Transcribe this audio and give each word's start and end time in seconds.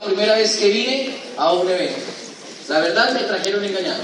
La 0.00 0.06
primera 0.06 0.34
vez 0.34 0.56
que 0.56 0.68
vine 0.68 1.20
a 1.36 1.52
un 1.52 1.68
evento. 1.68 2.00
La 2.68 2.80
verdad 2.80 3.12
me 3.12 3.20
trajeron 3.20 3.62
engañado. 3.62 4.02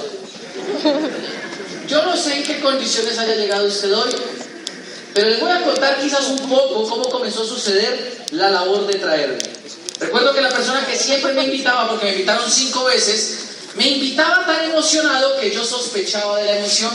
Yo 1.89 2.05
no 2.05 2.15
sé 2.15 2.37
en 2.37 2.43
qué 2.43 2.61
condiciones 2.61 3.19
haya 3.19 3.35
llegado 3.35 3.67
usted 3.67 3.97
hoy, 3.97 4.15
pero 5.15 5.31
les 5.31 5.41
voy 5.41 5.51
a 5.51 5.63
contar 5.63 5.99
quizás 5.99 6.27
un 6.27 6.51
poco 6.51 6.87
cómo 6.87 7.09
comenzó 7.09 7.45
a 7.45 7.47
suceder 7.47 8.27
la 8.33 8.51
labor 8.51 8.87
de 8.87 8.99
traerme. 8.99 9.39
Recuerdo 9.99 10.35
que 10.35 10.43
la 10.43 10.51
persona 10.51 10.85
que 10.85 10.99
siempre 10.99 11.33
me 11.33 11.45
invitaba, 11.45 11.89
porque 11.89 12.05
me 12.05 12.13
invitaron 12.13 12.51
cinco 12.51 12.85
veces, 12.85 13.39
me 13.77 13.89
invitaba 13.89 14.45
tan 14.45 14.71
emocionado 14.71 15.41
que 15.41 15.51
yo 15.51 15.65
sospechaba 15.65 16.39
de 16.41 16.45
la 16.45 16.59
emoción. 16.59 16.93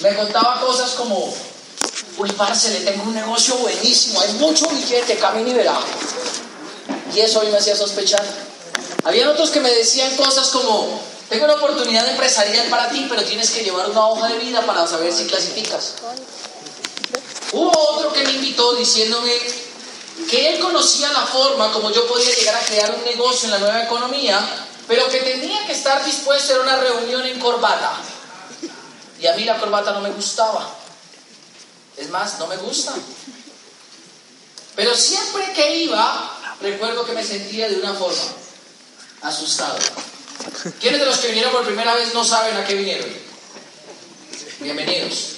Me 0.00 0.14
contaba 0.14 0.62
cosas 0.62 0.92
como, 0.92 1.34
uy, 2.16 2.32
parce, 2.32 2.70
le 2.70 2.80
tengo 2.80 3.02
un 3.02 3.14
negocio 3.14 3.56
buenísimo, 3.56 4.22
hay 4.22 4.32
mucho 4.34 4.68
billete, 4.70 5.16
camino 5.16 5.50
y 5.50 5.54
verá. 5.54 5.78
Y 7.14 7.20
eso 7.20 7.40
a 7.40 7.44
mí 7.44 7.50
me 7.50 7.58
hacía 7.58 7.76
sospechar. 7.76 8.24
Habían 9.04 9.28
otros 9.28 9.50
que 9.50 9.60
me 9.60 9.70
decían 9.70 10.16
cosas 10.16 10.48
como, 10.48 11.00
tengo 11.28 11.44
una 11.44 11.54
oportunidad 11.54 12.08
empresarial 12.08 12.66
para 12.68 12.88
ti, 12.90 13.06
pero 13.08 13.22
tienes 13.22 13.50
que 13.50 13.62
llevar 13.62 13.90
una 13.90 14.08
hoja 14.08 14.28
de 14.28 14.38
vida 14.38 14.62
para 14.66 14.86
saber 14.86 15.12
si 15.12 15.26
clasificas. 15.26 15.94
Hubo 17.52 17.70
otro 17.70 18.12
que 18.12 18.24
me 18.24 18.32
invitó 18.32 18.74
diciéndome 18.74 19.32
que 20.28 20.54
él 20.54 20.60
conocía 20.60 21.12
la 21.12 21.26
forma 21.26 21.72
como 21.72 21.90
yo 21.90 22.06
podía 22.06 22.34
llegar 22.34 22.56
a 22.56 22.66
crear 22.66 22.94
un 22.94 23.04
negocio 23.04 23.46
en 23.46 23.52
la 23.52 23.58
nueva 23.58 23.84
economía, 23.84 24.40
pero 24.88 25.08
que 25.08 25.20
tenía 25.20 25.66
que 25.66 25.72
estar 25.72 26.04
dispuesto 26.04 26.54
a 26.56 26.60
una 26.60 26.76
reunión 26.76 27.24
en 27.26 27.38
corbata. 27.38 27.92
Y 29.20 29.26
a 29.26 29.34
mí 29.34 29.44
la 29.44 29.58
corbata 29.58 29.92
no 29.92 30.00
me 30.00 30.10
gustaba. 30.10 30.68
Es 31.96 32.10
más, 32.10 32.38
no 32.38 32.46
me 32.46 32.56
gusta. 32.56 32.92
Pero 34.74 34.94
siempre 34.96 35.52
que 35.52 35.76
iba, 35.76 36.38
recuerdo 36.64 37.04
que 37.04 37.12
me 37.12 37.22
sentía 37.22 37.68
de 37.68 37.76
una 37.76 37.92
forma, 37.92 38.22
asustado. 39.22 39.76
¿Quiénes 40.80 41.00
de 41.00 41.06
los 41.06 41.18
que 41.18 41.28
vinieron 41.28 41.52
por 41.52 41.64
primera 41.64 41.94
vez 41.94 42.12
no 42.14 42.24
saben 42.24 42.56
a 42.56 42.64
qué 42.64 42.74
vinieron? 42.74 43.08
Bienvenidos. 44.60 45.36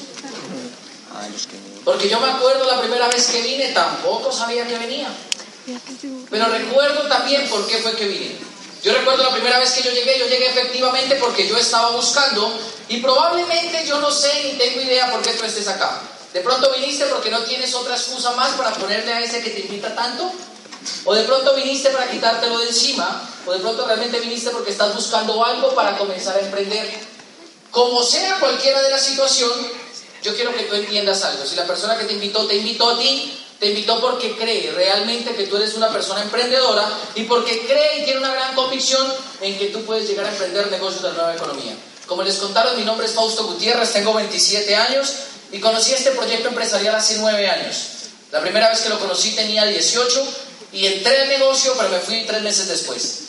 Porque 1.84 2.09
yo 2.09 2.20
me 2.20 2.31
acuerdo 2.31 2.64
la 2.64 2.81
primera 2.81 3.09
vez 3.09 3.27
que 3.27 3.42
vine, 3.42 3.69
tampoco 3.73 4.33
sabía 4.33 4.67
que 4.67 4.78
venía. 4.78 5.09
Pero 6.31 6.47
recuerdo 6.47 7.09
también 7.09 7.48
por 7.48 7.67
qué 7.67 7.79
fue 7.79 7.97
que 7.97 8.06
vine. 8.06 8.36
Yo 8.84 8.92
recuerdo 8.92 9.25
la 9.25 9.33
primera 9.33 9.58
vez 9.58 9.73
que 9.73 9.83
yo 9.83 9.91
llegué, 9.91 10.19
yo 10.19 10.29
llegué 10.29 10.47
efectivamente 10.47 11.17
porque 11.17 11.48
yo 11.48 11.56
estaba 11.56 11.91
buscando 11.91 12.56
y 12.89 12.98
probablemente 12.98 13.84
yo 13.84 14.01
no 14.01 14.12
sé 14.12 14.31
ni 14.45 14.53
tengo 14.53 14.81
idea 14.81 15.11
por 15.11 15.23
qué 15.23 15.33
tú 15.33 15.45
estés 15.45 15.67
acá. 15.67 16.01
De 16.33 16.41
pronto 16.41 16.70
viniste 16.73 17.06
porque 17.06 17.31
no 17.31 17.41
tienes 17.41 17.75
otra 17.75 17.97
excusa 17.97 18.33
más 18.33 18.53
para 18.53 18.73
ponerle 18.75 19.12
a 19.12 19.20
ese 19.20 19.42
que 19.42 19.51
te 19.51 19.61
invita 19.61 19.92
tanto. 19.95 20.31
O 21.05 21.15
de 21.15 21.25
pronto 21.25 21.55
viniste 21.55 21.91
para 21.91 22.11
quitártelo 22.11 22.59
de 22.59 22.69
encima. 22.69 23.23
O 23.47 23.53
de 23.53 23.59
pronto 23.59 23.87
realmente 23.87 24.20
viniste 24.20 24.51
porque 24.51 24.70
estás 24.70 24.95
buscando 24.95 25.45
algo 25.45 25.75
para 25.75 25.97
comenzar 25.97 26.37
a 26.37 26.41
emprender. 26.41 26.92
Como 27.70 28.03
sea 28.03 28.39
cualquiera 28.41 28.83
de 28.83 28.91
la 28.91 28.98
situación, 28.98 29.51
yo 30.23 30.34
quiero 30.34 30.55
que 30.55 30.64
tú 30.64 30.75
entiendas 30.75 31.23
algo. 31.25 31.45
Si 31.45 31.57
la 31.57 31.67
persona 31.67 31.97
que 31.97 32.05
te 32.05 32.14
invitó 32.14 32.47
te 32.47 32.57
invitó 32.57 32.91
a 32.91 32.98
ti, 32.98 33.39
te 33.59 33.67
invitó 33.67 34.01
porque 34.01 34.37
cree 34.37 34.73
realmente 34.73 35.34
que 35.34 35.47
tú 35.47 35.57
eres 35.57 35.75
una 35.75 35.91
persona 35.91 36.23
emprendedora 36.23 36.89
y 37.14 37.23
porque 37.25 37.67
cree 37.67 38.01
y 38.01 38.05
tiene 38.05 38.20
una 38.20 38.33
gran 38.33 38.55
convicción 38.55 39.07
en 39.41 39.59
que 39.59 39.67
tú 39.67 39.83
puedes 39.84 40.09
llegar 40.09 40.27
a 40.27 40.31
emprender 40.31 40.70
negocios 40.70 41.03
de 41.03 41.09
la 41.09 41.14
nueva 41.14 41.34
economía. 41.34 41.75
Como 42.07 42.23
les 42.23 42.37
contaron, 42.37 42.77
mi 42.77 42.84
nombre 42.84 43.07
es 43.07 43.12
Fausto 43.12 43.45
Gutiérrez, 43.45 43.92
tengo 43.92 44.12
27 44.14 44.77
años 44.77 45.12
y 45.53 45.59
conocí 45.59 45.92
este 45.92 46.11
proyecto 46.12 46.48
empresarial 46.48 46.95
hace 46.95 47.19
9 47.19 47.48
años. 47.48 47.77
La 48.31 48.41
primera 48.41 48.69
vez 48.69 48.81
que 48.81 48.89
lo 48.89 48.98
conocí 48.98 49.34
tenía 49.34 49.64
18 49.64 50.27
y 50.77 50.87
entré 50.87 51.23
al 51.23 51.29
negocio, 51.29 51.75
pero 51.77 51.89
me 51.89 52.01
fui 52.01 52.25
tres 52.25 52.43
meses 52.43 52.69
después. 52.69 53.21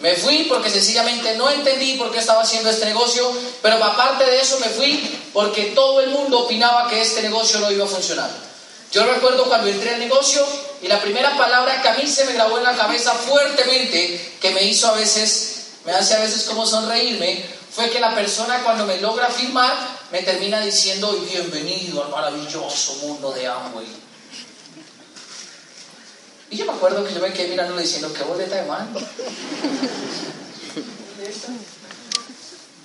Me 0.00 0.14
fui 0.14 0.44
porque 0.44 0.70
sencillamente 0.70 1.34
no 1.36 1.50
entendí 1.50 1.94
por 1.94 2.12
qué 2.12 2.18
estaba 2.18 2.42
haciendo 2.42 2.68
este 2.68 2.84
negocio, 2.84 3.30
pero 3.62 3.82
aparte 3.82 4.24
de 4.24 4.40
eso 4.40 4.58
me 4.60 4.68
fui 4.68 5.18
porque 5.32 5.72
todo 5.74 6.00
el 6.00 6.10
mundo 6.10 6.40
opinaba 6.40 6.88
que 6.88 7.00
este 7.00 7.22
negocio 7.22 7.58
no 7.60 7.70
iba 7.70 7.84
a 7.84 7.88
funcionar. 7.88 8.30
Yo 8.92 9.04
recuerdo 9.04 9.44
cuando 9.44 9.68
entré 9.68 9.94
al 9.94 10.00
negocio 10.00 10.44
y 10.82 10.88
la 10.88 11.00
primera 11.00 11.36
palabra 11.38 11.80
que 11.80 11.88
a 11.88 11.94
mí 11.94 12.06
se 12.06 12.24
me 12.24 12.34
grabó 12.34 12.58
en 12.58 12.64
la 12.64 12.76
cabeza 12.76 13.12
fuertemente, 13.12 14.36
que 14.40 14.50
me 14.50 14.64
hizo 14.64 14.88
a 14.88 14.92
veces, 14.92 15.68
me 15.84 15.92
hace 15.92 16.14
a 16.14 16.20
veces 16.20 16.44
como 16.44 16.66
sonreírme, 16.66 17.44
fue 17.70 17.88
que 17.88 18.00
la 18.00 18.14
persona 18.14 18.62
cuando 18.62 18.84
me 18.84 18.98
logra 18.98 19.28
firmar 19.28 19.74
me 20.10 20.22
termina 20.22 20.60
diciendo 20.60 21.12
bienvenido 21.30 22.04
al 22.04 22.10
maravilloso 22.10 22.94
mundo 22.96 23.32
de 23.32 23.46
Amway. 23.46 24.09
Y 26.50 26.56
yo 26.56 26.66
me 26.66 26.72
acuerdo 26.72 27.06
que 27.06 27.14
yo 27.14 27.20
me 27.20 27.32
quedé 27.32 27.48
mirándole 27.48 27.82
diciendo, 27.82 28.12
qué 28.12 28.24
boleta 28.24 28.56
de 28.56 28.64
mando. 28.64 29.00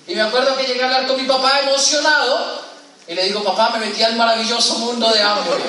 Y 0.06 0.14
me 0.14 0.22
acuerdo 0.22 0.56
que 0.56 0.64
llegué 0.64 0.82
a 0.82 0.86
hablar 0.86 1.06
con 1.08 1.20
mi 1.20 1.26
papá 1.26 1.60
emocionado 1.60 2.62
y 3.08 3.14
le 3.14 3.24
digo, 3.24 3.42
papá, 3.42 3.70
me 3.76 3.86
metí 3.86 4.02
al 4.02 4.14
maravilloso 4.14 4.78
mundo 4.78 5.10
de 5.10 5.20
Amway. 5.20 5.62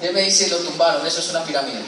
Y 0.00 0.06
él 0.06 0.14
me 0.14 0.22
dice, 0.22 0.48
lo 0.48 0.58
tumbaron, 0.58 1.04
eso 1.04 1.18
es 1.18 1.28
una 1.30 1.44
pirámide. 1.44 1.80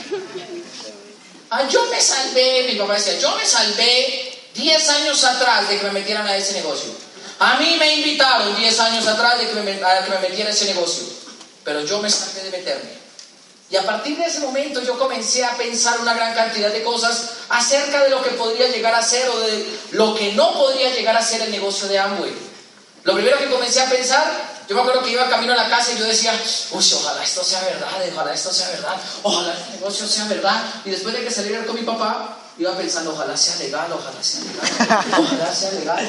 Ah, 1.50 1.68
yo 1.68 1.86
me 1.86 2.00
salvé, 2.00 2.66
mi 2.68 2.76
papá 2.76 2.94
decía, 2.94 3.18
yo 3.20 3.36
me 3.36 3.46
salvé 3.46 4.50
10 4.54 4.88
años 4.88 5.22
atrás 5.22 5.68
de 5.68 5.78
que 5.78 5.84
me 5.84 5.92
metieran 5.92 6.26
a 6.26 6.36
ese 6.36 6.54
negocio. 6.54 6.90
A 7.38 7.58
mí 7.58 7.76
me 7.78 7.94
invitaron 7.96 8.56
10 8.56 8.80
años 8.80 9.06
atrás 9.06 9.38
de 9.38 9.48
que 9.48 9.54
me, 9.54 9.84
a 9.84 10.04
que 10.04 10.10
me 10.10 10.18
metiera 10.18 10.50
a 10.50 10.52
ese 10.52 10.64
negocio. 10.64 11.04
Pero 11.62 11.84
yo 11.84 12.00
me 12.00 12.10
salvé 12.10 12.42
de 12.42 12.50
meterme. 12.50 13.05
Y 13.68 13.76
a 13.76 13.84
partir 13.84 14.16
de 14.16 14.26
ese 14.26 14.40
momento 14.40 14.80
yo 14.82 14.96
comencé 14.98 15.44
a 15.44 15.56
pensar 15.56 15.98
una 16.00 16.14
gran 16.14 16.34
cantidad 16.34 16.70
de 16.70 16.84
cosas 16.84 17.30
acerca 17.48 18.04
de 18.04 18.10
lo 18.10 18.22
que 18.22 18.30
podría 18.30 18.68
llegar 18.68 18.94
a 18.94 19.02
ser 19.02 19.28
o 19.28 19.40
de 19.40 19.78
lo 19.92 20.14
que 20.14 20.32
no 20.34 20.52
podría 20.52 20.94
llegar 20.94 21.16
a 21.16 21.22
ser 21.22 21.42
el 21.42 21.50
negocio 21.50 21.88
de 21.88 21.98
Amway. 21.98 22.32
Lo 23.02 23.14
primero 23.14 23.38
que 23.38 23.50
comencé 23.50 23.80
a 23.80 23.88
pensar, 23.88 24.24
yo 24.68 24.74
me 24.74 24.82
acuerdo 24.82 25.02
que 25.02 25.10
iba 25.10 25.28
camino 25.28 25.52
a 25.52 25.56
la 25.56 25.68
casa 25.68 25.92
y 25.92 25.98
yo 25.98 26.04
decía, 26.04 26.32
uy, 26.70 26.92
ojalá 26.94 27.24
esto 27.24 27.42
sea 27.42 27.60
verdad, 27.62 27.88
ojalá 28.12 28.34
esto 28.34 28.52
sea 28.52 28.68
verdad, 28.68 28.96
ojalá 29.22 29.52
el 29.52 29.80
negocio 29.80 30.06
sea 30.06 30.24
verdad. 30.26 30.62
Y 30.84 30.90
después 30.90 31.14
de 31.14 31.24
que 31.24 31.30
saliera 31.30 31.64
con 31.64 31.74
mi 31.74 31.82
papá, 31.82 32.38
iba 32.58 32.72
pensando, 32.76 33.12
ojalá 33.12 33.36
sea 33.36 33.56
legal, 33.56 33.92
ojalá 33.92 34.22
sea 34.22 34.40
legal, 34.40 35.04
ojalá 35.18 35.54
sea 35.54 35.72
legal. 35.72 36.08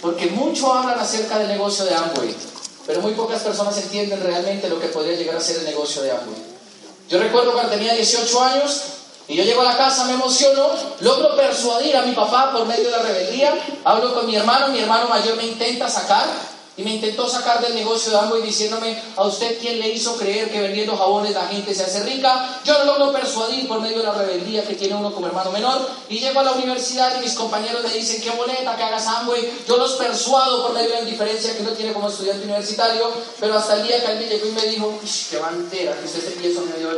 Porque 0.00 0.26
mucho 0.26 0.72
hablan 0.72 0.98
acerca 0.98 1.38
del 1.38 1.48
negocio 1.48 1.84
de 1.84 1.94
Amway, 1.94 2.36
pero 2.88 3.02
muy 3.02 3.12
pocas 3.12 3.42
personas 3.42 3.76
entienden 3.76 4.18
realmente 4.22 4.66
lo 4.66 4.80
que 4.80 4.86
podría 4.88 5.14
llegar 5.14 5.36
a 5.36 5.40
ser 5.40 5.58
el 5.58 5.66
negocio 5.66 6.00
de 6.00 6.10
Amway. 6.10 6.42
Yo 7.10 7.18
recuerdo 7.18 7.52
cuando 7.52 7.70
tenía 7.70 7.92
18 7.92 8.42
años 8.42 8.80
y 9.28 9.36
yo 9.36 9.44
llego 9.44 9.60
a 9.60 9.64
la 9.64 9.76
casa, 9.76 10.06
me 10.06 10.14
emociono, 10.14 10.70
logro 11.00 11.36
persuadir 11.36 11.94
a 11.98 12.02
mi 12.02 12.12
papá 12.12 12.50
por 12.50 12.64
medio 12.64 12.84
de 12.84 12.90
la 12.90 13.02
rebeldía, 13.02 13.52
hablo 13.84 14.14
con 14.14 14.26
mi 14.26 14.36
hermano, 14.36 14.68
mi 14.68 14.78
hermano 14.78 15.06
mayor 15.06 15.36
me 15.36 15.46
intenta 15.46 15.86
sacar 15.90 16.24
y 16.78 16.84
me 16.84 16.94
intentó 16.94 17.28
sacar 17.28 17.60
del 17.60 17.74
negocio 17.74 18.12
de 18.12 18.18
Amway 18.18 18.40
diciéndome, 18.40 18.96
a 19.16 19.24
usted 19.24 19.58
quién 19.58 19.80
le 19.80 19.88
hizo 19.88 20.16
creer 20.16 20.48
que 20.48 20.60
vendiendo 20.60 20.96
jabones 20.96 21.34
la 21.34 21.48
gente 21.48 21.74
se 21.74 21.82
hace 21.82 22.04
rica. 22.04 22.60
Yo 22.64 22.78
lo 22.78 22.84
logro 22.84 23.12
persuadir 23.12 23.66
por 23.66 23.80
medio 23.80 23.98
de 23.98 24.04
la 24.04 24.12
rebeldía 24.12 24.64
que 24.64 24.74
tiene 24.74 24.94
uno 24.94 25.12
como 25.12 25.26
hermano 25.26 25.50
menor. 25.50 25.90
Y 26.08 26.20
llego 26.20 26.38
a 26.38 26.44
la 26.44 26.52
universidad 26.52 27.18
y 27.18 27.24
mis 27.24 27.34
compañeros 27.34 27.82
me 27.82 27.92
dicen, 27.92 28.22
qué 28.22 28.30
boleta 28.30 28.76
que 28.76 28.84
hagas 28.84 29.08
Amway. 29.08 29.50
Yo 29.66 29.76
los 29.76 29.94
persuado 29.94 30.62
por 30.62 30.72
medio 30.72 30.90
de 30.90 30.94
la 30.94 31.00
indiferencia 31.00 31.56
que 31.56 31.62
uno 31.62 31.72
tiene 31.72 31.92
como 31.92 32.08
estudiante 32.08 32.44
universitario. 32.44 33.10
Pero 33.40 33.58
hasta 33.58 33.74
el 33.74 33.88
día 33.88 34.00
que 34.00 34.14
me 34.14 34.28
llegó 34.28 34.46
y 34.46 34.52
me 34.52 34.66
dijo, 34.66 35.00
qué 35.30 35.38
bandera, 35.38 35.98
que 35.98 36.06
usted 36.06 36.26
se 36.26 36.30
piensa 36.30 36.60
me 36.60 36.78
dio 36.78 36.90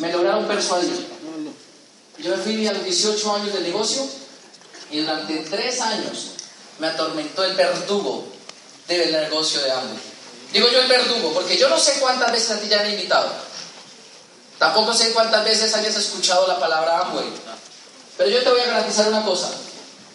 me 0.00 0.12
lograron 0.12 0.48
persuadir. 0.48 1.06
Yo 2.18 2.30
me 2.32 2.36
fui 2.38 2.66
a 2.66 2.72
los 2.72 2.82
18 2.82 3.34
años 3.36 3.52
del 3.52 3.62
negocio 3.62 4.02
y 4.90 4.98
durante 4.98 5.36
tres 5.48 5.80
años 5.80 6.33
me 6.78 6.88
atormentó 6.88 7.44
el 7.44 7.54
verdugo 7.54 8.26
del 8.88 9.12
negocio 9.12 9.62
de 9.62 9.70
Amway. 9.70 9.98
Digo 10.52 10.68
yo 10.68 10.80
el 10.80 10.88
verdugo, 10.88 11.32
porque 11.32 11.56
yo 11.56 11.68
no 11.68 11.78
sé 11.78 11.98
cuántas 12.00 12.30
veces 12.30 12.50
a 12.52 12.60
ti 12.60 12.68
ya 12.68 12.80
han 12.80 12.90
invitado. 12.90 13.28
Tampoco 14.58 14.94
sé 14.94 15.12
cuántas 15.12 15.44
veces 15.44 15.74
hayas 15.74 15.96
escuchado 15.96 16.46
la 16.46 16.58
palabra 16.58 17.00
Amway. 17.00 17.26
Pero 18.16 18.30
yo 18.30 18.42
te 18.42 18.50
voy 18.50 18.60
a 18.60 18.66
garantizar 18.66 19.08
una 19.08 19.24
cosa. 19.24 19.50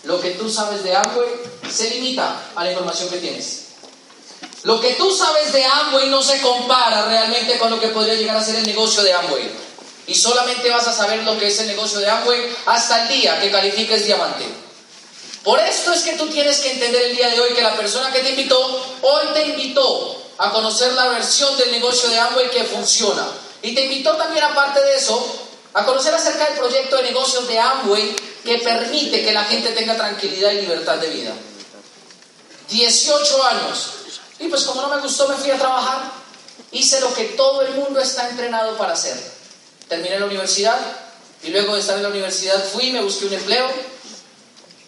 Lo 0.03 0.21
que 0.21 0.31
tú 0.31 0.49
sabes 0.49 0.83
de 0.83 0.95
Amway 0.95 1.29
se 1.69 1.89
limita 1.89 2.51
a 2.55 2.63
la 2.63 2.71
información 2.71 3.09
que 3.09 3.17
tienes. 3.17 3.65
Lo 4.63 4.79
que 4.79 4.93
tú 4.93 5.13
sabes 5.13 5.51
de 5.51 5.65
Amway 5.65 6.09
no 6.09 6.21
se 6.21 6.41
compara 6.41 7.05
realmente 7.05 7.57
con 7.57 7.69
lo 7.69 7.79
que 7.79 7.89
podría 7.89 8.15
llegar 8.15 8.37
a 8.37 8.43
ser 8.43 8.55
el 8.55 8.65
negocio 8.65 9.03
de 9.03 9.13
Amway. 9.13 9.51
Y 10.07 10.15
solamente 10.15 10.69
vas 10.69 10.87
a 10.87 10.93
saber 10.93 11.23
lo 11.23 11.37
que 11.37 11.47
es 11.47 11.59
el 11.59 11.67
negocio 11.67 11.99
de 11.99 12.09
Amway 12.09 12.55
hasta 12.65 13.03
el 13.03 13.09
día 13.09 13.39
que 13.39 13.51
califiques 13.51 14.05
diamante. 14.05 14.45
Por 15.43 15.59
esto 15.59 15.93
es 15.93 16.01
que 16.01 16.13
tú 16.13 16.27
tienes 16.27 16.59
que 16.59 16.73
entender 16.73 17.01
el 17.03 17.15
día 17.15 17.29
de 17.29 17.39
hoy 17.39 17.53
que 17.53 17.61
la 17.61 17.75
persona 17.75 18.11
que 18.11 18.19
te 18.19 18.31
invitó, 18.31 18.59
hoy 19.01 19.27
te 19.33 19.45
invitó 19.47 20.21
a 20.37 20.51
conocer 20.51 20.93
la 20.93 21.09
versión 21.09 21.55
del 21.57 21.71
negocio 21.71 22.09
de 22.09 22.19
Amway 22.19 22.49
que 22.49 22.63
funciona. 22.65 23.27
Y 23.61 23.73
te 23.73 23.85
invitó 23.85 24.15
también, 24.15 24.43
aparte 24.43 24.81
de 24.81 24.95
eso, 24.95 25.39
a 25.73 25.85
conocer 25.85 26.13
acerca 26.13 26.45
del 26.45 26.57
proyecto 26.57 26.97
de 26.97 27.03
negocios 27.03 27.47
de 27.47 27.59
Amway 27.59 28.15
que 28.43 28.57
permite 28.59 29.23
que 29.23 29.31
la 29.31 29.43
gente 29.45 29.71
tenga 29.71 29.95
tranquilidad 29.95 30.51
y 30.51 30.61
libertad 30.61 30.97
de 30.97 31.09
vida. 31.09 31.33
18 32.69 33.43
años. 33.43 33.89
Y 34.39 34.47
pues 34.47 34.63
como 34.63 34.81
no 34.81 34.95
me 34.95 35.01
gustó, 35.01 35.27
me 35.27 35.35
fui 35.35 35.51
a 35.51 35.57
trabajar. 35.57 36.11
Hice 36.71 36.99
lo 37.01 37.13
que 37.13 37.25
todo 37.25 37.61
el 37.61 37.73
mundo 37.73 37.99
está 37.99 38.29
entrenado 38.29 38.77
para 38.77 38.93
hacer. 38.93 39.17
terminé 39.87 40.19
la 40.19 40.27
universidad 40.27 40.77
y 41.41 41.49
luego 41.49 41.73
de 41.73 41.81
estar 41.81 41.97
en 41.97 42.03
la 42.03 42.09
universidad 42.09 42.63
fui, 42.63 42.91
me 42.91 43.01
busqué 43.01 43.25
un 43.25 43.33
empleo 43.33 43.67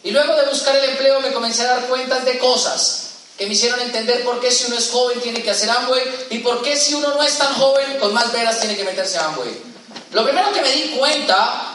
y 0.04 0.12
luego 0.12 0.36
de 0.36 0.46
buscar 0.48 0.76
el 0.76 0.90
empleo 0.90 1.20
me 1.20 1.32
comencé 1.32 1.64
a 1.64 1.76
dar 1.76 1.88
cuenta 1.88 2.20
de 2.20 2.38
cosas 2.40 3.10
que 3.38 3.48
me 3.48 3.54
hicieron 3.54 3.80
entender 3.82 4.24
por 4.24 4.40
qué 4.40 4.52
si 4.52 4.66
uno 4.66 4.78
es 4.78 4.90
joven 4.90 5.20
tiene 5.22 5.42
que 5.42 5.52
hacer 5.52 5.70
Amway 5.70 6.28
y 6.30 6.40
por 6.40 6.62
qué 6.62 6.76
si 6.78 6.94
uno 6.94 7.10
no 7.10 7.24
es 7.24 7.38
tan 7.38 7.54
joven 7.56 7.98
con 8.00 8.14
más 8.14 8.32
veras 8.32 8.60
tiene 8.60 8.76
que 8.76 8.84
meterse 8.84 9.18
a 9.18 9.26
Amway. 9.26 9.62
Lo 10.12 10.24
primero 10.24 10.52
que 10.52 10.62
me 10.62 10.72
di 10.72 10.90
cuenta 10.98 11.74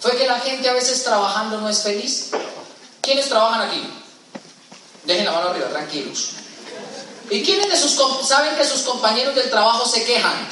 fue 0.00 0.16
que 0.16 0.26
la 0.26 0.40
gente 0.40 0.68
a 0.68 0.72
veces 0.72 1.04
trabajando 1.04 1.60
no 1.60 1.68
es 1.68 1.82
feliz. 1.82 2.30
¿Quiénes 3.00 3.28
trabajan 3.28 3.68
aquí? 3.68 3.82
Dejen 5.04 5.24
la 5.24 5.32
mano 5.32 5.50
arriba, 5.50 5.68
tranquilos. 5.68 6.30
¿Y 7.30 7.42
quiénes 7.42 7.70
de 7.70 7.76
sus 7.76 7.98
saben 8.26 8.56
que 8.56 8.64
sus 8.64 8.82
compañeros 8.82 9.34
del 9.34 9.50
trabajo 9.50 9.88
se 9.88 10.04
quejan? 10.04 10.48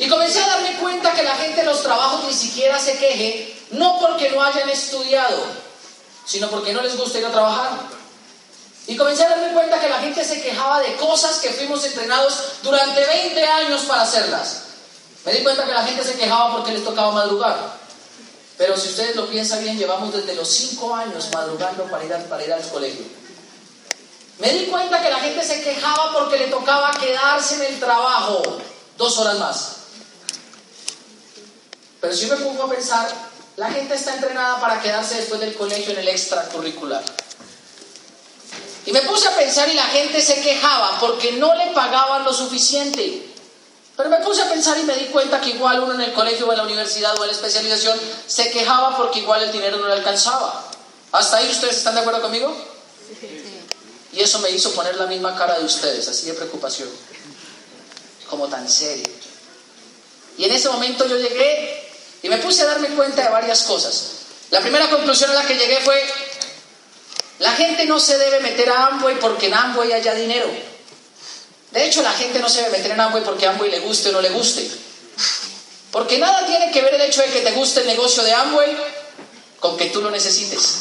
Y 0.00 0.08
comencé 0.08 0.42
a 0.42 0.46
darme 0.46 0.76
cuenta 0.76 1.12
que 1.12 1.22
la 1.22 1.36
gente 1.36 1.60
en 1.60 1.66
los 1.66 1.82
trabajos 1.82 2.24
ni 2.24 2.32
siquiera 2.32 2.80
se 2.80 2.96
queje, 2.96 3.54
no 3.72 3.98
porque 4.00 4.30
no 4.30 4.42
hayan 4.42 4.70
estudiado, 4.70 5.36
sino 6.24 6.48
porque 6.48 6.72
no 6.72 6.80
les 6.80 6.96
gusta 6.96 7.18
ir 7.18 7.26
a 7.26 7.30
trabajar. 7.30 7.72
Y 8.86 8.96
comencé 8.96 9.24
a 9.24 9.28
darme 9.28 9.52
cuenta 9.52 9.78
que 9.78 9.90
la 9.90 9.98
gente 9.98 10.24
se 10.24 10.40
quejaba 10.40 10.80
de 10.80 10.96
cosas 10.96 11.40
que 11.40 11.50
fuimos 11.50 11.84
entrenados 11.84 12.34
durante 12.62 13.04
20 13.04 13.44
años 13.44 13.82
para 13.82 14.00
hacerlas. 14.00 14.62
Me 15.26 15.34
di 15.34 15.42
cuenta 15.42 15.66
que 15.66 15.74
la 15.74 15.84
gente 15.84 16.02
se 16.02 16.16
quejaba 16.16 16.56
porque 16.56 16.72
les 16.72 16.82
tocaba 16.82 17.10
madrugar. 17.10 17.58
Pero 18.56 18.78
si 18.78 18.88
ustedes 18.88 19.14
lo 19.16 19.28
piensan 19.28 19.62
bien, 19.62 19.76
llevamos 19.76 20.14
desde 20.14 20.34
los 20.34 20.48
5 20.48 20.94
años 20.94 21.28
madrugando 21.30 21.84
para 21.90 22.04
ir, 22.04 22.16
para 22.24 22.42
ir 22.42 22.52
al 22.54 22.66
colegio. 22.70 23.04
Me 24.38 24.50
di 24.50 24.64
cuenta 24.64 25.02
que 25.02 25.10
la 25.10 25.20
gente 25.20 25.44
se 25.44 25.60
quejaba 25.60 26.14
porque 26.14 26.38
le 26.38 26.46
tocaba 26.46 26.90
quedarse 26.92 27.56
en 27.56 27.74
el 27.74 27.78
trabajo 27.78 28.40
dos 28.96 29.18
horas 29.18 29.38
más. 29.38 29.79
Pero 32.00 32.14
si 32.14 32.26
yo 32.26 32.36
me 32.36 32.44
pongo 32.44 32.64
a 32.64 32.70
pensar, 32.70 33.08
la 33.56 33.70
gente 33.70 33.94
está 33.94 34.14
entrenada 34.14 34.60
para 34.60 34.80
quedarse 34.80 35.16
después 35.16 35.40
del 35.40 35.54
colegio 35.54 35.92
en 35.92 35.98
el 35.98 36.08
extracurricular. 36.08 37.02
Y 38.86 38.92
me 38.92 39.02
puse 39.02 39.28
a 39.28 39.36
pensar 39.36 39.68
y 39.68 39.74
la 39.74 39.86
gente 39.86 40.22
se 40.22 40.40
quejaba 40.40 40.98
porque 40.98 41.32
no 41.32 41.54
le 41.54 41.66
pagaban 41.72 42.24
lo 42.24 42.32
suficiente. 42.32 43.26
Pero 43.96 44.08
me 44.08 44.16
puse 44.18 44.40
a 44.40 44.48
pensar 44.48 44.78
y 44.78 44.84
me 44.84 44.96
di 44.96 45.06
cuenta 45.06 45.40
que 45.40 45.50
igual 45.50 45.80
uno 45.80 45.92
en 45.92 46.00
el 46.00 46.14
colegio 46.14 46.46
o 46.48 46.52
en 46.52 46.56
la 46.56 46.64
universidad 46.64 47.14
o 47.18 47.22
en 47.22 47.28
la 47.28 47.34
especialización 47.34 48.00
se 48.26 48.50
quejaba 48.50 48.96
porque 48.96 49.18
igual 49.18 49.42
el 49.42 49.52
dinero 49.52 49.76
no 49.76 49.88
le 49.88 49.92
alcanzaba. 49.92 50.64
¿Hasta 51.12 51.36
ahí 51.36 51.50
ustedes 51.50 51.76
están 51.76 51.94
de 51.94 52.00
acuerdo 52.00 52.22
conmigo? 52.22 52.56
Y 54.12 54.20
eso 54.20 54.38
me 54.38 54.50
hizo 54.50 54.72
poner 54.72 54.96
la 54.96 55.06
misma 55.06 55.36
cara 55.36 55.58
de 55.58 55.64
ustedes, 55.66 56.08
así 56.08 56.26
de 56.26 56.32
preocupación, 56.32 56.88
como 58.28 58.48
tan 58.48 58.68
serio. 58.68 59.04
Y 60.38 60.44
en 60.44 60.52
ese 60.52 60.68
momento 60.70 61.06
yo 61.06 61.18
llegué 61.18 61.79
y 62.22 62.28
me 62.28 62.38
puse 62.38 62.62
a 62.62 62.66
darme 62.66 62.88
cuenta 62.88 63.22
de 63.22 63.28
varias 63.28 63.62
cosas. 63.62 64.12
La 64.50 64.60
primera 64.60 64.88
conclusión 64.90 65.30
a 65.30 65.34
la 65.34 65.46
que 65.46 65.54
llegué 65.54 65.80
fue, 65.80 66.02
la 67.38 67.52
gente 67.52 67.86
no 67.86 67.98
se 68.00 68.18
debe 68.18 68.40
meter 68.40 68.68
a 68.70 68.86
Amway 68.86 69.18
porque 69.18 69.46
en 69.46 69.54
Amway 69.54 69.92
haya 69.92 70.14
dinero. 70.14 70.50
De 71.70 71.86
hecho, 71.86 72.02
la 72.02 72.12
gente 72.12 72.40
no 72.40 72.48
se 72.48 72.62
debe 72.62 72.78
meter 72.78 72.92
en 72.92 73.00
Amway 73.00 73.22
porque 73.22 73.46
Amway 73.46 73.70
le 73.70 73.80
guste 73.80 74.08
o 74.08 74.12
no 74.12 74.20
le 74.20 74.30
guste. 74.30 74.68
Porque 75.92 76.18
nada 76.18 76.46
tiene 76.46 76.70
que 76.70 76.82
ver 76.82 76.94
el 76.94 77.00
hecho 77.02 77.22
de 77.22 77.28
que 77.28 77.40
te 77.40 77.52
guste 77.52 77.80
el 77.80 77.86
negocio 77.86 78.22
de 78.22 78.32
Amway 78.32 78.76
con 79.60 79.76
que 79.76 79.86
tú 79.86 80.02
lo 80.02 80.10
necesites. 80.10 80.78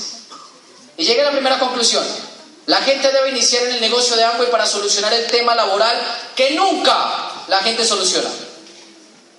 Y 0.97 1.05
llegué 1.05 1.21
a 1.21 1.25
la 1.25 1.31
primera 1.31 1.59
conclusión. 1.59 2.05
La 2.65 2.77
gente 2.77 3.11
debe 3.11 3.29
iniciar 3.29 3.63
en 3.63 3.75
el 3.75 3.81
negocio 3.81 4.15
de 4.15 4.23
Amway 4.23 4.51
para 4.51 4.65
solucionar 4.65 5.13
el 5.13 5.27
tema 5.27 5.55
laboral 5.55 5.99
que 6.35 6.51
nunca 6.51 7.31
la 7.47 7.59
gente 7.59 7.85
soluciona. 7.85 8.29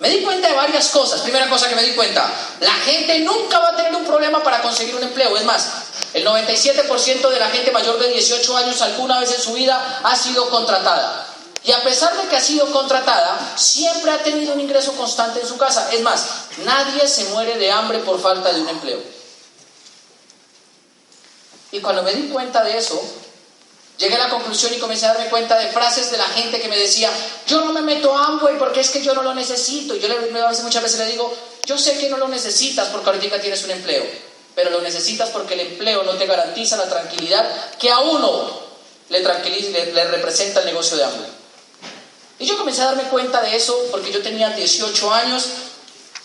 Me 0.01 0.09
di 0.09 0.23
cuenta 0.23 0.47
de 0.47 0.55
varias 0.55 0.89
cosas. 0.89 1.21
Primera 1.21 1.47
cosa 1.47 1.69
que 1.69 1.75
me 1.75 1.83
di 1.83 1.93
cuenta, 1.93 2.27
la 2.59 2.73
gente 2.73 3.19
nunca 3.19 3.59
va 3.59 3.69
a 3.69 3.75
tener 3.75 3.95
un 3.95 4.03
problema 4.03 4.41
para 4.41 4.59
conseguir 4.63 4.95
un 4.95 5.03
empleo. 5.03 5.37
Es 5.37 5.43
más, 5.43 5.67
el 6.15 6.25
97% 6.25 7.29
de 7.29 7.39
la 7.39 7.51
gente 7.51 7.69
mayor 7.69 7.99
de 7.99 8.07
18 8.07 8.57
años 8.57 8.81
alguna 8.81 9.19
vez 9.19 9.31
en 9.31 9.39
su 9.39 9.53
vida 9.53 9.99
ha 10.03 10.15
sido 10.15 10.49
contratada. 10.49 11.27
Y 11.63 11.71
a 11.71 11.83
pesar 11.83 12.17
de 12.17 12.27
que 12.27 12.35
ha 12.35 12.41
sido 12.41 12.65
contratada, 12.71 13.53
siempre 13.55 14.09
ha 14.09 14.17
tenido 14.23 14.55
un 14.55 14.59
ingreso 14.59 14.93
constante 14.93 15.39
en 15.39 15.47
su 15.47 15.57
casa. 15.57 15.93
Es 15.93 16.01
más, 16.01 16.25
nadie 16.65 17.07
se 17.07 17.25
muere 17.25 17.59
de 17.59 17.71
hambre 17.71 17.99
por 17.99 18.19
falta 18.19 18.51
de 18.51 18.59
un 18.59 18.69
empleo. 18.69 18.99
Y 21.71 21.79
cuando 21.79 22.01
me 22.01 22.15
di 22.15 22.27
cuenta 22.29 22.63
de 22.63 22.75
eso, 22.75 22.99
Llegué 24.01 24.15
a 24.15 24.17
la 24.17 24.29
conclusión 24.29 24.73
y 24.73 24.79
comencé 24.79 25.05
a 25.05 25.13
darme 25.13 25.29
cuenta 25.29 25.59
de 25.59 25.67
frases 25.67 26.09
de 26.09 26.17
la 26.17 26.25
gente 26.25 26.59
que 26.59 26.67
me 26.67 26.75
decía, 26.75 27.11
yo 27.45 27.61
no 27.63 27.71
me 27.71 27.83
meto 27.83 28.17
a 28.17 28.29
Amway 28.29 28.57
porque 28.57 28.79
es 28.79 28.89
que 28.89 29.03
yo 29.03 29.13
no 29.13 29.21
lo 29.21 29.35
necesito. 29.35 29.95
Y 29.95 29.99
yo 29.99 30.07
le, 30.07 30.19
muchas 30.63 30.81
veces 30.81 30.97
le 30.97 31.05
digo, 31.05 31.31
yo 31.67 31.77
sé 31.77 31.99
que 31.99 32.09
no 32.09 32.17
lo 32.17 32.27
necesitas 32.27 32.87
porque 32.87 33.11
ahorita 33.11 33.39
tienes 33.39 33.63
un 33.63 33.69
empleo, 33.69 34.03
pero 34.55 34.71
lo 34.71 34.81
necesitas 34.81 35.29
porque 35.29 35.53
el 35.53 35.59
empleo 35.59 36.01
no 36.01 36.13
te 36.13 36.25
garantiza 36.25 36.77
la 36.77 36.89
tranquilidad 36.89 37.47
que 37.77 37.91
a 37.91 37.99
uno 37.99 38.61
le, 39.09 39.19
le, 39.19 39.93
le 39.93 40.05
representa 40.05 40.61
el 40.61 40.65
negocio 40.65 40.97
de 40.97 41.03
Amway. 41.03 41.29
Y 42.39 42.47
yo 42.47 42.57
comencé 42.57 42.81
a 42.81 42.85
darme 42.85 43.03
cuenta 43.03 43.39
de 43.43 43.55
eso 43.55 43.85
porque 43.91 44.11
yo 44.11 44.23
tenía 44.23 44.49
18 44.49 45.13
años 45.13 45.43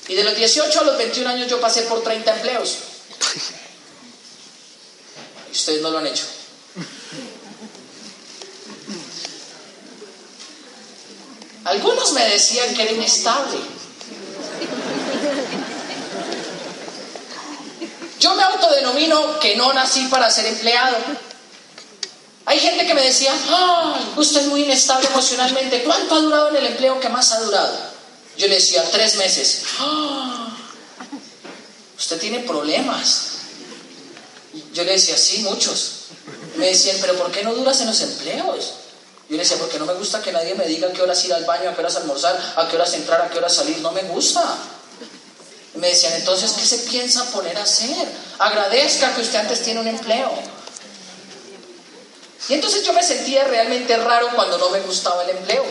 y 0.09 0.15
de 0.15 0.25
los 0.25 0.35
18 0.35 0.81
a 0.81 0.85
los 0.85 0.97
21 0.97 1.29
años 1.29 1.47
yo 1.47 1.61
pasé 1.61 1.83
por 1.83 2.03
30 2.03 2.37
empleos. 2.37 2.79
Y 5.49 5.59
ustedes 5.59 5.81
no 5.81 5.89
lo 5.89 5.99
han 5.99 6.07
hecho. 6.07 6.25
Algunos 11.67 12.13
me 12.13 12.25
decían 12.29 12.73
que 12.77 12.83
era 12.83 12.93
inestable. 12.93 13.59
Yo 18.21 18.35
me 18.37 18.43
autodenomino 18.45 19.41
que 19.41 19.57
no 19.57 19.73
nací 19.73 20.05
para 20.05 20.31
ser 20.31 20.47
empleado. 20.47 20.97
Hay 22.45 22.61
gente 22.61 22.87
que 22.87 22.95
me 22.95 23.03
decía, 23.03 23.35
usted 24.17 24.43
es 24.43 24.47
muy 24.47 24.63
inestable 24.63 25.09
emocionalmente. 25.09 25.83
¿Cuánto 25.83 26.15
ha 26.15 26.21
durado 26.21 26.49
en 26.51 26.57
el 26.57 26.67
empleo 26.67 27.01
que 27.01 27.09
más 27.09 27.33
ha 27.33 27.41
durado? 27.41 27.77
Yo 28.39 28.47
le 28.47 28.55
decía, 28.55 28.89
tres 28.93 29.17
meses. 29.17 29.63
usted 31.99 32.21
tiene 32.21 32.41
problemas. 32.41 33.23
Yo 34.73 34.85
le 34.85 34.93
decía, 34.93 35.19
sí, 35.19 35.39
muchos. 35.39 36.05
Me 36.55 36.67
decían, 36.67 36.99
pero 37.01 37.17
¿por 37.17 37.33
qué 37.33 37.43
no 37.43 37.55
duras 37.55 37.81
en 37.81 37.89
los 37.89 38.01
empleos? 38.01 38.86
Yo 39.29 39.37
le 39.37 39.43
decía, 39.43 39.57
porque 39.59 39.79
no 39.79 39.87
me 39.87 39.95
gusta 39.95 40.23
que 40.23 40.31
nadie 40.31 40.55
me 40.55 40.67
diga 40.67 40.89
a 40.89 40.93
qué 40.93 41.03
horas 41.03 41.25
ir 41.25 41.35
al 41.35 41.45
baño, 41.45 41.71
a 41.71 41.75
qué 41.75 41.81
horas 41.81 41.97
almorzar, 41.97 42.55
a 42.57 42.69
qué 42.69 42.77
horas 42.77 42.95
entrar, 42.95 43.21
a 43.23 43.29
qué 43.29 43.39
horas 43.39 43.55
salir. 43.55 43.79
No 43.79 43.91
me 43.91 44.03
gusta. 44.03 44.43
me 45.75 45.89
decían, 45.89 46.13
entonces, 46.15 46.53
¿qué 46.53 46.65
se 46.65 46.79
piensa 46.91 47.25
poner 47.33 47.57
a 47.59 47.65
hacer? 47.65 48.09
Agradezca 48.39 49.15
que 49.15 49.23
usted 49.23 49.41
antes 49.41 49.63
tiene 49.63 49.81
un 49.81 49.89
empleo. 49.89 50.31
Y 52.49 52.55
entonces 52.55 52.85
yo 52.85 52.93
me 52.93 53.03
sentía 53.03 53.45
realmente 53.45 53.97
raro 53.97 54.29
cuando 54.35 54.57
no 54.59 54.71
me 54.71 54.81
gustaba 54.81 55.25
el 55.25 55.31
empleo. 55.31 55.65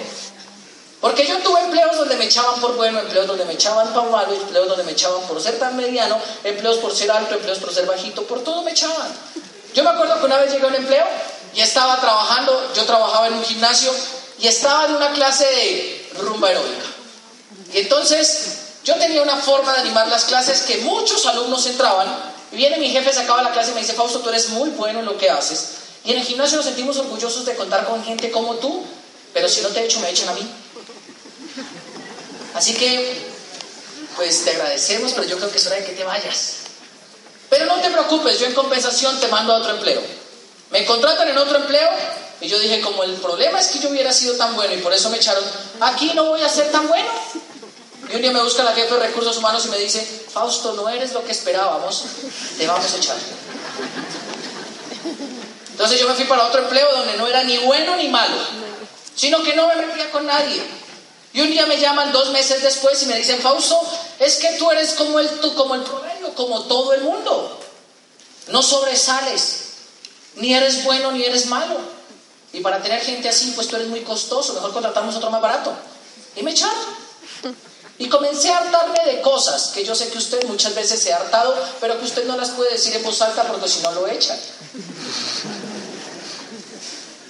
Porque 0.99 1.25
yo 1.25 1.37
tuve 1.39 1.61
empleos 1.61 1.95
donde 1.97 2.17
me 2.17 2.25
echaban 2.25 2.59
por 2.59 2.75
bueno, 2.75 2.99
empleos 2.99 3.27
donde 3.27 3.45
me 3.45 3.53
echaban 3.53 3.93
por 3.93 4.09
malo, 4.09 4.33
empleos 4.33 4.67
donde 4.67 4.83
me 4.83 4.91
echaban 4.91 5.21
por 5.27 5.41
ser 5.41 5.59
tan 5.59 5.77
mediano, 5.77 6.19
empleos 6.43 6.77
por 6.77 6.93
ser 6.93 7.11
alto, 7.11 7.35
empleos 7.35 7.59
por 7.59 7.73
ser 7.73 7.85
bajito, 7.85 8.23
por 8.23 8.43
todo 8.43 8.63
me 8.63 8.71
echaban. 8.71 9.13
Yo 9.73 9.83
me 9.83 9.91
acuerdo 9.91 10.19
que 10.19 10.25
una 10.25 10.37
vez 10.37 10.51
llegué 10.51 10.65
a 10.65 10.67
un 10.67 10.75
empleo 10.75 11.05
y 11.55 11.61
estaba 11.61 11.99
trabajando, 12.01 12.71
yo 12.75 12.83
trabajaba 12.83 13.27
en 13.27 13.35
un 13.35 13.43
gimnasio 13.43 13.91
y 14.39 14.47
estaba 14.47 14.85
en 14.85 14.95
una 14.95 15.13
clase 15.13 15.45
de 15.45 16.11
rumba 16.19 16.49
aeróbica. 16.49 16.85
Y 17.73 17.79
entonces 17.79 18.57
yo 18.83 18.95
tenía 18.95 19.21
una 19.21 19.37
forma 19.37 19.73
de 19.73 19.79
animar 19.79 20.07
las 20.09 20.25
clases 20.25 20.61
que 20.63 20.77
muchos 20.79 21.25
alumnos 21.25 21.65
entraban. 21.65 22.07
Y 22.51 22.57
viene 22.57 22.77
mi 22.77 22.89
jefe, 22.89 23.13
se 23.13 23.21
acaba 23.21 23.41
la 23.41 23.51
clase 23.51 23.71
y 23.71 23.73
me 23.73 23.79
dice, 23.79 23.93
Fausto, 23.93 24.19
tú 24.19 24.29
eres 24.29 24.49
muy 24.49 24.69
bueno 24.71 24.99
en 24.99 25.05
lo 25.05 25.17
que 25.17 25.29
haces. 25.29 25.67
Y 26.03 26.11
en 26.11 26.19
el 26.19 26.25
gimnasio 26.25 26.57
nos 26.57 26.65
sentimos 26.65 26.97
orgullosos 26.97 27.45
de 27.45 27.55
contar 27.55 27.85
con 27.85 28.03
gente 28.03 28.29
como 28.31 28.55
tú, 28.55 28.85
pero 29.33 29.47
si 29.49 29.61
no 29.61 29.69
te 29.69 29.83
echo, 29.83 29.99
me 30.01 30.09
echan 30.09 30.29
a 30.29 30.33
mí. 30.33 30.47
Así 32.53 32.73
que, 32.73 33.27
pues 34.15 34.43
te 34.43 34.51
agradecemos, 34.51 35.13
pero 35.13 35.25
yo 35.25 35.37
creo 35.37 35.51
que 35.51 35.57
es 35.57 35.65
hora 35.67 35.77
de 35.77 35.85
que 35.85 35.93
te 35.93 36.03
vayas. 36.03 36.53
Pero 37.49 37.65
no 37.65 37.75
te 37.81 37.89
preocupes, 37.89 38.39
yo 38.39 38.45
en 38.45 38.53
compensación 38.53 39.19
te 39.19 39.27
mando 39.29 39.53
a 39.53 39.57
otro 39.57 39.71
empleo. 39.71 40.01
Me 40.71 40.85
contratan 40.85 41.29
en 41.29 41.37
otro 41.37 41.57
empleo 41.57 41.89
y 42.41 42.47
yo 42.47 42.59
dije, 42.59 42.81
como 42.81 43.03
el 43.03 43.13
problema 43.15 43.59
es 43.59 43.67
que 43.67 43.79
yo 43.79 43.89
hubiera 43.89 44.11
sido 44.11 44.35
tan 44.35 44.55
bueno 44.55 44.73
y 44.73 44.77
por 44.77 44.93
eso 44.93 45.09
me 45.09 45.17
echaron, 45.17 45.43
aquí 45.79 46.11
no 46.15 46.25
voy 46.25 46.41
a 46.41 46.49
ser 46.49 46.71
tan 46.71 46.87
bueno. 46.87 47.07
Y 48.11 48.15
un 48.15 48.21
día 48.21 48.31
me 48.31 48.41
busca 48.43 48.63
la 48.63 48.73
jefe 48.73 48.93
de 48.93 48.99
recursos 48.99 49.37
humanos 49.37 49.65
y 49.65 49.69
me 49.69 49.77
dice, 49.77 50.05
Fausto, 50.31 50.73
no 50.73 50.87
eres 50.89 51.13
lo 51.13 51.23
que 51.23 51.31
esperábamos, 51.31 52.03
te 52.57 52.67
vamos 52.67 52.93
a 52.93 52.97
echar. 52.97 53.17
Entonces 55.71 55.99
yo 55.99 56.07
me 56.07 56.13
fui 56.13 56.25
para 56.25 56.45
otro 56.45 56.61
empleo 56.61 56.89
donde 56.95 57.17
no 57.17 57.27
era 57.27 57.43
ni 57.43 57.57
bueno 57.59 57.95
ni 57.95 58.07
malo, 58.07 58.37
sino 59.15 59.43
que 59.43 59.55
no 59.55 59.67
me 59.67 59.75
metía 59.75 60.11
con 60.11 60.25
nadie. 60.25 60.61
Y 61.33 61.41
un 61.41 61.49
día 61.49 61.65
me 61.65 61.77
llaman 61.77 62.13
dos 62.13 62.29
meses 62.29 62.61
después 62.61 63.01
y 63.03 63.07
me 63.07 63.17
dicen, 63.17 63.41
Fausto, 63.41 63.81
es 64.19 64.37
que 64.37 64.53
tú 64.53 64.71
eres 64.71 64.93
como 64.93 65.19
el, 65.19 65.27
tú, 65.41 65.53
como 65.55 65.75
el 65.75 65.81
promedio, 65.81 66.33
como 66.33 66.63
todo 66.63 66.93
el 66.93 67.01
mundo. 67.01 67.59
No 68.47 68.61
sobresales. 68.61 69.64
Ni 70.35 70.53
eres 70.53 70.83
bueno 70.83 71.11
ni 71.11 71.23
eres 71.23 71.45
malo. 71.47 71.77
Y 72.53 72.61
para 72.61 72.81
tener 72.81 73.01
gente 73.01 73.27
así, 73.29 73.51
pues 73.55 73.67
tú 73.67 73.75
eres 73.75 73.87
muy 73.87 74.01
costoso. 74.01 74.53
Mejor 74.53 74.73
contratamos 74.73 75.15
otro 75.15 75.29
más 75.29 75.41
barato. 75.41 75.73
Y 76.35 76.43
me 76.43 76.51
echaron. 76.51 77.05
Y 77.97 78.09
comencé 78.09 78.51
a 78.51 78.57
hartarme 78.57 78.99
de 79.05 79.21
cosas 79.21 79.71
que 79.73 79.85
yo 79.85 79.95
sé 79.95 80.09
que 80.09 80.17
usted 80.17 80.43
muchas 80.45 80.75
veces 80.75 81.01
se 81.01 81.13
ha 81.13 81.17
hartado, 81.17 81.55
pero 81.79 81.97
que 81.97 82.05
usted 82.05 82.25
no 82.25 82.35
las 82.35 82.49
puede 82.51 82.71
decir 82.71 82.93
en 82.95 83.03
voz 83.03 83.21
alta 83.21 83.43
porque 83.43 83.69
si 83.69 83.81
no 83.81 83.91
lo 83.93 84.07
echan. 84.07 84.37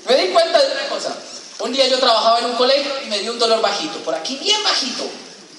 Me 0.08 0.16
di 0.16 0.34
cuenta 0.34 0.60
de 0.60 0.72
una 0.72 0.90
cosa. 0.90 1.16
Un 1.60 1.72
día 1.72 1.88
yo 1.88 2.00
trabajaba 2.00 2.40
en 2.40 2.46
un 2.46 2.56
colegio 2.56 2.92
y 3.06 3.10
me 3.10 3.20
dio 3.20 3.32
un 3.32 3.40
dolor 3.40 3.62
bajito, 3.62 4.00
por 4.00 4.14
aquí 4.14 4.38
bien 4.38 4.62
bajito, 4.64 5.04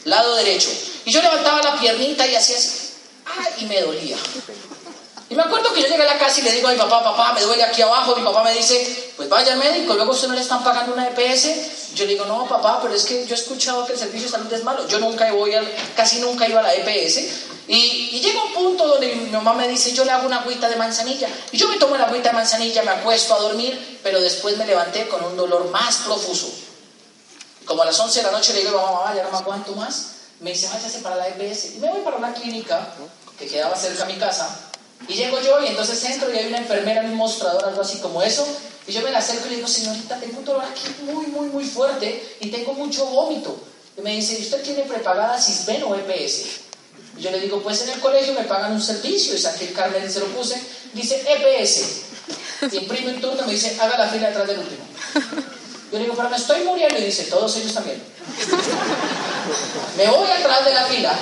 lado 0.05 0.35
derecho. 0.37 0.71
Y 1.05 1.13
yo 1.13 1.23
levantaba 1.23 1.63
la 1.63 1.79
piernita 1.79 2.27
y 2.27 2.35
hacía 2.35 2.59
así. 2.59 2.91
¡Ay! 3.25 3.65
Y 3.65 3.65
me 3.67 3.81
dolía. 3.81 4.17
Y 5.29 5.35
me 5.35 5.43
acuerdo 5.43 5.73
que 5.73 5.83
yo 5.83 5.89
llegué 5.89 6.05
a 6.05 6.15
la 6.15 6.19
casa 6.19 6.39
y 6.39 6.45
le 6.45 6.53
digo 6.53 6.69
a 6.69 6.71
mi 6.71 6.79
papá, 6.79 7.03
papá, 7.03 7.33
me 7.33 7.41
duele 7.41 7.65
aquí 7.65 7.83
abajo. 7.83 8.15
Mi 8.15 8.23
papá 8.23 8.45
me 8.45 8.53
dice, 8.53 9.13
pues 9.17 9.29
vaya 9.29 9.55
al 9.55 9.59
médico, 9.59 9.95
luego 9.95 10.13
usted 10.13 10.29
no 10.29 10.35
le 10.35 10.41
están 10.41 10.63
pagando 10.63 10.93
una 10.93 11.09
EPS. 11.09 11.95
Yo 11.95 12.05
le 12.05 12.13
digo, 12.13 12.27
no, 12.27 12.47
papá, 12.47 12.79
pero 12.81 12.95
es 12.95 13.05
que 13.05 13.27
yo 13.27 13.35
he 13.35 13.39
escuchado 13.39 13.85
que 13.87 13.95
el 13.95 13.99
servicio 13.99 14.29
de 14.29 14.33
salud 14.33 14.53
es 14.53 14.63
malo. 14.63 14.87
Yo 14.87 15.01
nunca 15.01 15.33
voy 15.33 15.55
al, 15.55 15.69
casi 15.97 16.21
nunca 16.21 16.47
iba 16.47 16.61
a 16.61 16.63
la 16.63 16.75
EPS. 16.75 17.19
Y, 17.67 17.75
y 18.13 18.21
llega 18.21 18.41
un 18.45 18.53
punto 18.53 18.87
donde 18.87 19.17
mi 19.17 19.31
mamá 19.31 19.55
me 19.55 19.67
dice, 19.67 19.93
yo 19.93 20.05
le 20.05 20.13
hago 20.13 20.27
una 20.27 20.43
agüita 20.43 20.69
de 20.69 20.77
manzanilla. 20.77 21.29
Y 21.51 21.57
yo 21.57 21.67
me 21.69 21.77
tomo 21.77 21.97
la 21.97 22.05
agüita 22.05 22.29
de 22.29 22.37
manzanilla, 22.37 22.85
me 22.85 22.93
acuesto 22.93 23.35
a 23.35 23.41
dormir, 23.41 23.99
pero 24.05 24.21
después 24.21 24.57
me 24.57 24.65
levanté 24.65 25.09
con 25.09 25.25
un 25.25 25.37
dolor 25.37 25.71
más 25.71 25.97
profuso. 25.99 26.49
Como 27.65 27.83
a 27.83 27.87
las 27.87 27.99
11 27.99 28.21
de 28.21 28.27
la 28.27 28.31
noche 28.31 28.53
le 28.53 28.61
digo, 28.61 28.81
mamá, 28.81 28.93
mamá, 29.01 29.15
ya 29.17 29.25
no 29.25 29.33
me 29.33 29.39
aguanto 29.39 29.73
más. 29.73 30.11
Me 30.39 30.53
dice, 30.53 30.69
váyase 30.73 31.01
para 31.01 31.17
la 31.17 31.27
EPS. 31.27 31.75
Y 31.75 31.79
me 31.79 31.91
voy 31.91 32.03
para 32.03 32.17
una 32.17 32.33
clínica 32.33 32.95
que 33.37 33.49
quedaba 33.49 33.75
cerca 33.75 34.05
de 34.05 34.13
mi 34.13 34.21
casa 34.21 34.66
y 35.09 35.15
llego 35.15 35.41
yo 35.41 35.63
y 35.63 35.69
entonces 35.69 36.03
entro 36.05 36.33
y 36.33 36.39
hay 36.39 36.47
una 36.47 36.59
enfermera 36.59 37.03
en 37.03 37.11
un 37.11 37.17
mostrador, 37.17 37.65
algo 37.65 37.83
así 37.83 37.99
como 37.99 38.23
eso. 38.23 38.47
Y 38.87 38.93
yo 38.93 39.03
me 39.03 39.11
la 39.11 39.19
acerco 39.19 39.47
y 39.47 39.51
le 39.51 39.57
digo, 39.57 39.69
señorita, 39.69 40.19
tengo 40.19 40.39
un 40.39 40.45
dolor 40.45 40.65
aquí 40.65 40.83
muy, 41.03 41.27
muy, 41.27 41.49
muy 41.49 41.65
fuerte 41.65 42.37
y 42.41 42.51
tengo 42.51 42.73
mucho 42.73 43.07
vómito. 43.07 43.59
Y 43.97 44.01
me 44.01 44.13
dice, 44.13 44.39
¿y 44.39 44.43
usted 44.43 44.63
tiene 44.63 44.83
prepagada 44.83 45.41
CISBEN 45.41 45.83
o 45.85 45.95
EPS? 45.95 46.43
Y 47.19 47.23
yo 47.23 47.31
le 47.31 47.41
digo, 47.41 47.63
pues 47.63 47.83
en 47.83 47.91
el 47.91 48.01
colegio 48.01 48.35
me 48.35 48.45
pagan 48.45 48.73
un 48.73 48.83
servicio. 48.83 49.35
Y 49.35 49.39
saqué 49.39 49.69
el 49.69 49.75
carnet 49.75 50.05
y 50.07 50.13
se 50.13 50.21
lo 50.21 50.27
puse. 50.27 50.61
Dice 50.93 51.25
EPS. 51.27 52.73
Y 52.73 52.77
imprime 52.77 53.15
un 53.15 53.21
turno 53.21 53.43
y 53.43 53.47
me 53.47 53.53
dice, 53.53 53.77
haga 53.81 53.99
la 53.99 54.09
fila 54.09 54.29
detrás 54.29 54.47
del 54.47 54.59
último. 54.59 54.85
Yo 55.93 55.99
le 55.99 56.05
digo, 56.05 56.15
pero 56.17 56.29
me 56.29 56.37
estoy 56.37 56.63
muriendo. 56.63 56.99
Y 56.99 57.05
dice, 57.05 57.25
todos 57.25 57.57
ellos 57.57 57.73
también. 57.73 58.03
Me 59.97 60.09
voy 60.09 60.29
atrás 60.31 60.65
de 60.65 60.75
la 60.75 60.85
fila. 60.85 61.19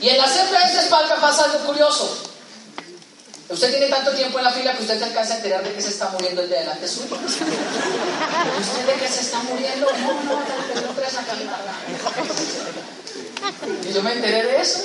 Y 0.00 0.08
en 0.08 0.18
las 0.18 0.34
EPS 0.36 0.88
pasa 1.20 1.44
algo 1.44 1.58
curioso. 1.66 2.23
Usted 3.54 3.70
tiene 3.70 3.86
tanto 3.86 4.10
tiempo 4.10 4.38
en 4.38 4.44
la 4.44 4.50
fila 4.50 4.76
que 4.76 4.82
usted 4.82 4.98
se 4.98 5.04
alcanza 5.04 5.34
a 5.34 5.36
enterar 5.36 5.62
de 5.62 5.72
que 5.72 5.80
se 5.80 5.90
está 5.90 6.08
muriendo 6.10 6.42
el 6.42 6.50
de 6.50 6.58
delante 6.58 6.88
suyo. 6.88 7.14
¿Usted 7.14 8.86
de 8.86 8.94
que 8.94 9.08
se 9.08 9.20
está 9.20 9.38
muriendo? 9.44 9.86
No, 9.86 10.12
no, 10.24 10.40
no, 10.40 10.92
tres 10.96 11.14
acá. 11.14 11.34
Y 13.88 13.92
yo 13.92 14.02
me 14.02 14.12
enteré 14.12 14.42
de 14.42 14.60
eso. 14.60 14.80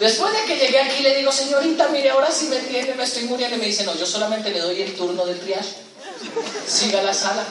Después 0.00 0.32
de 0.32 0.44
que 0.46 0.56
llegué 0.56 0.80
aquí 0.80 1.02
le 1.02 1.14
digo, 1.14 1.30
señorita, 1.30 1.88
mire, 1.88 2.08
ahora 2.08 2.30
sí 2.30 2.46
me 2.46 2.56
entiende, 2.56 2.94
me 2.94 3.04
estoy 3.04 3.24
muriendo. 3.24 3.56
Y 3.56 3.60
me 3.60 3.66
dice, 3.66 3.84
no, 3.84 3.94
yo 3.94 4.06
solamente 4.06 4.50
le 4.50 4.60
doy 4.60 4.80
el 4.80 4.96
turno 4.96 5.26
del 5.26 5.38
triage. 5.40 5.74
Siga 6.66 7.02
la 7.02 7.12
sala. 7.12 7.44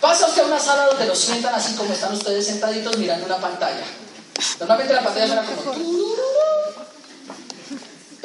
Pasa 0.00 0.26
usted 0.26 0.42
a 0.42 0.46
una 0.46 0.58
sala 0.58 0.86
donde 0.86 1.06
lo 1.06 1.14
sientan 1.14 1.54
así 1.54 1.76
como 1.76 1.92
están 1.92 2.12
ustedes 2.12 2.46
sentaditos 2.46 2.96
mirando 2.98 3.26
una 3.26 3.36
pantalla. 3.36 3.84
Normalmente 4.58 4.92
la 4.92 5.04
pantalla 5.04 5.26
suena 5.28 5.44
como... 5.44 5.72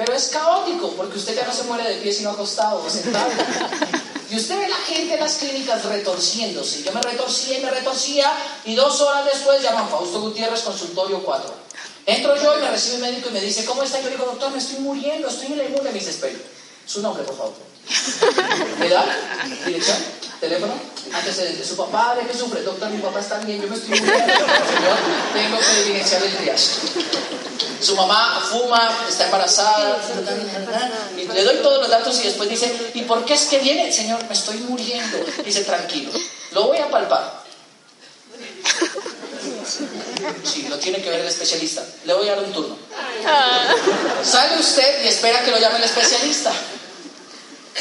Pero 0.03 0.17
es 0.17 0.29
caótico, 0.29 0.93
porque 0.93 1.19
usted 1.19 1.35
ya 1.35 1.45
no 1.45 1.53
se 1.53 1.61
muere 1.65 1.87
de 1.87 2.01
pie 2.01 2.11
sino 2.11 2.31
acostado 2.31 2.83
o 2.83 2.89
sentado. 2.89 3.29
Y 4.31 4.35
usted 4.35 4.57
ve 4.57 4.67
la 4.67 4.77
gente 4.77 5.13
en 5.13 5.19
las 5.19 5.35
clínicas 5.35 5.85
retorciéndose. 5.85 6.81
Yo 6.81 6.91
me 6.91 7.01
retorcía 7.03 7.59
y 7.59 7.61
me 7.61 7.69
retorcía 7.69 8.31
y 8.65 8.73
dos 8.73 8.99
horas 9.01 9.25
después 9.25 9.61
llaman 9.61 9.87
Fausto 9.89 10.21
Gutiérrez, 10.21 10.61
consultorio 10.61 11.21
4. 11.23 11.53
Entro 12.07 12.35
yo 12.35 12.57
y 12.57 12.61
me 12.61 12.71
recibe 12.71 12.95
el 12.95 13.01
médico 13.01 13.29
y 13.29 13.33
me 13.33 13.41
dice, 13.41 13.63
¿cómo 13.63 13.83
está? 13.83 14.01
Yo 14.01 14.09
digo, 14.09 14.25
doctor, 14.25 14.51
me 14.51 14.57
estoy 14.57 14.79
muriendo, 14.79 15.27
estoy 15.27 15.47
en 15.51 15.57
la 15.59 15.65
inmune. 15.65 15.91
Me 15.91 15.99
dice, 15.99 16.19
su 16.87 17.01
nombre, 17.03 17.23
por 17.23 17.37
favor. 17.37 17.53
¿Edad? 18.83 19.05
¿Dirección? 19.65 19.97
¿Teléfono? 20.39 20.73
Antecedentes. 21.13 21.67
¿Su 21.67 21.75
papá 21.75 22.15
de 22.15 22.27
qué 22.27 22.37
sufre? 22.37 22.61
Doctor, 22.61 22.89
mi 22.89 23.01
papá 23.01 23.19
está 23.19 23.37
bien, 23.39 23.61
yo 23.61 23.67
me 23.67 23.75
estoy 23.75 23.99
muriendo. 23.99 24.33
Señor, 24.33 24.97
tengo 25.33 25.59
que 25.59 25.83
diligenciar 25.83 26.23
el 26.23 26.35
triage. 26.37 26.67
Su 27.81 27.95
mamá 27.95 28.39
fuma, 28.49 29.05
está 29.09 29.25
embarazada, 29.25 29.99
y 31.17 31.27
le 31.27 31.43
doy 31.43 31.57
todos 31.57 31.79
los 31.81 31.89
datos 31.89 32.19
y 32.19 32.27
después 32.27 32.49
dice, 32.49 32.71
¿y 32.93 33.01
por 33.03 33.25
qué 33.25 33.33
es 33.33 33.45
que 33.45 33.59
viene? 33.59 33.91
Señor, 33.91 34.23
me 34.25 34.33
estoy 34.33 34.57
muriendo. 34.59 35.17
Dice, 35.43 35.63
tranquilo, 35.63 36.11
lo 36.51 36.67
voy 36.67 36.77
a 36.77 36.89
palpar. 36.89 37.41
Sí, 40.43 40.67
lo 40.69 40.77
tiene 40.77 41.01
que 41.01 41.09
ver 41.09 41.21
el 41.21 41.27
especialista. 41.27 41.83
Le 42.05 42.13
voy 42.13 42.29
a 42.29 42.35
dar 42.35 42.43
un 42.43 42.53
turno. 42.53 42.77
Sale 44.23 44.59
usted 44.59 45.03
y 45.03 45.07
espera 45.07 45.43
que 45.43 45.51
lo 45.51 45.59
llame 45.59 45.77
el 45.77 45.83
especialista. 45.83 46.51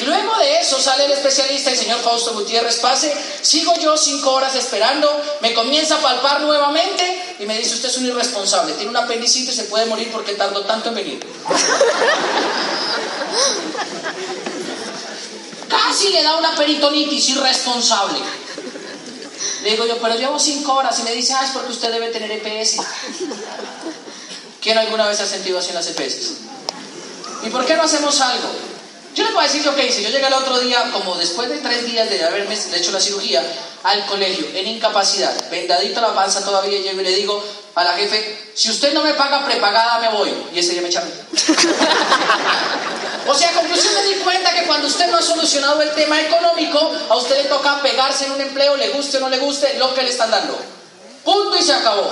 Luego 0.05 0.39
de 0.39 0.61
eso 0.61 0.81
sale 0.81 1.05
el 1.07 1.13
especialista, 1.13 1.71
el 1.71 1.77
señor 1.77 2.01
Fausto 2.01 2.33
Gutiérrez 2.33 2.77
pase, 2.79 3.13
sigo 3.43 3.75
yo 3.81 3.97
cinco 3.97 4.33
horas 4.33 4.55
esperando, 4.55 5.09
me 5.41 5.53
comienza 5.55 5.97
a 5.97 5.99
palpar 5.99 6.41
nuevamente 6.41 7.37
y 7.39 7.47
me 7.47 7.59
dice, 7.59 7.75
usted 7.75 7.89
es 7.89 7.99
un 7.99 8.07
irresponsable, 8.07 8.75
tiene 8.75 8.91
un 8.91 8.97
apendicitis 8.97 9.55
y 9.55 9.57
se 9.57 9.65
puede 9.65 9.87
morir 9.87 10.11
porque 10.11 10.35
tardó 10.35 10.65
tanto 10.65 10.89
en 10.91 10.95
venir. 10.95 11.21
Casi 15.69 16.09
le 16.09 16.23
da 16.23 16.37
una 16.37 16.55
peritonitis 16.57 17.29
irresponsable. 17.31 18.19
Le 19.63 19.71
digo 19.71 19.87
yo, 19.87 19.99
pero 19.99 20.17
llevo 20.17 20.39
cinco 20.39 20.75
horas 20.75 20.99
y 20.99 21.03
me 21.03 21.13
dice, 21.13 21.35
ah, 21.35 21.45
es 21.45 21.51
porque 21.51 21.73
usted 21.73 21.93
debe 21.93 22.09
tener 22.09 22.31
EPS. 22.31 22.77
¿Quién 24.61 24.79
alguna 24.79 25.07
vez 25.07 25.21
ha 25.21 25.27
sentido 25.27 25.59
así 25.59 25.69
en 25.71 25.77
las 25.77 25.87
EPS? 25.87 26.33
¿Y 27.45 27.51
por 27.51 27.65
qué 27.67 27.77
no 27.77 27.83
hacemos 27.83 28.21
algo? 28.21 28.49
Yo 29.15 29.25
les 29.25 29.33
voy 29.33 29.45
a 29.45 29.47
decir 29.47 29.65
lo 29.65 29.75
que 29.75 29.87
hice. 29.87 30.03
Yo 30.03 30.11
llegué 30.11 30.27
el 30.27 30.33
otro 30.33 30.59
día, 30.61 30.91
como 30.93 31.17
después 31.17 31.49
de 31.49 31.59
tres 31.59 31.87
días 31.87 32.09
de 32.09 32.25
haberme 32.25 32.55
hecho 32.55 32.93
la 32.93 33.01
cirugía, 33.01 33.43
al 33.83 34.07
colegio, 34.07 34.47
en 34.55 34.67
incapacidad, 34.67 35.33
vendadito 35.51 36.01
la 36.01 36.15
panza 36.15 36.45
todavía, 36.45 36.81
llego 36.81 37.01
y 37.01 37.05
le 37.05 37.17
digo 37.17 37.43
a 37.75 37.85
la 37.85 37.95
jefe, 37.95 38.53
si 38.55 38.71
usted 38.71 38.93
no 38.93 39.03
me 39.03 39.15
paga 39.15 39.47
prepagada, 39.47 39.99
me 40.01 40.11
voy. 40.11 40.33
Y 40.53 40.59
ese 40.59 40.73
día 40.73 40.83
me 40.83 40.89
echaron. 40.89 41.11
o 43.27 43.35
sea, 43.35 43.53
conclusión 43.53 43.95
me 43.95 44.03
di 44.03 44.15
cuenta 44.17 44.53
que 44.53 44.67
cuando 44.67 44.87
usted 44.87 45.11
no 45.11 45.17
ha 45.17 45.23
solucionado 45.23 45.81
el 45.81 45.91
tema 45.93 46.21
económico, 46.21 46.93
a 47.09 47.17
usted 47.17 47.43
le 47.43 47.49
toca 47.49 47.81
pegarse 47.81 48.27
en 48.27 48.33
un 48.33 48.41
empleo, 48.41 48.77
le 48.77 48.91
guste 48.91 49.17
o 49.17 49.21
no 49.21 49.29
le 49.29 49.39
guste, 49.39 49.79
lo 49.79 49.95
que 49.95 50.03
le 50.03 50.11
están 50.11 50.31
dando. 50.31 50.59
Punto 51.25 51.57
y 51.57 51.63
se 51.63 51.73
acabó. 51.73 52.11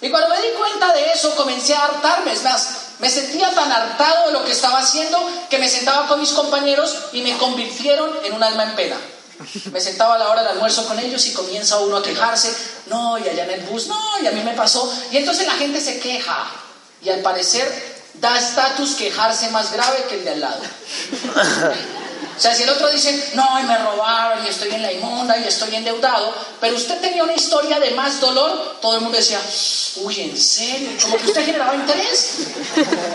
Y 0.00 0.10
cuando 0.10 0.28
me 0.28 0.40
di 0.40 0.48
cuenta 0.56 0.92
de 0.92 1.10
eso, 1.12 1.34
comencé 1.34 1.74
a 1.74 1.86
hartarme. 1.86 2.32
Es 2.32 2.44
más, 2.44 2.68
me 2.98 3.10
sentía 3.10 3.54
tan 3.54 3.70
hartado 3.70 4.26
de 4.26 4.32
lo 4.32 4.44
que 4.44 4.52
estaba 4.52 4.80
haciendo 4.80 5.18
que 5.48 5.58
me 5.58 5.68
sentaba 5.68 6.08
con 6.08 6.20
mis 6.20 6.32
compañeros 6.32 6.96
y 7.12 7.22
me 7.22 7.36
convirtieron 7.38 8.10
en 8.24 8.32
un 8.32 8.42
alma 8.42 8.64
en 8.64 8.74
pena. 8.74 8.96
Me 9.72 9.80
sentaba 9.80 10.16
a 10.16 10.18
la 10.18 10.28
hora 10.30 10.42
del 10.42 10.52
almuerzo 10.52 10.86
con 10.86 10.98
ellos 10.98 11.24
y 11.26 11.32
comienza 11.32 11.78
uno 11.78 11.98
a 11.98 12.02
quejarse, 12.02 12.52
no, 12.86 13.18
y 13.18 13.28
allá 13.28 13.44
en 13.44 13.50
el 13.50 13.60
bus, 13.62 13.86
no, 13.86 14.00
y 14.20 14.26
a 14.26 14.32
mí 14.32 14.42
me 14.42 14.52
pasó. 14.54 14.92
Y 15.12 15.16
entonces 15.16 15.46
la 15.46 15.54
gente 15.54 15.80
se 15.80 16.00
queja 16.00 16.44
y 17.02 17.10
al 17.10 17.20
parecer 17.20 17.98
da 18.14 18.36
estatus 18.36 18.96
quejarse 18.96 19.50
más 19.50 19.72
grave 19.72 20.04
que 20.08 20.16
el 20.16 20.24
de 20.24 20.30
al 20.30 20.40
lado. 20.40 20.60
O 22.36 22.40
sea, 22.40 22.54
si 22.54 22.62
el 22.62 22.70
otro 22.70 22.88
dice, 22.88 23.32
no, 23.34 23.58
y 23.60 23.64
me 23.64 23.76
robaron, 23.78 24.44
y 24.44 24.48
estoy 24.48 24.72
en 24.72 24.82
la 24.82 24.92
inmunda, 24.92 25.36
y 25.38 25.44
estoy 25.44 25.74
endeudado, 25.74 26.32
pero 26.60 26.76
usted 26.76 27.00
tenía 27.00 27.24
una 27.24 27.34
historia 27.34 27.80
de 27.80 27.90
más 27.92 28.20
dolor, 28.20 28.78
todo 28.80 28.94
el 28.94 29.00
mundo 29.00 29.18
decía, 29.18 29.40
uy, 29.96 30.20
¿en 30.20 30.38
serio? 30.38 30.90
Como 31.02 31.16
que 31.16 31.26
usted 31.26 31.44
generaba 31.44 31.74
interés. 31.74 32.46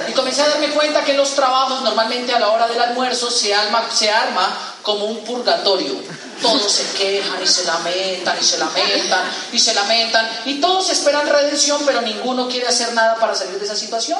Y 0.09 0.11
comencé 0.11 0.41
a 0.41 0.49
darme 0.49 0.69
cuenta 0.69 1.05
que 1.05 1.13
los 1.13 1.29
trabajos, 1.35 1.81
normalmente 1.83 2.33
a 2.33 2.39
la 2.39 2.49
hora 2.49 2.67
del 2.67 2.81
almuerzo, 2.81 3.31
se 3.31 3.53
arma, 3.53 3.87
se 3.93 4.11
arma 4.11 4.75
como 4.81 5.05
un 5.05 5.23
purgatorio. 5.23 5.95
Todos 6.41 6.69
se 6.69 6.97
quejan 6.97 7.41
y 7.41 7.47
se 7.47 7.63
lamentan 7.63 8.37
y 8.37 8.43
se 8.43 8.57
lamentan 8.57 9.21
y 9.53 9.59
se 9.59 9.73
lamentan, 9.73 10.29
y 10.45 10.59
todos 10.59 10.89
esperan 10.89 11.29
redención, 11.29 11.81
pero 11.85 12.01
ninguno 12.01 12.49
quiere 12.49 12.67
hacer 12.67 12.93
nada 12.93 13.15
para 13.15 13.33
salir 13.33 13.57
de 13.57 13.65
esa 13.65 13.75
situación. 13.75 14.19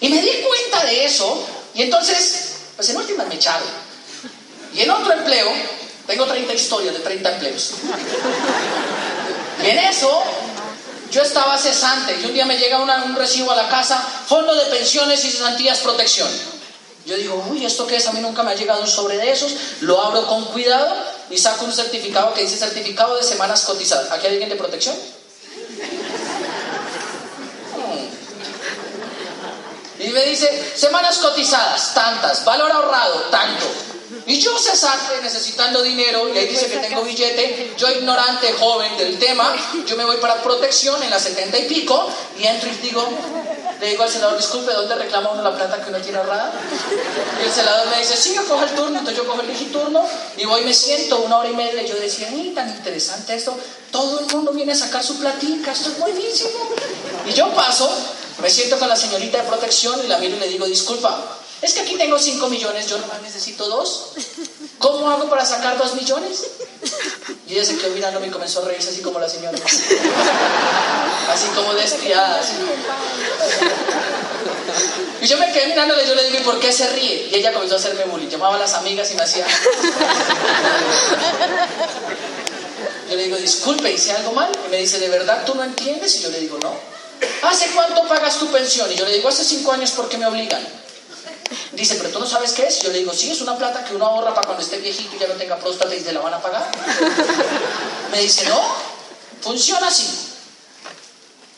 Y 0.00 0.08
me 0.08 0.22
di 0.22 0.30
cuenta 0.46 0.86
de 0.86 1.04
eso, 1.04 1.44
y 1.74 1.82
entonces, 1.82 2.54
pues 2.76 2.88
en 2.90 2.96
últimas 2.96 3.26
me 3.26 3.34
echaron. 3.34 3.91
Y 4.74 4.80
en 4.80 4.90
otro 4.90 5.12
empleo, 5.12 5.50
tengo 6.06 6.26
30 6.26 6.54
historias 6.54 6.94
de 6.94 7.00
30 7.00 7.32
empleos. 7.32 7.72
Y 9.62 9.66
en 9.66 9.78
eso, 9.78 10.22
yo 11.10 11.22
estaba 11.22 11.58
cesante 11.58 12.18
y 12.20 12.24
un 12.24 12.32
día 12.32 12.46
me 12.46 12.56
llega 12.56 12.78
un 12.78 13.14
recibo 13.14 13.52
a 13.52 13.56
la 13.56 13.68
casa, 13.68 14.02
fondo 14.26 14.54
de 14.54 14.64
pensiones 14.66 15.24
y 15.24 15.30
cesantías 15.30 15.78
protección. 15.78 16.28
Yo 17.04 17.16
digo, 17.16 17.44
uy, 17.50 17.64
¿esto 17.66 17.86
qué 17.86 17.96
es? 17.96 18.06
A 18.06 18.12
mí 18.12 18.20
nunca 18.20 18.42
me 18.42 18.52
ha 18.52 18.54
llegado 18.54 18.80
un 18.80 18.86
sobre 18.86 19.16
de 19.16 19.30
esos. 19.30 19.52
Lo 19.80 20.00
abro 20.00 20.26
con 20.26 20.44
cuidado 20.46 20.94
y 21.30 21.36
saco 21.36 21.64
un 21.64 21.72
certificado 21.72 22.32
que 22.32 22.42
dice 22.42 22.56
certificado 22.56 23.16
de 23.16 23.24
semanas 23.24 23.62
cotizadas. 23.62 24.10
¿Aquí 24.12 24.26
hay 24.26 24.34
alguien 24.34 24.48
de 24.48 24.56
protección? 24.56 24.94
Y 29.98 30.08
me 30.08 30.24
dice, 30.24 30.72
semanas 30.74 31.18
cotizadas, 31.18 31.94
tantas, 31.94 32.44
valor 32.44 32.70
ahorrado, 32.72 33.20
tanto. 33.30 33.66
Y 34.26 34.38
yo, 34.38 34.56
cesante, 34.56 35.20
necesitando 35.22 35.82
dinero, 35.82 36.28
y 36.32 36.38
ahí 36.38 36.46
dice 36.46 36.68
que 36.68 36.78
tengo 36.78 37.02
billete, 37.02 37.74
yo 37.76 37.90
ignorante, 37.90 38.52
joven 38.52 38.96
del 38.96 39.18
tema, 39.18 39.52
yo 39.84 39.96
me 39.96 40.04
voy 40.04 40.18
para 40.18 40.42
protección 40.42 41.02
en 41.02 41.10
las 41.10 41.22
setenta 41.22 41.58
y 41.58 41.64
pico, 41.64 42.08
y 42.38 42.44
entro 42.44 42.70
y 42.70 42.86
digo, 42.86 43.04
le 43.80 43.88
digo 43.88 44.04
al 44.04 44.08
celador, 44.08 44.36
disculpe, 44.36 44.72
¿dónde 44.72 44.94
reclama 44.94 45.30
uno 45.32 45.42
la 45.42 45.56
plata 45.56 45.82
que 45.82 45.90
uno 45.90 45.98
tiene 45.98 46.18
ahorrada? 46.18 46.52
Y 47.40 47.46
el 47.46 47.52
celador 47.52 47.88
me 47.88 47.98
dice, 47.98 48.16
sí, 48.16 48.32
yo 48.32 48.46
cojo 48.46 48.62
el 48.62 48.70
turno, 48.70 48.96
entonces 48.96 49.16
yo 49.16 49.26
cojo 49.26 49.40
el 49.40 49.48
digiturno, 49.48 50.06
y 50.36 50.44
voy 50.44 50.62
me 50.62 50.72
siento 50.72 51.18
una 51.18 51.38
hora 51.38 51.48
y 51.48 51.54
media, 51.54 51.82
y 51.82 51.88
yo 51.88 51.96
decía, 51.96 52.30
ni 52.30 52.50
tan 52.50 52.68
interesante 52.68 53.34
esto, 53.34 53.58
todo 53.90 54.20
el 54.20 54.26
mundo 54.26 54.52
viene 54.52 54.70
a 54.70 54.76
sacar 54.76 55.02
su 55.02 55.18
platica, 55.18 55.72
esto 55.72 55.90
es 55.90 55.98
buenísimo. 55.98 56.70
Y 57.26 57.32
yo 57.32 57.52
paso, 57.54 57.90
me 58.40 58.48
siento 58.48 58.78
con 58.78 58.88
la 58.88 58.96
señorita 58.96 59.38
de 59.42 59.48
protección, 59.48 60.00
y 60.04 60.06
la 60.06 60.18
miro 60.18 60.36
y 60.36 60.40
le 60.40 60.46
digo, 60.46 60.66
disculpa, 60.66 61.38
es 61.62 61.72
que 61.74 61.80
aquí 61.80 61.96
tengo 61.96 62.18
5 62.18 62.48
millones, 62.48 62.88
yo 62.88 62.98
nomás 62.98 63.22
necesito 63.22 63.68
dos. 63.68 64.10
¿Cómo 64.78 65.08
hago 65.08 65.30
para 65.30 65.46
sacar 65.46 65.78
2 65.78 65.94
millones? 65.94 66.42
Y 67.48 67.54
ella 67.54 67.64
se 67.64 67.76
quedó 67.76 67.90
mirando 67.90 68.24
y 68.24 68.30
comenzó 68.30 68.62
a 68.62 68.64
reírse 68.64 68.90
así 68.90 69.00
como 69.00 69.20
la 69.20 69.28
señora. 69.28 69.56
Así 71.32 71.46
como 71.54 71.72
descriada. 71.74 72.40
Y 75.20 75.26
yo 75.26 75.38
me 75.38 75.52
quedé 75.52 75.68
mirándole 75.68 76.04
yo 76.06 76.16
le 76.16 76.24
digo, 76.24 76.38
¿y 76.38 76.42
por 76.42 76.58
qué 76.58 76.72
se 76.72 76.88
ríe? 76.88 77.28
Y 77.30 77.36
ella 77.36 77.52
comenzó 77.52 77.76
a 77.76 77.78
hacerme 77.78 78.04
bullying. 78.04 78.28
Llamaba 78.28 78.56
a 78.56 78.58
las 78.58 78.74
amigas 78.74 79.10
y 79.12 79.14
me 79.14 79.22
hacía... 79.22 79.46
Yo 83.08 83.16
le 83.16 83.24
digo, 83.24 83.36
disculpe, 83.36 83.92
¿hice 83.92 84.12
algo 84.12 84.32
mal? 84.32 84.50
Y 84.66 84.70
me 84.70 84.78
dice, 84.78 84.98
¿de 84.98 85.08
verdad 85.10 85.44
tú 85.44 85.54
no 85.54 85.62
entiendes? 85.62 86.16
Y 86.16 86.22
yo 86.22 86.30
le 86.30 86.40
digo, 86.40 86.58
no. 86.62 86.74
¿Hace 87.42 87.70
cuánto 87.72 88.08
pagas 88.08 88.38
tu 88.38 88.48
pensión? 88.48 88.90
Y 88.90 88.96
yo 88.96 89.04
le 89.04 89.12
digo, 89.12 89.28
hace 89.28 89.44
cinco 89.44 89.70
años 89.72 89.92
porque 89.92 90.16
me 90.18 90.26
obligan. 90.26 90.66
Dice, 91.72 91.96
pero 91.96 92.10
tú 92.10 92.18
no 92.18 92.26
sabes 92.26 92.52
qué 92.52 92.66
es. 92.66 92.82
Yo 92.82 92.90
le 92.90 92.98
digo, 92.98 93.12
sí, 93.12 93.30
es 93.30 93.40
una 93.40 93.56
plata 93.56 93.84
que 93.84 93.94
uno 93.94 94.06
ahorra 94.06 94.34
para 94.34 94.46
cuando 94.46 94.62
esté 94.62 94.78
viejito 94.78 95.16
y 95.16 95.18
ya 95.18 95.28
no 95.28 95.34
tenga 95.34 95.56
próstata 95.56 95.94
y 95.94 96.00
se 96.00 96.12
la 96.12 96.20
van 96.20 96.34
a 96.34 96.42
pagar. 96.42 96.70
Me 98.10 98.20
dice, 98.20 98.46
no, 98.48 98.60
funciona 99.40 99.88
así. 99.88 100.06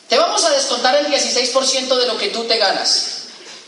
Te 0.07 0.17
vamos 0.17 0.43
a 0.43 0.49
descontar 0.51 0.95
el 0.95 1.07
16% 1.07 1.95
de 1.97 2.07
lo 2.07 2.17
que 2.17 2.29
tú 2.29 2.43
te 2.43 2.57
ganas. 2.57 3.15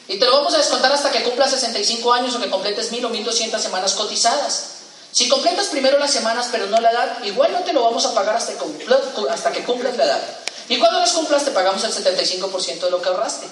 Y 0.07 0.19
te 0.19 0.25
lo 0.25 0.33
vamos 0.33 0.53
a 0.53 0.57
descontar 0.57 0.91
hasta 0.91 1.11
que 1.11 1.23
cumplas 1.23 1.51
65 1.51 2.13
años 2.13 2.35
o 2.35 2.39
que 2.39 2.49
completes 2.49 2.91
1000 2.91 3.05
o 3.05 3.09
1200 3.09 3.61
semanas 3.61 3.93
cotizadas. 3.93 4.63
Si 5.11 5.27
completas 5.27 5.67
primero 5.67 5.97
las 5.97 6.11
semanas 6.11 6.47
pero 6.51 6.67
no 6.67 6.79
la 6.79 6.91
edad, 6.91 7.23
igual 7.23 7.51
no 7.51 7.59
te 7.61 7.73
lo 7.73 7.83
vamos 7.83 8.05
a 8.05 8.13
pagar 8.13 8.35
hasta 8.35 8.53
que, 8.53 8.59
hasta 9.29 9.51
que 9.51 9.63
cumplas 9.63 9.97
la 9.97 10.05
edad. 10.05 10.21
Y 10.69 10.77
cuando 10.77 10.99
las 10.99 11.11
cumplas 11.13 11.43
te 11.43 11.51
pagamos 11.51 11.83
el 11.83 11.91
75% 11.91 12.79
de 12.79 12.91
lo 12.91 13.01
que 13.01 13.09
ahorraste. 13.09 13.47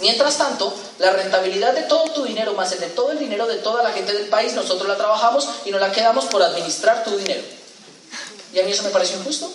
Mientras 0.00 0.36
tanto, 0.36 0.74
la 0.98 1.10
rentabilidad 1.10 1.72
de 1.74 1.82
todo 1.84 2.10
tu 2.10 2.24
dinero 2.24 2.52
más 2.52 2.70
el 2.72 2.80
de 2.80 2.88
todo 2.88 3.12
el 3.12 3.18
dinero 3.18 3.46
de 3.46 3.56
toda 3.56 3.82
la 3.82 3.92
gente 3.92 4.12
del 4.12 4.28
país, 4.28 4.52
nosotros 4.52 4.86
la 4.88 4.96
trabajamos 4.96 5.48
y 5.64 5.70
nos 5.70 5.80
la 5.80 5.90
quedamos 5.90 6.26
por 6.26 6.42
administrar 6.42 7.02
tu 7.02 7.16
dinero. 7.16 7.42
Y 8.52 8.60
a 8.60 8.64
mí 8.64 8.72
eso 8.72 8.82
me 8.82 8.90
pareció 8.90 9.16
injusto. 9.18 9.50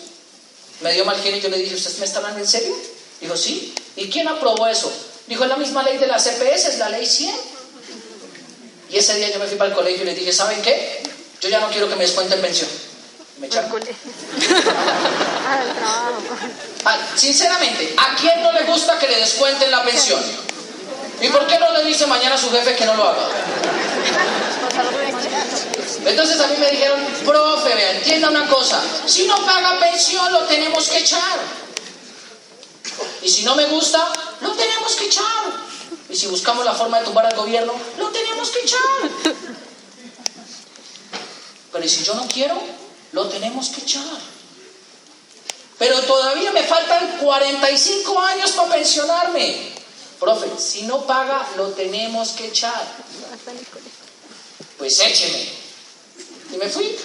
Me 0.80 0.92
dio 0.92 1.04
mal 1.04 1.16
genio 1.20 1.38
y 1.38 1.40
yo 1.40 1.48
le 1.48 1.58
dije, 1.58 1.76
¿ustedes 1.76 1.98
me 2.00 2.06
están 2.06 2.24
hablando 2.24 2.40
en 2.40 2.48
serio? 2.48 2.74
Dijo, 3.20 3.36
sí. 3.36 3.72
¿Y 3.94 4.10
quién 4.10 4.26
aprobó 4.26 4.66
eso? 4.66 4.92
Dijo, 5.28 5.44
es 5.44 5.50
la 5.50 5.56
misma 5.56 5.84
ley 5.84 5.98
de 5.98 6.08
la 6.08 6.18
CPS, 6.18 6.66
es 6.66 6.78
la 6.78 6.88
ley 6.88 7.06
100. 7.06 7.34
Y 8.90 8.98
ese 8.98 9.14
día 9.14 9.30
yo 9.30 9.38
me 9.38 9.46
fui 9.46 9.56
para 9.56 9.70
el 9.70 9.76
colegio 9.76 10.02
y 10.02 10.06
le 10.06 10.14
dije, 10.14 10.32
¿saben 10.32 10.60
qué? 10.60 11.02
Yo 11.40 11.48
ya 11.48 11.60
no 11.60 11.70
quiero 11.70 11.88
que 11.88 11.94
me 11.94 12.04
descuenten 12.04 12.40
pensión. 12.40 12.68
Me 13.38 13.46
echaron. 13.46 13.70
Sinceramente, 17.16 17.94
¿a 17.96 18.16
quién 18.16 18.42
no 18.42 18.52
le 18.52 18.64
gusta 18.64 18.98
que 18.98 19.06
le 19.06 19.16
descuenten 19.16 19.70
la 19.70 19.84
pensión? 19.84 20.20
¿Y 21.20 21.28
por 21.28 21.46
qué 21.46 21.58
no 21.58 21.72
le 21.72 21.84
dice 21.84 22.06
mañana 22.06 22.34
a 22.34 22.38
su 22.38 22.50
jefe 22.50 22.74
que 22.74 22.84
no 22.84 22.94
lo 22.94 23.08
haga? 23.08 23.28
Entonces 26.04 26.40
a 26.40 26.46
mí 26.48 26.56
me 26.58 26.70
dijeron, 26.70 27.00
profe, 27.24 27.96
entienda 27.96 28.30
una 28.30 28.48
cosa, 28.48 28.82
si 29.06 29.26
no 29.26 29.36
paga 29.46 29.78
pensión 29.78 30.32
lo 30.32 30.40
tenemos 30.46 30.88
que 30.88 30.98
echar. 30.98 31.38
Y 33.22 33.28
si 33.28 33.44
no 33.44 33.54
me 33.54 33.66
gusta, 33.66 34.04
lo 34.40 34.50
tenemos 34.52 34.94
que 34.96 35.06
echar. 35.06 35.24
Y 36.08 36.16
si 36.16 36.26
buscamos 36.26 36.64
la 36.64 36.74
forma 36.74 36.98
de 36.98 37.04
tumbar 37.04 37.26
al 37.26 37.36
gobierno, 37.36 37.72
lo 37.98 38.08
tenemos 38.08 38.50
que 38.50 38.60
echar. 38.60 38.80
Pero 41.72 41.84
¿y 41.84 41.88
si 41.88 42.02
yo 42.02 42.14
no 42.14 42.26
quiero? 42.26 42.60
Lo 43.12 43.28
tenemos 43.28 43.68
que 43.68 43.82
echar. 43.82 44.31
Pero 45.82 46.00
todavía 46.02 46.52
me 46.52 46.62
faltan 46.62 47.18
45 47.18 48.20
años 48.20 48.52
para 48.52 48.74
pensionarme. 48.74 49.72
Profe, 50.20 50.48
si 50.56 50.82
no 50.82 51.04
paga, 51.08 51.44
lo 51.56 51.70
tenemos 51.70 52.28
que 52.34 52.46
echar. 52.46 52.86
Pues 54.78 55.00
écheme. 55.00 55.48
Y 56.52 56.56
me 56.56 56.68
fui. 56.68 56.96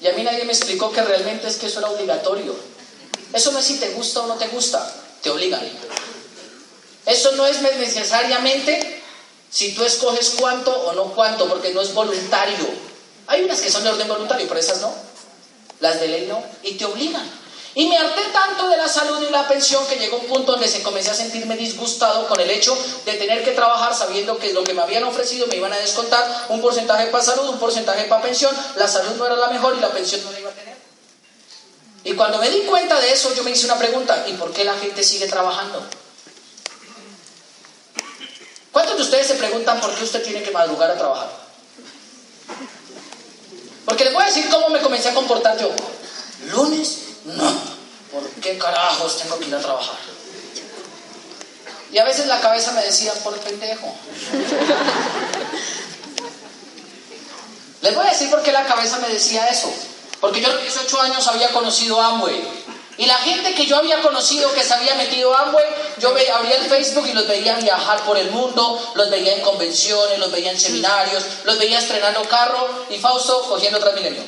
Y 0.00 0.06
a 0.06 0.12
mí 0.14 0.22
nadie 0.22 0.46
me 0.46 0.54
explicó 0.54 0.90
que 0.90 1.02
realmente 1.02 1.48
es 1.48 1.56
que 1.56 1.66
eso 1.66 1.80
era 1.80 1.90
obligatorio. 1.90 2.56
Eso 3.34 3.52
no 3.52 3.58
es 3.58 3.66
si 3.66 3.76
te 3.76 3.90
gusta 3.90 4.22
o 4.22 4.26
no 4.26 4.36
te 4.36 4.48
gusta, 4.48 4.90
te 5.22 5.28
obligan. 5.28 5.68
Eso 7.04 7.32
no 7.32 7.46
es 7.46 7.60
necesariamente 7.60 9.02
si 9.50 9.74
tú 9.74 9.84
escoges 9.84 10.36
cuánto 10.40 10.74
o 10.74 10.94
no 10.94 11.12
cuánto, 11.14 11.46
porque 11.46 11.74
no 11.74 11.82
es 11.82 11.92
voluntario. 11.92 12.66
Hay 13.26 13.42
unas 13.42 13.60
que 13.60 13.70
son 13.70 13.84
de 13.84 13.90
orden 13.90 14.08
voluntario, 14.08 14.48
pero 14.48 14.60
esas 14.60 14.80
no. 14.80 15.03
Las 15.84 16.00
de 16.00 16.08
ley 16.08 16.24
no. 16.26 16.42
Y 16.62 16.72
te 16.78 16.86
obligan. 16.86 17.30
Y 17.74 17.88
me 17.88 17.98
harté 17.98 18.22
tanto 18.32 18.70
de 18.70 18.78
la 18.78 18.88
salud 18.88 19.22
y 19.28 19.30
la 19.30 19.46
pensión 19.46 19.84
que 19.86 19.96
llegó 19.96 20.16
un 20.16 20.26
punto 20.26 20.52
donde 20.52 20.66
se 20.66 20.82
comencé 20.82 21.10
a 21.10 21.14
sentirme 21.14 21.58
disgustado 21.58 22.26
con 22.26 22.40
el 22.40 22.48
hecho 22.48 22.74
de 23.04 23.12
tener 23.14 23.44
que 23.44 23.50
trabajar 23.50 23.94
sabiendo 23.94 24.38
que 24.38 24.54
lo 24.54 24.64
que 24.64 24.72
me 24.72 24.80
habían 24.80 25.04
ofrecido 25.04 25.46
me 25.46 25.56
iban 25.56 25.74
a 25.74 25.76
descontar 25.76 26.46
un 26.48 26.62
porcentaje 26.62 27.08
para 27.08 27.22
salud, 27.22 27.50
un 27.50 27.58
porcentaje 27.58 28.04
para 28.04 28.22
pensión. 28.22 28.56
La 28.76 28.88
salud 28.88 29.14
no 29.16 29.26
era 29.26 29.36
la 29.36 29.48
mejor 29.48 29.76
y 29.76 29.80
la 29.80 29.90
pensión 29.90 30.24
no 30.24 30.32
la 30.32 30.40
iba 30.40 30.48
a 30.48 30.54
tener. 30.54 30.74
Y 32.04 32.14
cuando 32.14 32.38
me 32.38 32.48
di 32.48 32.60
cuenta 32.60 32.98
de 32.98 33.12
eso, 33.12 33.34
yo 33.34 33.42
me 33.42 33.50
hice 33.50 33.66
una 33.66 33.76
pregunta, 33.76 34.24
¿y 34.26 34.32
por 34.34 34.54
qué 34.54 34.64
la 34.64 34.74
gente 34.78 35.04
sigue 35.04 35.26
trabajando? 35.26 35.84
¿Cuántos 38.72 38.96
de 38.96 39.02
ustedes 39.02 39.26
se 39.26 39.34
preguntan 39.34 39.82
por 39.82 39.94
qué 39.94 40.04
usted 40.04 40.22
tiene 40.22 40.42
que 40.42 40.50
madrugar 40.50 40.90
a 40.92 40.96
trabajar? 40.96 41.43
Porque 43.84 44.04
les 44.04 44.14
voy 44.14 44.22
a 44.22 44.26
decir 44.26 44.48
cómo 44.48 44.68
me 44.70 44.80
comencé 44.80 45.10
a 45.10 45.14
comportar 45.14 45.58
yo. 45.58 45.70
Lunes, 46.46 46.98
no. 47.24 47.74
¿Por 48.12 48.28
qué 48.40 48.56
carajos 48.58 49.18
tengo 49.18 49.38
que 49.38 49.46
ir 49.46 49.54
a 49.54 49.58
trabajar? 49.58 49.96
Y 51.92 51.98
a 51.98 52.04
veces 52.04 52.26
la 52.26 52.40
cabeza 52.40 52.72
me 52.72 52.82
decía, 52.82 53.12
por 53.22 53.36
pendejo. 53.38 53.94
Les 57.82 57.94
voy 57.94 58.06
a 58.06 58.10
decir 58.10 58.30
por 58.30 58.42
qué 58.42 58.50
la 58.50 58.64
cabeza 58.64 58.98
me 58.98 59.08
decía 59.08 59.46
eso. 59.46 59.72
Porque 60.20 60.40
yo 60.40 60.48
a 60.48 60.54
los 60.54 60.62
18 60.62 61.00
años 61.02 61.26
había 61.28 61.50
conocido 61.52 62.00
a 62.00 62.06
Amway. 62.06 62.42
Y 62.96 63.06
la 63.06 63.18
gente 63.18 63.54
que 63.54 63.66
yo 63.66 63.76
había 63.76 64.00
conocido 64.00 64.52
que 64.54 64.62
se 64.62 64.72
había 64.72 64.94
metido 64.94 65.36
a 65.36 65.42
Amway, 65.42 65.66
yo 65.98 66.08
abría 66.08 66.56
el 66.56 66.68
Facebook 66.68 67.06
y 67.06 67.12
los 67.12 67.26
veía 67.26 67.56
viajar 67.56 68.04
por 68.04 68.16
el 68.16 68.30
mundo, 68.30 68.92
los 68.94 69.10
veía 69.10 69.34
en 69.34 69.42
convenciones, 69.42 70.18
los 70.18 70.30
veía 70.30 70.50
en 70.50 70.60
seminarios, 70.60 71.22
los 71.44 71.58
veía 71.58 71.78
estrenando 71.78 72.22
carro 72.28 72.68
y 72.90 72.98
Fausto 72.98 73.42
cogiendo 73.48 73.78
Transmilenio. 73.78 74.22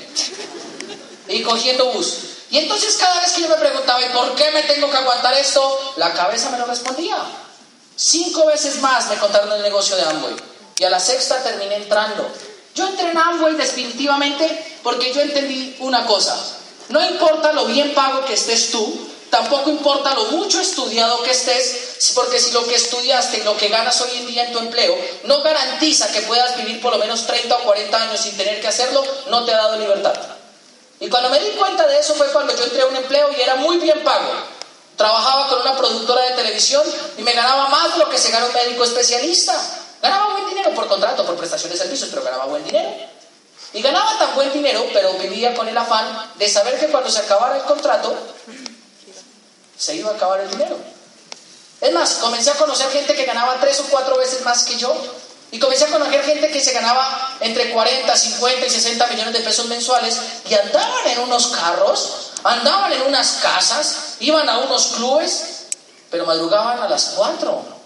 Y 1.29 1.43
cogiendo 1.43 1.87
bus. 1.87 2.19
Y 2.51 2.59
entonces 2.59 2.97
cada 2.97 3.21
vez 3.21 3.33
que 3.33 3.43
yo 3.43 3.49
me 3.49 3.57
preguntaba, 3.57 4.01
¿y 4.01 4.09
por 4.11 4.35
qué 4.37 4.51
me 4.53 4.63
tengo 4.63 4.89
que 4.91 4.97
aguantar 4.97 5.35
esto? 5.35 5.95
La 5.97 6.13
cabeza 6.13 6.51
me 6.51 6.59
lo 6.59 6.67
respondía. 6.67 7.17
Cinco 7.97 8.47
veces 8.47 8.81
más 8.81 9.09
me 9.09 9.17
contaron 9.17 9.53
el 9.53 9.63
negocio 9.63 9.97
de 9.97 10.03
Amway. 10.03 10.37
Y 10.79 10.85
a 10.85 10.91
la 10.91 11.01
sexta 11.01 11.43
terminé 11.43 11.77
entrando. 11.77 12.29
Yo 12.75 12.87
entré 12.87 13.11
en 13.11 13.19
Amway 13.19 13.55
definitivamente 13.55 14.79
porque 14.83 15.13
yo 15.13 15.23
entendí 15.23 15.77
una 15.81 16.07
cosa. 16.07 16.37
No 16.91 17.05
importa 17.05 17.53
lo 17.53 17.65
bien 17.65 17.95
pago 17.95 18.25
que 18.25 18.35
estés 18.35 18.71
tú, 18.71 19.06
tampoco 19.31 19.71
importa 19.71 20.15
lo 20.15 20.25
mucho 20.27 20.61
estudiado 20.61 21.23
que 21.23 21.31
estés, 21.31 22.13
porque 22.15 22.39
si 22.39 22.53
lo 22.53 22.67
que 22.67 22.75
estudiaste 22.75 23.39
y 23.39 23.43
lo 23.43 23.57
que 23.57 23.69
ganas 23.69 24.01
hoy 24.01 24.19
en 24.19 24.27
día 24.27 24.45
en 24.45 24.53
tu 24.53 24.59
empleo 24.59 24.97
no 25.25 25.43
garantiza 25.43 26.11
que 26.13 26.23
puedas 26.23 26.57
vivir 26.57 26.81
por 26.81 26.93
lo 26.93 26.99
menos 26.99 27.27
30 27.27 27.55
o 27.55 27.61
40 27.61 28.03
años 28.03 28.21
sin 28.21 28.37
tener 28.37 28.61
que 28.61 28.69
hacerlo, 28.69 29.05
no 29.29 29.45
te 29.45 29.53
ha 29.53 29.57
dado 29.57 29.79
libertad. 29.79 30.15
Y 30.99 31.09
cuando 31.09 31.29
me 31.29 31.39
di 31.41 31.51
cuenta 31.51 31.87
de 31.87 31.99
eso 31.99 32.15
fue 32.15 32.27
cuando 32.29 32.57
yo 32.57 32.65
entré 32.65 32.83
a 32.83 32.87
un 32.87 32.97
empleo 32.97 33.31
y 33.37 33.41
era 33.41 33.57
muy 33.57 33.77
bien 33.79 34.03
pago. 34.03 34.31
Trabajaba 34.97 35.49
con 35.49 35.61
una 35.61 35.77
productora 35.77 36.23
de 36.23 36.37
televisión 36.37 36.83
y 37.19 37.23
me 37.23 37.33
ganaba 37.35 37.69
más 37.69 37.93
de 37.93 37.99
lo 37.99 38.09
que 38.09 38.17
se 38.17 38.31
gana 38.31 38.47
un 38.47 38.55
médico 38.55 38.83
especialista. 38.85 39.55
Ganaba 40.01 40.33
buen 40.33 40.49
dinero 40.49 40.71
por 40.75 40.89
contrato, 40.89 41.27
por 41.27 41.37
prestación 41.37 41.71
de 41.71 41.77
servicios, 41.77 42.09
pero 42.11 42.23
ganaba 42.23 42.47
buen 42.47 42.65
dinero. 42.65 42.91
Y 43.75 43.83
ganaba 43.83 44.19
tan 44.19 44.35
buen 44.35 44.51
dinero, 44.55 44.87
pero 44.95 45.13
vivía 45.15 45.55
con 45.55 45.69
el 45.69 45.77
afán 45.77 46.33
de 46.37 46.49
saber 46.49 46.79
que 46.79 46.87
cuando 46.87 47.11
se 47.11 47.19
acabara 47.19 47.57
el 47.57 47.65
contrato, 47.65 48.17
se 49.79 49.97
iba 49.97 50.11
a 50.11 50.15
acabar 50.15 50.41
el 50.41 50.51
dinero. 50.51 50.77
Es 51.81 51.93
más, 51.93 52.15
comencé 52.15 52.51
a 52.51 52.55
conocer 52.55 52.91
gente 52.91 53.15
que 53.15 53.25
ganaba 53.25 53.61
tres 53.61 53.81
o 53.81 53.85
cuatro 53.85 54.17
veces 54.17 54.43
más 54.43 54.65
que 54.65 54.77
yo. 54.77 54.95
Y 55.53 55.59
comencé 55.59 55.85
a 55.85 55.89
conocer 55.89 56.25
gente 56.25 56.51
que 56.51 56.61
se 56.61 56.73
ganaba 56.73 57.37
entre 57.41 57.71
40, 57.71 58.17
50 58.17 58.67
y 58.67 58.71
60 58.71 59.07
millones 59.07 59.33
de 59.33 59.41
pesos 59.41 59.67
mensuales 59.67 60.19
y 60.49 60.55
andaban 60.55 61.07
en 61.07 61.21
unos 61.21 61.47
carros, 61.49 62.33
andaban 62.43 62.93
en 62.93 63.03
unas 63.03 63.39
casas, 63.43 64.17
iban 64.19 64.49
a 64.49 64.59
unos 64.59 64.87
clubes, 64.97 65.67
pero 66.11 66.27
madrugaban 66.27 66.83
a 66.83 66.89
las 66.89 67.13
4. 67.17 67.77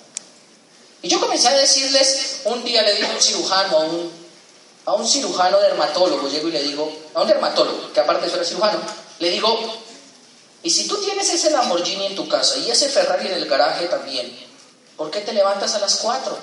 Y 1.03 1.09
yo 1.09 1.21
comencé 1.21 1.49
a 1.49 1.53
decirles, 1.53 2.41
un 2.45 2.65
día 2.65 2.83
le 2.83 2.95
digo 2.95 3.09
a 3.09 3.13
un 3.13 3.21
cirujano, 3.21 3.79
a 4.87 4.95
un, 4.95 5.07
cirujano 5.07 5.59
dermatólogo, 5.61 6.29
llego 6.29 6.49
y 6.49 6.53
le 6.53 6.63
digo, 6.63 6.91
a 7.15 7.23
un 7.23 7.29
dermatólogo, 7.29 7.93
que 7.93 8.01
aparte 8.01 8.27
de 8.27 8.33
ser 8.33 8.45
cirujano, 8.45 8.81
le 9.19 9.31
digo, 9.31 9.83
y 10.63 10.71
si 10.71 10.87
tú 10.87 10.97
tienes 10.99 11.33
ese 11.33 11.51
Lamborghini 11.51 12.07
en 12.07 12.17
tu 12.17 12.29
casa 12.29 12.59
y 12.59 12.71
ese 12.71 12.89
Ferrari 12.89 13.29
en 13.29 13.35
el 13.35 13.47
garaje 13.47 13.87
también, 13.87 14.31
¿por 14.97 15.11
qué 15.11 15.21
te 15.21 15.33
levantas 15.33 15.75
a 15.75 15.79
las 15.79 15.97
4? 15.97 16.39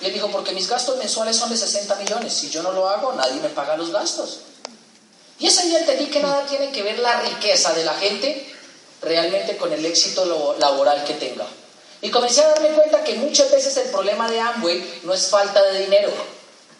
Y 0.00 0.06
él 0.06 0.12
dijo, 0.14 0.28
porque 0.30 0.52
mis 0.52 0.68
gastos 0.68 0.96
mensuales 0.96 1.36
son 1.36 1.50
de 1.50 1.56
60 1.56 1.94
millones. 1.96 2.32
Si 2.32 2.50
yo 2.50 2.62
no 2.62 2.72
lo 2.72 2.88
hago, 2.88 3.12
nadie 3.12 3.40
me 3.40 3.48
paga 3.48 3.76
los 3.76 3.90
gastos. 3.90 4.40
Y 5.38 5.46
ese 5.46 5.66
día 5.66 5.80
entendí 5.80 6.06
que 6.06 6.20
nada 6.20 6.46
tiene 6.46 6.70
que 6.70 6.82
ver 6.82 6.98
la 7.00 7.20
riqueza 7.20 7.72
de 7.72 7.84
la 7.84 7.94
gente 7.94 8.48
realmente 9.00 9.56
con 9.56 9.72
el 9.72 9.84
éxito 9.84 10.56
laboral 10.58 11.04
que 11.04 11.14
tenga. 11.14 11.46
Y 12.00 12.10
comencé 12.10 12.42
a 12.42 12.48
darme 12.48 12.70
cuenta 12.70 13.02
que 13.02 13.14
muchas 13.14 13.50
veces 13.50 13.76
el 13.76 13.90
problema 13.90 14.30
de 14.30 14.40
Amway 14.40 15.00
no 15.02 15.12
es 15.14 15.26
falta 15.26 15.62
de 15.64 15.80
dinero. 15.80 16.10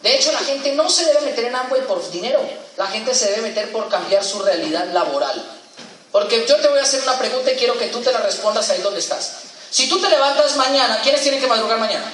De 0.01 0.15
hecho, 0.15 0.31
la 0.31 0.39
gente 0.39 0.73
no 0.73 0.89
se 0.89 1.05
debe 1.05 1.21
meter 1.21 1.45
en 1.45 1.55
Amway 1.55 1.81
por 1.87 2.09
dinero. 2.11 2.41
La 2.77 2.87
gente 2.87 3.13
se 3.13 3.31
debe 3.31 3.43
meter 3.43 3.71
por 3.71 3.89
cambiar 3.89 4.23
su 4.23 4.39
realidad 4.41 4.91
laboral. 4.91 5.52
Porque 6.13 6.45
yo 6.47 6.55
te 6.57 6.67
voy 6.67 6.77
a 6.77 6.83
hacer 6.83 7.01
una 7.01 7.17
pregunta 7.17 7.51
y 7.51 7.55
quiero 7.55 7.75
que 7.75 7.87
tú 7.87 7.99
te 7.99 8.11
la 8.11 8.19
respondas 8.19 8.69
ahí 8.69 8.79
donde 8.83 8.99
estás. 8.99 9.31
Si 9.71 9.89
tú 9.89 9.99
te 9.99 10.07
levantas 10.07 10.55
mañana, 10.55 11.01
¿quiénes 11.01 11.23
tienen 11.23 11.41
que 11.41 11.47
madrugar 11.47 11.79
mañana? 11.79 12.05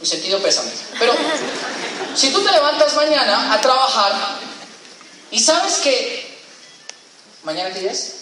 Mi 0.00 0.06
sentido 0.06 0.38
pésame. 0.40 0.70
Pero 0.96 1.12
si 2.14 2.30
tú 2.30 2.40
te 2.44 2.52
levantas 2.52 2.94
mañana 2.94 3.52
a 3.52 3.60
trabajar 3.60 4.12
y 5.32 5.40
sabes 5.40 5.78
que... 5.78 6.38
¿Mañana 7.42 7.74
qué 7.74 7.80
día 7.80 7.90
es? 7.90 8.12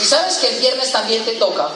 Y 0.00 0.04
sabes 0.04 0.36
que 0.36 0.50
el 0.50 0.60
viernes 0.60 0.92
también 0.92 1.24
te 1.24 1.32
toca 1.32 1.68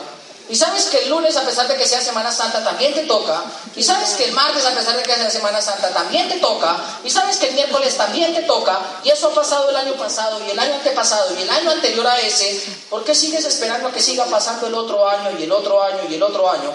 y 0.48 0.56
sabes 0.56 0.86
que 0.86 1.00
el 1.00 1.10
lunes, 1.10 1.36
a 1.36 1.42
pesar 1.42 1.68
de 1.68 1.76
que 1.76 1.86
sea 1.86 2.00
Semana 2.00 2.32
Santa, 2.32 2.64
también 2.64 2.94
te 2.94 3.02
toca. 3.02 3.42
Y 3.76 3.82
sabes 3.82 4.14
que 4.14 4.24
el 4.24 4.32
martes, 4.32 4.64
a 4.64 4.74
pesar 4.74 4.96
de 4.96 5.02
que 5.02 5.14
sea 5.14 5.30
Semana 5.30 5.60
Santa, 5.60 5.90
también 5.90 6.26
te 6.26 6.38
toca. 6.38 6.74
Y 7.04 7.10
sabes 7.10 7.36
que 7.36 7.48
el 7.48 7.54
miércoles 7.54 7.96
también 7.96 8.34
te 8.34 8.42
toca. 8.42 8.78
Y 9.04 9.10
eso 9.10 9.28
ha 9.28 9.34
pasado 9.34 9.68
el 9.68 9.76
año 9.76 9.92
pasado 9.94 10.40
y 10.46 10.50
el 10.50 10.58
año 10.58 10.74
antepasado 10.74 11.38
y 11.38 11.42
el 11.42 11.50
año 11.50 11.70
anterior 11.70 12.06
a 12.06 12.18
ese. 12.20 12.62
¿Por 12.88 13.04
qué 13.04 13.14
sigues 13.14 13.44
esperando 13.44 13.88
a 13.88 13.92
que 13.92 14.00
siga 14.00 14.24
pasando 14.24 14.68
el 14.68 14.74
otro 14.74 15.06
año 15.06 15.38
y 15.38 15.42
el 15.42 15.52
otro 15.52 15.82
año 15.82 16.00
y 16.08 16.14
el 16.14 16.22
otro 16.22 16.50
año 16.50 16.72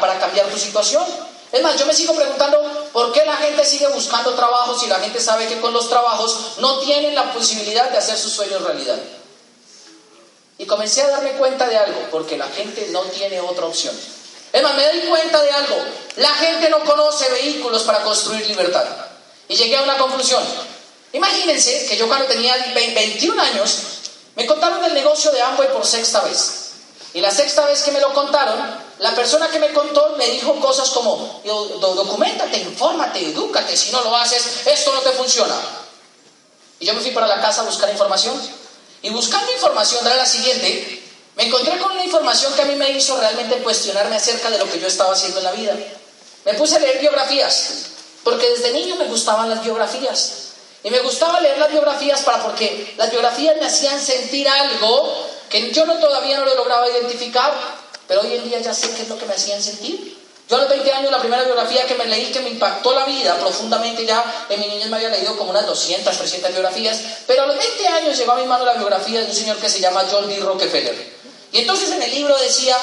para 0.00 0.18
cambiar 0.18 0.46
tu 0.46 0.58
situación? 0.58 1.04
Es 1.52 1.62
más, 1.62 1.78
yo 1.78 1.86
me 1.86 1.94
sigo 1.94 2.14
preguntando 2.14 2.58
por 2.92 3.12
qué 3.12 3.24
la 3.24 3.36
gente 3.36 3.64
sigue 3.64 3.86
buscando 3.88 4.34
trabajo 4.34 4.78
si 4.78 4.86
la 4.88 4.96
gente 4.96 5.20
sabe 5.20 5.46
que 5.46 5.60
con 5.60 5.72
los 5.72 5.88
trabajos 5.88 6.54
no 6.58 6.78
tienen 6.78 7.14
la 7.14 7.32
posibilidad 7.32 7.90
de 7.90 7.98
hacer 7.98 8.16
sus 8.16 8.32
sueños 8.32 8.62
realidad. 8.62 8.96
Y 10.58 10.66
comencé 10.66 11.02
a 11.02 11.08
darme 11.08 11.32
cuenta 11.32 11.66
de 11.68 11.76
algo, 11.76 12.08
porque 12.10 12.38
la 12.38 12.48
gente 12.48 12.88
no 12.90 13.02
tiene 13.02 13.40
otra 13.40 13.66
opción. 13.66 13.94
Es 14.52 14.62
más, 14.62 14.74
me 14.74 14.86
doy 14.86 15.00
cuenta 15.00 15.42
de 15.42 15.50
algo. 15.50 15.76
La 16.16 16.32
gente 16.34 16.70
no 16.70 16.80
conoce 16.84 17.28
vehículos 17.30 17.82
para 17.82 18.02
construir 18.02 18.46
libertad. 18.46 18.84
Y 19.48 19.54
llegué 19.54 19.76
a 19.76 19.82
una 19.82 19.98
conclusión. 19.98 20.42
Imagínense 21.12 21.86
que 21.86 21.96
yo 21.96 22.08
cuando 22.08 22.26
tenía 22.26 22.56
21 22.74 23.40
años, 23.40 23.78
me 24.34 24.46
contaron 24.46 24.82
del 24.82 24.94
negocio 24.94 25.30
de 25.30 25.42
Amway 25.42 25.72
por 25.72 25.84
sexta 25.84 26.20
vez. 26.22 26.66
Y 27.12 27.20
la 27.20 27.30
sexta 27.30 27.64
vez 27.66 27.82
que 27.82 27.92
me 27.92 28.00
lo 28.00 28.12
contaron, 28.12 28.58
la 28.98 29.14
persona 29.14 29.48
que 29.48 29.58
me 29.58 29.72
contó 29.72 30.14
me 30.16 30.26
dijo 30.28 30.58
cosas 30.60 30.90
como, 30.90 31.42
documentate, 31.44 32.58
infórmate, 32.58 33.20
edúcate, 33.20 33.76
si 33.76 33.90
no 33.90 34.02
lo 34.02 34.16
haces, 34.16 34.66
esto 34.66 34.92
no 34.94 35.00
te 35.00 35.12
funciona. 35.12 35.54
Y 36.78 36.86
yo 36.86 36.94
me 36.94 37.00
fui 37.00 37.10
para 37.12 37.26
la 37.26 37.40
casa 37.40 37.62
a 37.62 37.64
buscar 37.64 37.90
información 37.90 38.38
y 39.02 39.10
buscando 39.10 39.52
información, 39.52 40.06
era 40.06 40.16
la 40.16 40.26
siguiente, 40.26 41.02
me 41.36 41.44
encontré 41.44 41.78
con 41.78 41.92
una 41.92 42.04
información 42.04 42.54
que 42.54 42.62
a 42.62 42.64
mí 42.64 42.76
me 42.76 42.90
hizo 42.90 43.16
realmente 43.18 43.56
cuestionarme 43.56 44.16
acerca 44.16 44.50
de 44.50 44.58
lo 44.58 44.70
que 44.70 44.80
yo 44.80 44.86
estaba 44.86 45.12
haciendo 45.12 45.38
en 45.38 45.44
la 45.44 45.52
vida. 45.52 45.76
Me 46.44 46.54
puse 46.54 46.76
a 46.76 46.78
leer 46.78 46.98
biografías, 46.98 47.68
porque 48.24 48.48
desde 48.48 48.72
niño 48.72 48.96
me 48.96 49.04
gustaban 49.04 49.50
las 49.50 49.62
biografías. 49.62 50.32
Y 50.82 50.90
me 50.90 51.00
gustaba 51.00 51.40
leer 51.40 51.58
las 51.58 51.70
biografías 51.70 52.20
para 52.22 52.42
porque 52.42 52.94
las 52.96 53.10
biografías 53.10 53.56
me 53.58 53.66
hacían 53.66 54.00
sentir 54.00 54.48
algo 54.48 55.26
que 55.50 55.72
yo 55.72 55.84
no 55.84 55.98
todavía 55.98 56.38
no 56.38 56.46
lo 56.46 56.54
lograba 56.54 56.88
identificar, 56.88 57.52
pero 58.08 58.22
hoy 58.22 58.34
en 58.34 58.48
día 58.48 58.60
ya 58.60 58.72
sé 58.72 58.90
qué 58.94 59.02
es 59.02 59.08
lo 59.08 59.18
que 59.18 59.26
me 59.26 59.34
hacían 59.34 59.62
sentir. 59.62 60.15
Yo 60.48 60.56
a 60.56 60.60
los 60.60 60.68
20 60.68 60.92
años 60.92 61.10
la 61.10 61.18
primera 61.18 61.42
biografía 61.42 61.86
que 61.86 61.96
me 61.96 62.06
leí 62.06 62.30
que 62.30 62.40
me 62.40 62.50
impactó 62.50 62.94
la 62.94 63.04
vida 63.04 63.36
profundamente 63.36 64.06
ya, 64.06 64.46
en 64.48 64.60
mi 64.60 64.68
niñez 64.68 64.88
me 64.88 64.96
había 64.96 65.08
leído 65.08 65.36
como 65.36 65.50
unas 65.50 65.66
200, 65.66 66.16
300 66.16 66.52
biografías, 66.52 67.00
pero 67.26 67.42
a 67.42 67.46
los 67.46 67.58
20 67.58 67.88
años 67.88 68.16
llegó 68.16 68.32
a 68.32 68.36
mi 68.36 68.46
mano 68.46 68.64
la 68.64 68.74
biografía 68.74 69.20
de 69.20 69.26
un 69.26 69.34
señor 69.34 69.56
que 69.56 69.68
se 69.68 69.80
llama 69.80 70.04
John 70.08 70.28
D. 70.28 70.38
Rockefeller. 70.38 71.16
Y 71.52 71.58
entonces 71.58 71.90
en 71.90 72.02
el 72.02 72.10
libro 72.12 72.36
decía, 72.38 72.76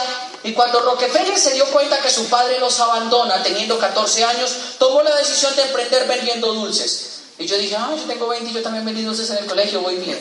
y 0.43 0.51
cuando 0.51 0.81
Rockefeller 0.81 1.37
se 1.37 1.53
dio 1.53 1.65
cuenta 1.67 1.99
que 1.99 2.09
su 2.09 2.25
padre 2.27 2.59
los 2.59 2.77
abandona 2.81 3.41
teniendo 3.41 3.79
14 3.79 4.25
años, 4.25 4.51
tomó 4.77 5.01
la 5.01 5.15
decisión 5.15 5.55
de 5.55 5.61
emprender 5.61 6.05
vendiendo 6.05 6.53
dulces. 6.53 7.21
Y 7.39 7.45
yo 7.45 7.57
dije, 7.57 7.75
ah, 7.77 7.91
yo 7.95 8.03
tengo 8.03 8.27
20 8.27 8.49
y 8.49 8.53
yo 8.53 8.61
también 8.61 8.83
vendí 8.83 9.03
dulces 9.03 9.29
en 9.29 9.37
el 9.37 9.45
colegio, 9.45 9.79
voy 9.81 9.95
bien. 9.95 10.19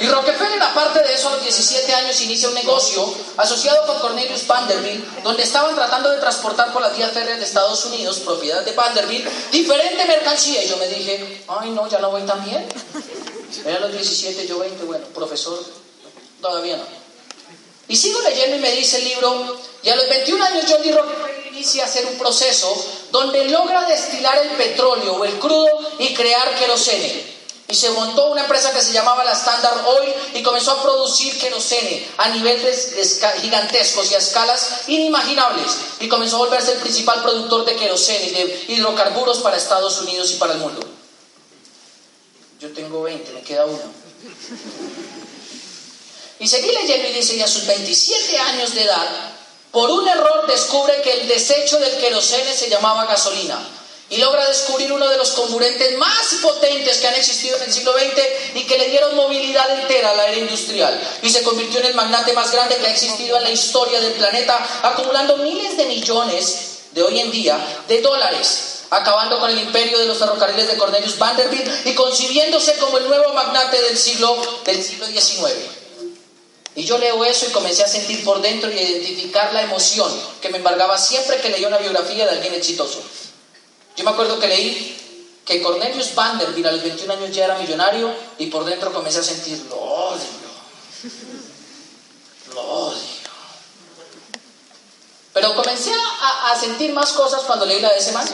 Y 0.00 0.08
Rockefeller, 0.08 0.60
aparte 0.62 1.02
de 1.02 1.14
eso, 1.14 1.28
a 1.28 1.32
los 1.32 1.42
17 1.42 1.94
años 1.94 2.20
inicia 2.20 2.48
un 2.48 2.54
negocio 2.54 3.14
asociado 3.36 3.86
con 3.86 4.00
Cornelius 4.00 4.46
Vanderbilt, 4.46 5.22
donde 5.22 5.42
estaban 5.42 5.74
tratando 5.74 6.10
de 6.10 6.18
transportar 6.18 6.72
por 6.72 6.82
las 6.82 6.96
vías 6.96 7.12
férreas 7.12 7.38
de 7.38 7.44
Estados 7.44 7.84
Unidos, 7.86 8.18
propiedad 8.18 8.64
de 8.64 8.72
Vanderbilt, 8.72 9.26
diferente 9.52 10.04
mercancía. 10.04 10.64
Y 10.64 10.68
yo 10.68 10.76
me 10.78 10.88
dije, 10.88 11.44
ay 11.48 11.70
no, 11.70 11.88
ya 11.88 11.98
no 12.00 12.10
voy 12.10 12.22
tan 12.22 12.44
bien. 12.44 12.66
Era 13.64 13.80
los 13.80 13.92
17, 13.92 14.46
yo 14.48 14.58
20, 14.58 14.84
bueno, 14.84 15.06
profesor, 15.14 15.62
todavía 16.40 16.76
no. 16.76 16.84
Y 17.86 17.96
sigo 17.96 18.20
leyendo 18.22 18.56
y 18.56 18.60
me 18.60 18.72
dice 18.72 18.98
el 18.98 19.04
libro, 19.04 19.60
y 19.82 19.88
a 19.90 19.96
los 19.96 20.08
21 20.08 20.44
años 20.44 20.64
John 20.68 20.82
D. 20.82 20.90
Rockefeller 20.90 21.46
inicia 21.48 21.84
a 21.84 21.86
hacer 21.86 22.06
un 22.06 22.18
proceso 22.18 22.84
donde 23.12 23.44
logra 23.44 23.86
destilar 23.86 24.38
el 24.38 24.48
petróleo 24.50 25.14
o 25.14 25.24
el 25.24 25.38
crudo 25.38 25.68
y 25.98 26.12
crear 26.14 26.54
querosene. 26.56 27.33
Y 27.66 27.74
se 27.74 27.90
montó 27.90 28.26
una 28.30 28.42
empresa 28.42 28.72
que 28.72 28.82
se 28.82 28.92
llamaba 28.92 29.24
la 29.24 29.32
Standard 29.32 29.86
Oil 29.86 30.12
y 30.34 30.42
comenzó 30.42 30.72
a 30.72 30.82
producir 30.82 31.38
querosene 31.38 32.06
a 32.18 32.28
niveles 32.28 32.94
gigantescos 33.40 34.10
y 34.10 34.14
a 34.14 34.18
escalas 34.18 34.82
inimaginables. 34.86 35.66
Y 36.00 36.08
comenzó 36.08 36.36
a 36.36 36.40
volverse 36.40 36.72
el 36.72 36.80
principal 36.80 37.22
productor 37.22 37.64
de 37.64 37.76
querosene 37.76 38.26
y 38.26 38.30
de 38.30 38.64
hidrocarburos 38.68 39.38
para 39.38 39.56
Estados 39.56 39.98
Unidos 40.00 40.30
y 40.32 40.34
para 40.34 40.52
el 40.52 40.58
mundo. 40.58 40.80
Yo 42.60 42.70
tengo 42.72 43.02
20, 43.02 43.32
me 43.32 43.42
queda 43.42 43.64
uno. 43.64 43.82
Y 46.38 46.48
seguí 46.48 46.70
leyendo 46.70 47.08
y 47.08 47.12
dice, 47.12 47.36
y 47.36 47.40
a 47.40 47.48
sus 47.48 47.66
27 47.66 48.38
años 48.38 48.74
de 48.74 48.82
edad, 48.82 49.32
por 49.70 49.90
un 49.90 50.06
error 50.06 50.46
descubre 50.46 51.00
que 51.02 51.20
el 51.20 51.28
desecho 51.28 51.78
del 51.78 51.96
querosene 51.96 52.54
se 52.54 52.68
llamaba 52.68 53.06
gasolina 53.06 53.58
y 54.10 54.18
logra 54.18 54.46
descubrir 54.46 54.92
uno 54.92 55.08
de 55.08 55.16
los 55.16 55.30
comburentes 55.30 55.96
más 55.96 56.34
potentes 56.42 56.98
que 56.98 57.08
han 57.08 57.14
existido 57.14 57.56
en 57.56 57.62
el 57.62 57.72
siglo 57.72 57.92
XX 57.94 58.54
y 58.54 58.64
que 58.64 58.78
le 58.78 58.88
dieron 58.90 59.16
movilidad 59.16 59.80
entera 59.80 60.10
a 60.10 60.14
la 60.14 60.26
era 60.28 60.38
industrial 60.38 61.00
y 61.22 61.30
se 61.30 61.42
convirtió 61.42 61.80
en 61.80 61.86
el 61.86 61.94
magnate 61.94 62.32
más 62.34 62.52
grande 62.52 62.76
que 62.76 62.86
ha 62.86 62.90
existido 62.90 63.36
en 63.36 63.44
la 63.44 63.50
historia 63.50 64.00
del 64.00 64.12
planeta, 64.12 64.58
acumulando 64.82 65.38
miles 65.38 65.76
de 65.76 65.86
millones 65.86 66.74
de 66.92 67.02
hoy 67.02 67.18
en 67.18 67.30
día 67.30 67.58
de 67.88 68.02
dólares, 68.02 68.84
acabando 68.90 69.40
con 69.40 69.50
el 69.50 69.58
imperio 69.58 69.98
de 69.98 70.06
los 70.06 70.18
ferrocarriles 70.18 70.68
de 70.68 70.76
Cornelius 70.76 71.18
Vanderbilt 71.18 71.86
y 71.86 71.94
concibiéndose 71.94 72.76
como 72.76 72.98
el 72.98 73.08
nuevo 73.08 73.32
magnate 73.32 73.80
del 73.82 73.98
siglo, 73.98 74.36
del 74.64 74.82
siglo 74.82 75.06
XIX. 75.06 75.54
Y 76.76 76.84
yo 76.84 76.98
leo 76.98 77.24
eso 77.24 77.46
y 77.46 77.52
comencé 77.52 77.84
a 77.84 77.88
sentir 77.88 78.24
por 78.24 78.42
dentro 78.42 78.70
y 78.70 78.78
a 78.78 78.82
identificar 78.82 79.52
la 79.52 79.62
emoción 79.62 80.12
que 80.42 80.48
me 80.48 80.58
embargaba 80.58 80.98
siempre 80.98 81.40
que 81.40 81.48
leía 81.48 81.68
una 81.68 81.78
biografía 81.78 82.26
de 82.26 82.32
alguien 82.32 82.54
exitoso. 82.54 83.00
Yo 83.96 84.04
me 84.04 84.10
acuerdo 84.10 84.38
que 84.38 84.48
leí 84.48 84.94
que 85.44 85.62
Cornelius 85.62 86.14
Vanderbilt 86.14 86.66
a 86.66 86.72
los 86.72 86.82
21 86.82 87.12
años 87.12 87.30
ya 87.30 87.44
era 87.44 87.58
millonario 87.58 88.14
y 88.38 88.46
por 88.46 88.64
dentro 88.64 88.92
comencé 88.92 89.20
a 89.20 89.22
sentir, 89.22 89.58
lo 89.68 89.76
odio, 89.76 90.24
lo 92.54 92.60
odio. 92.62 93.14
Pero 95.32 95.54
comencé 95.54 95.90
a, 95.92 96.58
sentir 96.58 96.92
más 96.92 97.12
cosas 97.12 97.42
cuando 97.42 97.66
leí 97.66 97.80
la 97.80 97.92
de 97.92 97.98
ese 97.98 98.12
man. 98.12 98.26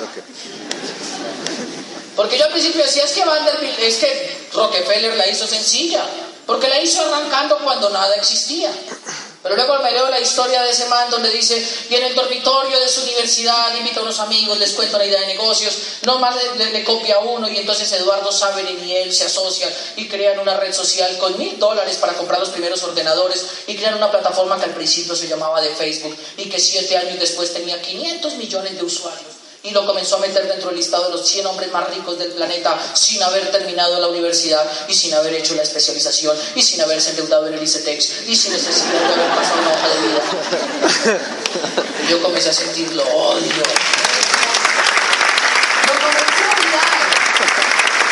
Porque 2.15 2.37
yo 2.37 2.45
al 2.45 2.53
principio 2.53 2.85
decía, 2.85 3.05
es 3.05 3.13
que 3.13 3.25
Vanderbilt, 3.25 3.79
es 3.79 3.97
que 3.97 4.49
Rockefeller 4.53 5.17
la 5.17 5.27
hizo 5.27 5.47
sencilla, 5.47 6.05
porque 6.47 6.69
la 6.69 6.81
hizo 6.81 7.01
arrancando 7.03 7.59
cuando 7.59 7.89
nada 7.89 8.15
existía. 8.17 8.71
Pero 9.43 9.57
luego 9.57 9.79
me 9.79 9.91
leo 9.91 10.11
la 10.11 10.21
historia 10.21 10.63
de 10.63 10.71
ese 10.71 10.87
man 10.87 11.11
donde 11.11 11.31
dice, 11.31 11.67
y 11.89 11.95
en 11.95 12.05
el 12.05 12.15
dormitorio 12.15 12.79
de 12.79 12.89
su 12.89 13.01
universidad 13.03 13.75
invita 13.75 14.01
a 14.01 14.03
unos 14.03 14.19
amigos, 14.21 14.59
les 14.59 14.73
cuenta 14.73 14.97
una 14.97 15.07
idea 15.07 15.21
de 15.21 15.29
negocios, 15.29 15.79
no 16.03 16.19
más 16.19 16.37
le, 16.59 16.85
copia 16.85 17.21
uno 17.21 17.49
y 17.49 17.57
entonces 17.57 17.91
Eduardo 17.93 18.31
Saverin 18.31 18.87
y 18.87 18.97
él 18.97 19.15
se 19.15 19.25
asocian 19.25 19.71
y 19.97 20.09
crean 20.09 20.39
una 20.41 20.59
red 20.59 20.75
social 20.75 21.17
con 21.17 21.39
mil 21.39 21.59
dólares 21.59 21.97
para 21.97 22.13
comprar 22.15 22.41
los 22.41 22.51
primeros 22.51 22.83
ordenadores 22.83 23.47
y 23.67 23.77
crean 23.77 23.95
una 23.95 24.11
plataforma 24.11 24.59
que 24.59 24.65
al 24.65 24.75
principio 24.75 25.17
se 25.17 25.27
llamaba 25.27 25.63
de 25.63 25.75
Facebook 25.75 26.17
y 26.37 26.51
que 26.51 26.61
siete 26.61 26.99
años 26.99 27.19
después 27.19 27.53
tenía 27.55 27.81
500 27.81 28.35
millones 28.35 28.77
de 28.77 28.85
usuarios 28.85 29.40
y 29.63 29.71
lo 29.73 29.87
comenzó 29.87 30.17
a 30.17 30.21
meter 30.21 30.49
dentro 30.49 30.69
del 30.69 30.79
listado 30.79 31.05
de 31.05 31.11
los 31.11 31.29
100 31.29 31.47
hombres 31.47 31.71
más 31.71 31.89
ricos 31.91 32.19
del 32.19 32.33
planeta 32.33 32.79
sin 32.95 33.23
haber 33.23 33.51
terminado 33.51 34.01
la 34.01 34.09
universidad 34.09 34.65
y 34.89 34.95
sin 34.95 35.13
haber 35.15 35.35
hecho 35.35 35.55
la 35.55 35.63
especialización 35.63 36.37
y 36.55 36.63
sin 36.63 36.81
haberse 36.81 37.11
endeudado 37.11 37.47
en 37.49 37.55
el 37.55 37.63
ICETEX 37.63 38.23
y 38.27 38.37
sin 38.37 38.53
necesidad 38.53 39.01
de 39.01 39.15
haber 39.15 39.37
pasado 39.37 39.61
una 39.61 39.71
hoja 39.73 39.89
de 39.89 40.01
vida. 40.09 40.23
Y 42.07 42.07
yo 42.11 42.23
comencé 42.23 42.49
a 42.49 42.53
sentir 42.55 42.91
lo 42.95 43.03
odio. 43.03 43.63
Lo 45.87 45.93
comencé 46.01 46.45
a 46.45 46.51
odiar. 46.57 46.91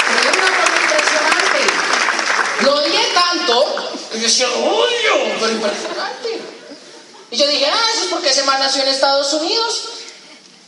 Pero 0.06 0.20
de 0.22 0.38
una 0.38 0.52
forma 0.52 0.76
impresionante. 0.82 1.61
Lo 2.61 2.74
odié 2.76 3.02
tanto 3.14 3.56
que 4.12 4.18
yo 4.18 4.24
decía, 4.24 4.48
odio, 4.50 5.34
pero 5.40 5.52
impresionante. 5.52 6.40
Y 7.30 7.37
yo 7.37 7.46
dije, 7.46 7.66
ah, 7.66 7.90
eso 7.94 8.04
es 8.04 8.11
porque 8.11 8.30
ese 8.30 8.42
man 8.42 8.58
nació 8.61 8.82
en 8.82 8.88
Estados 8.88 9.32
Unidos. 9.32 9.97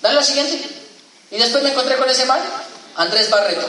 Dale 0.00 0.14
la 0.14 0.22
siguiente. 0.22 0.60
Y 1.30 1.38
después 1.38 1.62
me 1.62 1.70
encontré 1.70 1.96
con 1.96 2.08
ese 2.08 2.26
man, 2.26 2.40
Andrés 2.96 3.30
Barreto. 3.30 3.68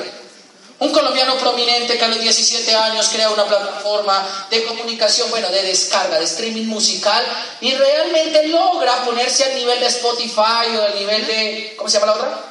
Un 0.80 0.92
colombiano 0.92 1.38
prominente 1.38 1.96
que 1.96 2.04
a 2.04 2.08
los 2.08 2.20
17 2.20 2.76
años 2.76 3.10
crea 3.10 3.30
una 3.30 3.46
plataforma 3.46 4.48
de 4.50 4.66
comunicación, 4.66 5.30
bueno, 5.30 5.50
de 5.50 5.62
descarga, 5.62 6.18
de 6.18 6.26
streaming 6.26 6.66
musical, 6.66 7.24
y 7.62 7.76
realmente 7.76 8.48
logra 8.48 9.06
ponerse 9.06 9.44
al 9.44 9.56
nivel 9.56 9.80
de 9.80 9.86
Spotify 9.86 10.76
o 10.76 10.84
al 10.84 10.96
nivel 10.96 11.28
de, 11.28 11.76
¿cómo 11.78 11.88
se 11.88 12.00
llama 12.00 12.14
la 12.14 12.18
otra? 12.18 12.51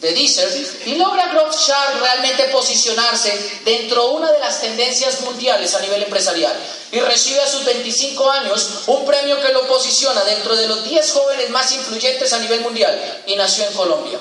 De 0.00 0.12
Deezer 0.12 0.50
y 0.84 0.94
logra 0.96 1.28
Growth 1.32 1.54
Shark 1.54 2.00
realmente 2.00 2.44
posicionarse 2.44 3.32
dentro 3.64 4.06
de 4.06 4.14
una 4.14 4.30
de 4.32 4.40
las 4.40 4.60
tendencias 4.60 5.22
mundiales 5.22 5.74
a 5.74 5.80
nivel 5.80 6.02
empresarial. 6.02 6.54
Y 6.92 7.00
recibe 7.00 7.40
a 7.40 7.48
sus 7.48 7.64
25 7.64 8.30
años 8.30 8.68
un 8.86 9.06
premio 9.06 9.40
que 9.40 9.52
lo 9.52 9.66
posiciona 9.66 10.22
dentro 10.24 10.54
de 10.54 10.68
los 10.68 10.84
10 10.84 11.12
jóvenes 11.12 11.50
más 11.50 11.72
influyentes 11.72 12.32
a 12.32 12.38
nivel 12.38 12.60
mundial 12.60 13.22
y 13.26 13.36
nació 13.36 13.64
en 13.64 13.72
Colombia. 13.72 14.18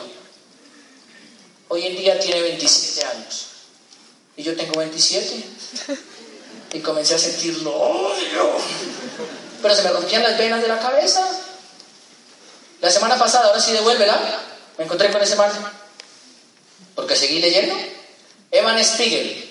Hoy 1.68 1.86
en 1.86 1.98
día 1.98 2.20
tiene 2.20 2.42
27 2.42 3.06
años. 3.06 3.46
Y 4.38 4.44
yo 4.44 4.56
tengo 4.56 4.80
27 4.80 5.44
y 6.74 6.80
comencé 6.80 7.16
a 7.16 7.20
sentirlo 7.20 7.74
odio, 7.74 8.58
pero 9.62 9.74
se 9.74 9.84
me 9.84 9.92
rompían 9.92 10.24
las 10.24 10.38
venas 10.38 10.62
de 10.62 10.68
la 10.68 10.80
cabeza. 10.80 11.26
La 12.82 12.92
semana 12.92 13.18
pasada, 13.18 13.48
ahora 13.48 13.62
sí 13.62 13.72
devuélvela 13.72 14.55
me 14.78 14.86
encontré 14.86 15.12
con 15.12 15.22
ese 15.22 15.36
man, 15.36 15.52
porque 16.96 17.16
seguí 17.16 17.40
leyendo. 17.40 17.76
Evan 18.52 18.84
Spiegel, 18.84 19.46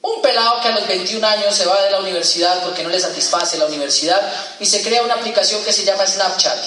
un 0.00 0.22
pelado 0.22 0.60
que 0.60 0.68
a 0.68 0.72
los 0.72 0.86
21 0.86 1.26
años 1.26 1.54
se 1.54 1.66
va 1.66 1.82
de 1.82 1.90
la 1.90 1.98
universidad 1.98 2.62
porque 2.62 2.82
no 2.82 2.88
le 2.88 3.00
satisface 3.00 3.58
la 3.58 3.66
universidad 3.66 4.20
y 4.60 4.66
se 4.66 4.82
crea 4.82 5.02
una 5.02 5.14
aplicación 5.14 5.62
que 5.64 5.72
se 5.72 5.84
llama 5.84 6.06
Snapchat. 6.06 6.58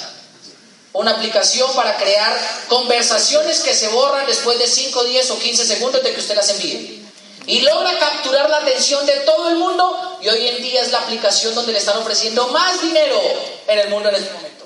Una 0.94 1.12
aplicación 1.12 1.74
para 1.74 1.96
crear 1.96 2.38
conversaciones 2.68 3.62
que 3.62 3.74
se 3.74 3.88
borran 3.88 4.26
después 4.26 4.60
de 4.60 4.68
5, 4.68 5.06
10 5.06 5.32
o 5.32 5.40
15 5.40 5.66
segundos 5.66 6.04
de 6.04 6.14
que 6.14 6.20
usted 6.20 6.36
las 6.36 6.50
envíe. 6.50 7.08
Y 7.48 7.62
logra 7.62 7.98
capturar 7.98 8.50
la 8.50 8.58
atención 8.58 9.06
de 9.06 9.14
todo 9.22 9.50
el 9.50 9.56
mundo 9.56 10.20
y 10.22 10.28
hoy 10.28 10.48
en 10.48 10.62
día 10.62 10.82
es 10.82 10.92
la 10.92 11.00
aplicación 11.00 11.56
donde 11.56 11.72
le 11.72 11.80
están 11.80 11.98
ofreciendo 11.98 12.48
más 12.50 12.82
dinero 12.82 13.20
en 13.68 13.80
el 13.80 13.90
mundo 13.90 14.10
en 14.10 14.16
este 14.16 14.34
momento. 14.34 14.61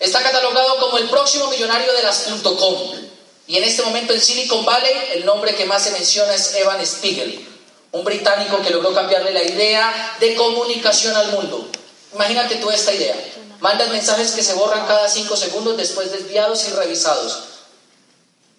Está 0.00 0.22
catalogado 0.22 0.78
como 0.78 0.98
el 0.98 1.08
próximo 1.08 1.48
millonario 1.48 1.92
de 1.92 2.02
las 2.02 2.26
.com. 2.42 2.76
Y 3.46 3.56
en 3.58 3.64
este 3.64 3.82
momento 3.82 4.12
en 4.12 4.20
Silicon 4.20 4.64
Valley 4.64 4.92
el 5.12 5.26
nombre 5.26 5.54
que 5.54 5.66
más 5.66 5.82
se 5.82 5.90
menciona 5.90 6.34
es 6.34 6.54
Evan 6.54 6.84
Spiegel, 6.84 7.46
un 7.92 8.04
británico 8.04 8.60
que 8.62 8.70
logró 8.70 8.94
cambiarle 8.94 9.32
la 9.32 9.42
idea 9.42 10.16
de 10.18 10.34
comunicación 10.34 11.14
al 11.14 11.32
mundo. 11.32 11.68
Imagínate 12.14 12.56
tú 12.56 12.70
esta 12.70 12.92
idea. 12.92 13.16
Mandas 13.60 13.88
mensajes 13.90 14.32
que 14.32 14.42
se 14.42 14.54
borran 14.54 14.86
cada 14.86 15.08
cinco 15.08 15.36
segundos 15.36 15.76
después 15.76 16.10
desviados 16.10 16.66
y 16.68 16.72
revisados. 16.72 17.44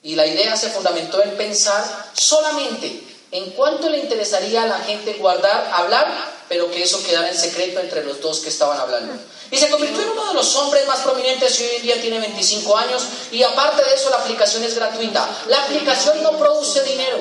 Y 0.03 0.15
la 0.15 0.27
idea 0.27 0.55
se 0.55 0.69
fundamentó 0.69 1.21
en 1.21 1.35
pensar 1.35 2.11
solamente 2.13 3.01
en 3.31 3.51
cuánto 3.51 3.89
le 3.89 3.99
interesaría 3.99 4.63
a 4.63 4.67
la 4.67 4.79
gente 4.79 5.13
guardar, 5.15 5.69
hablar, 5.73 6.34
pero 6.47 6.69
que 6.69 6.84
eso 6.84 7.03
quedara 7.03 7.29
en 7.29 7.38
secreto 7.38 7.79
entre 7.79 8.03
los 8.03 8.21
dos 8.21 8.39
que 8.39 8.49
estaban 8.49 8.79
hablando. 8.79 9.13
Y 9.51 9.58
se 9.58 9.69
convirtió 9.69 10.01
en 10.01 10.10
uno 10.10 10.27
de 10.27 10.34
los 10.34 10.55
hombres 10.55 10.88
más 10.88 10.99
prominentes 10.99 11.60
y 11.60 11.63
hoy 11.63 11.75
en 11.77 11.81
día 11.84 12.01
tiene 12.01 12.19
25 12.19 12.77
años 12.77 13.03
y 13.31 13.43
aparte 13.43 13.84
de 13.84 13.95
eso 13.95 14.10
la 14.10 14.17
aplicación 14.17 14.63
es 14.63 14.75
gratuita. 14.75 15.27
La 15.47 15.63
aplicación 15.63 16.21
no 16.23 16.38
produce 16.38 16.84
dinero, 16.84 17.17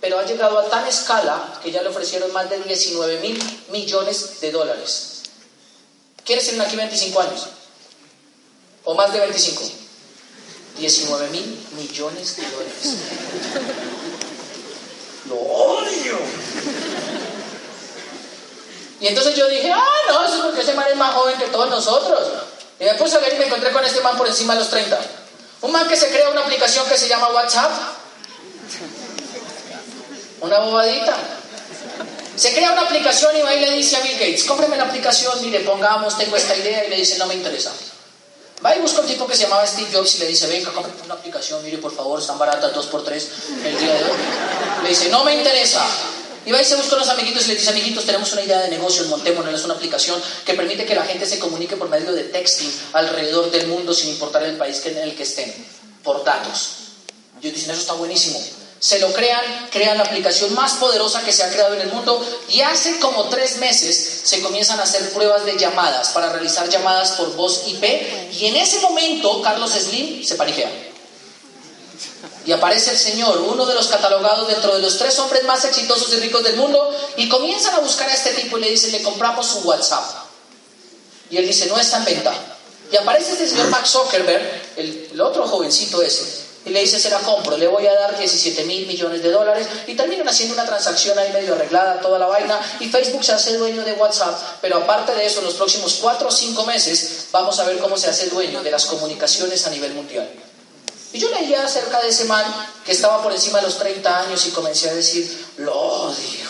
pero 0.00 0.18
ha 0.18 0.24
llegado 0.24 0.58
a 0.58 0.68
tan 0.68 0.86
escala 0.86 1.60
que 1.62 1.70
ya 1.70 1.82
le 1.82 1.88
ofrecieron 1.88 2.32
más 2.32 2.48
de 2.50 2.58
19 2.58 3.20
mil 3.20 3.42
millones 3.70 4.40
de 4.40 4.50
dólares. 4.50 5.22
¿Quieres 6.24 6.46
tener 6.46 6.62
aquí 6.62 6.76
25 6.76 7.20
años? 7.20 7.48
¿O 8.84 8.94
más 8.94 9.12
de 9.12 9.20
25? 9.20 9.62
19 10.78 11.28
mil 11.28 11.66
millones 11.76 12.36
de 12.36 12.42
dólares. 12.50 12.96
Lo 15.28 15.36
odio. 15.36 16.18
Y 19.02 19.08
entonces 19.08 19.34
yo 19.34 19.48
dije, 19.48 19.68
ah, 19.72 19.84
no, 20.08 20.24
eso 20.24 20.36
es 20.36 20.40
porque 20.42 20.60
ese 20.60 20.74
man 20.74 20.86
es 20.88 20.96
más 20.96 21.12
joven 21.12 21.36
que 21.36 21.46
todos 21.46 21.68
nosotros. 21.68 22.20
Y 22.78 22.84
me 22.84 22.94
puse 22.94 23.16
a 23.16 23.18
ver 23.18 23.34
y 23.34 23.38
me 23.38 23.46
encontré 23.46 23.72
con 23.72 23.84
este 23.84 24.00
man 24.00 24.16
por 24.16 24.28
encima 24.28 24.54
de 24.54 24.60
los 24.60 24.70
30. 24.70 24.96
Un 25.62 25.72
man 25.72 25.88
que 25.88 25.96
se 25.96 26.08
crea 26.08 26.30
una 26.30 26.42
aplicación 26.42 26.86
que 26.88 26.96
se 26.96 27.08
llama 27.08 27.30
WhatsApp. 27.30 27.72
Una 30.40 30.60
bobadita. 30.60 31.16
Se 32.36 32.52
crea 32.52 32.70
una 32.70 32.82
aplicación 32.82 33.36
y 33.36 33.42
va 33.42 33.52
y 33.52 33.60
le 33.60 33.72
dice 33.72 33.96
a 33.96 34.00
Bill 34.00 34.18
Gates, 34.18 34.44
cómpreme 34.44 34.76
la 34.76 34.84
aplicación, 34.84 35.32
mire, 35.42 35.60
pongamos, 35.60 36.16
tengo 36.16 36.36
esta 36.36 36.56
idea, 36.56 36.84
y 36.84 36.90
le 36.90 36.96
dice, 36.96 37.18
no 37.18 37.26
me 37.26 37.34
interesa. 37.34 37.72
Va 38.64 38.76
y 38.76 38.80
busca 38.80 39.00
un 39.00 39.08
tipo 39.08 39.26
que 39.26 39.34
se 39.34 39.42
llamaba 39.42 39.66
Steve 39.66 39.90
Jobs 39.92 40.14
y 40.14 40.18
le 40.18 40.26
dice, 40.28 40.46
venga, 40.46 40.72
cómprame 40.72 41.02
una 41.04 41.14
aplicación, 41.14 41.62
mire, 41.64 41.78
por 41.78 41.94
favor, 41.94 42.20
están 42.20 42.38
baratas 42.38 42.72
dos 42.72 42.86
por 42.86 43.04
tres 43.04 43.28
el 43.64 43.78
día 43.78 43.94
de 43.94 44.04
hoy. 44.04 44.16
Le 44.84 44.88
dice, 44.88 45.08
no 45.08 45.24
me 45.24 45.34
interesa. 45.34 45.84
Y 46.44 46.50
va 46.50 46.60
y 46.60 46.64
se 46.64 46.74
busca 46.74 46.96
a 46.96 46.98
los 46.98 47.08
amiguitos 47.08 47.44
y 47.44 47.48
le 47.48 47.54
dice, 47.54 47.70
amiguitos, 47.70 48.04
tenemos 48.04 48.32
una 48.32 48.42
idea 48.42 48.58
de 48.60 48.68
negocio, 48.68 49.04
montémonos, 49.04 49.54
es 49.54 49.64
una 49.64 49.74
aplicación 49.74 50.20
que 50.44 50.54
permite 50.54 50.84
que 50.84 50.94
la 50.94 51.04
gente 51.04 51.24
se 51.24 51.38
comunique 51.38 51.76
por 51.76 51.88
medio 51.88 52.12
de 52.12 52.24
texting 52.24 52.72
alrededor 52.94 53.50
del 53.50 53.68
mundo 53.68 53.94
sin 53.94 54.10
importar 54.10 54.42
el 54.42 54.56
país 54.56 54.84
en 54.86 54.98
el 54.98 55.14
que 55.14 55.22
estén, 55.22 55.54
por 56.02 56.24
datos. 56.24 56.70
Y 57.40 57.46
ellos 57.46 57.58
dicen, 57.58 57.70
eso 57.70 57.80
está 57.80 57.92
buenísimo. 57.92 58.42
Se 58.80 58.98
lo 58.98 59.12
crean, 59.12 59.68
crean 59.70 59.96
la 59.96 60.02
aplicación 60.02 60.52
más 60.54 60.72
poderosa 60.74 61.22
que 61.22 61.32
se 61.32 61.44
ha 61.44 61.50
creado 61.50 61.74
en 61.74 61.82
el 61.82 61.92
mundo 61.92 62.20
y 62.48 62.62
hace 62.62 62.98
como 62.98 63.28
tres 63.28 63.58
meses 63.58 64.22
se 64.24 64.40
comienzan 64.40 64.80
a 64.80 64.82
hacer 64.82 65.08
pruebas 65.10 65.44
de 65.44 65.56
llamadas 65.56 66.08
para 66.08 66.32
realizar 66.32 66.68
llamadas 66.68 67.12
por 67.12 67.36
voz 67.36 67.62
IP 67.68 67.84
y 68.32 68.46
en 68.46 68.56
ese 68.56 68.80
momento 68.80 69.40
Carlos 69.40 69.70
Slim 69.70 70.24
se 70.24 70.34
panijea. 70.34 70.68
Y 72.44 72.52
aparece 72.52 72.90
el 72.90 72.98
Señor, 72.98 73.38
uno 73.38 73.66
de 73.66 73.74
los 73.74 73.86
catalogados 73.86 74.48
dentro 74.48 74.74
de 74.74 74.80
los 74.80 74.98
tres 74.98 75.18
hombres 75.20 75.44
más 75.44 75.64
exitosos 75.64 76.12
y 76.12 76.16
ricos 76.16 76.42
del 76.42 76.56
mundo, 76.56 76.92
y 77.16 77.28
comienzan 77.28 77.74
a 77.76 77.78
buscar 77.80 78.08
a 78.08 78.14
este 78.14 78.32
tipo 78.32 78.58
y 78.58 78.62
le 78.62 78.70
dicen, 78.70 78.90
le 78.90 79.02
compramos 79.02 79.46
su 79.46 79.60
WhatsApp. 79.60 80.04
Y 81.30 81.36
él 81.36 81.46
dice, 81.46 81.66
no 81.66 81.78
está 81.78 81.98
en 81.98 82.04
venta. 82.04 82.34
Y 82.90 82.96
aparece 82.96 83.32
este 83.32 83.48
señor 83.48 83.68
Max 83.68 83.90
Zuckerberg, 83.90 84.42
el, 84.76 85.20
otro 85.20 85.46
jovencito 85.46 86.02
ese, 86.02 86.24
y 86.66 86.70
le 86.70 86.80
dice, 86.80 86.98
se 86.98 87.08
la 87.08 87.20
compro, 87.20 87.56
le 87.56 87.66
voy 87.66 87.86
a 87.86 87.94
dar 87.94 88.18
17 88.18 88.64
mil 88.64 88.86
millones 88.86 89.22
de 89.22 89.30
dólares, 89.30 89.66
y 89.86 89.94
terminan 89.94 90.28
haciendo 90.28 90.54
una 90.54 90.66
transacción 90.66 91.18
ahí 91.18 91.32
medio 91.32 91.54
arreglada, 91.54 92.00
toda 92.00 92.18
la 92.18 92.26
vaina, 92.26 92.60
y 92.80 92.88
Facebook 92.88 93.24
se 93.24 93.32
hace 93.32 93.56
dueño 93.56 93.82
de 93.84 93.92
WhatsApp, 93.94 94.58
pero 94.60 94.78
aparte 94.78 95.14
de 95.14 95.24
eso, 95.24 95.38
en 95.38 95.46
los 95.46 95.54
próximos 95.54 95.98
4 96.02 96.28
o 96.28 96.30
5 96.30 96.66
meses, 96.66 97.28
vamos 97.30 97.58
a 97.60 97.64
ver 97.64 97.78
cómo 97.78 97.96
se 97.96 98.10
hace 98.10 98.26
dueño 98.26 98.62
de 98.62 98.70
las 98.70 98.84
comunicaciones 98.84 99.66
a 99.66 99.70
nivel 99.70 99.94
mundial. 99.94 100.28
Y 101.12 101.18
yo 101.18 101.30
leía 101.30 101.64
acerca 101.64 102.00
de 102.00 102.08
ese 102.08 102.24
man 102.24 102.44
que 102.84 102.92
estaba 102.92 103.22
por 103.22 103.32
encima 103.32 103.58
de 103.58 103.64
los 103.64 103.78
30 103.78 104.20
años 104.20 104.46
y 104.46 104.50
comencé 104.50 104.88
a 104.88 104.94
decir, 104.94 105.46
lo 105.58 105.74
odio. 105.74 106.48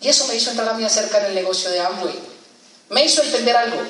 Y 0.00 0.08
eso 0.08 0.26
me 0.26 0.34
hizo 0.34 0.50
entrar 0.50 0.68
a 0.68 0.74
mí 0.74 0.84
acerca 0.84 1.18
en 1.18 1.26
el 1.26 1.34
negocio 1.34 1.70
de 1.70 1.80
Amway. 1.80 2.18
Me 2.90 3.04
hizo 3.04 3.22
entender 3.22 3.56
algo. 3.56 3.80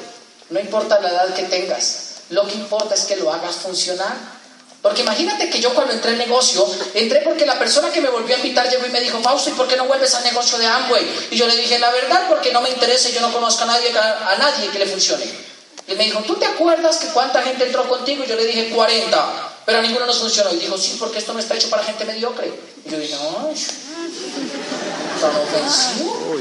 No 0.50 0.60
importa 0.60 1.00
la 1.00 1.10
edad 1.10 1.34
que 1.34 1.44
tengas, 1.44 2.12
lo 2.30 2.46
que 2.46 2.54
importa 2.54 2.94
es 2.94 3.04
que 3.04 3.16
lo 3.16 3.32
hagas 3.32 3.56
funcionar. 3.56 4.14
Porque 4.82 5.02
imagínate 5.02 5.48
que 5.48 5.60
yo 5.60 5.72
cuando 5.74 5.92
entré 5.92 6.10
al 6.10 6.18
negocio, 6.18 6.66
entré 6.94 7.20
porque 7.20 7.46
la 7.46 7.58
persona 7.58 7.90
que 7.90 8.00
me 8.00 8.10
volvió 8.10 8.34
a 8.34 8.38
invitar 8.38 8.68
llegó 8.68 8.84
y 8.84 8.90
me 8.90 9.00
dijo, 9.00 9.20
Fausto, 9.20 9.50
¿y 9.50 9.52
por 9.52 9.68
qué 9.68 9.76
no 9.76 9.86
vuelves 9.86 10.14
al 10.14 10.24
negocio 10.24 10.58
de 10.58 10.66
Amway? 10.66 11.28
Y 11.30 11.36
yo 11.36 11.46
le 11.46 11.56
dije, 11.56 11.78
la 11.78 11.90
verdad, 11.90 12.26
porque 12.28 12.52
no 12.52 12.60
me 12.60 12.70
interesa 12.70 13.08
y 13.08 13.12
yo 13.12 13.20
no 13.20 13.32
conozco 13.32 13.62
a 13.62 13.66
nadie, 13.66 13.96
a 13.96 14.36
nadie 14.38 14.68
que 14.70 14.78
le 14.78 14.86
funcione. 14.86 15.51
Y 15.88 15.94
me 15.94 16.04
dijo, 16.04 16.20
¿tú 16.20 16.36
te 16.36 16.46
acuerdas 16.46 16.98
que 16.98 17.08
cuánta 17.08 17.42
gente 17.42 17.66
entró 17.66 17.88
contigo? 17.88 18.24
Y 18.24 18.28
yo 18.28 18.36
le 18.36 18.46
dije, 18.46 18.70
40. 18.70 19.48
Pero 19.66 19.78
a 19.78 19.82
ninguno 19.82 20.06
nos 20.06 20.18
funcionó. 20.18 20.52
Y 20.52 20.56
dijo, 20.56 20.78
sí, 20.78 20.96
porque 20.98 21.18
esto 21.18 21.32
no 21.32 21.40
está 21.40 21.54
hecho 21.54 21.70
para 21.70 21.84
gente 21.84 22.04
mediocre. 22.04 22.52
Y 22.84 22.90
yo 22.90 22.98
dije, 22.98 23.14
ay, 23.14 23.54
tan 25.20 25.36
ofensivo. 25.36 26.36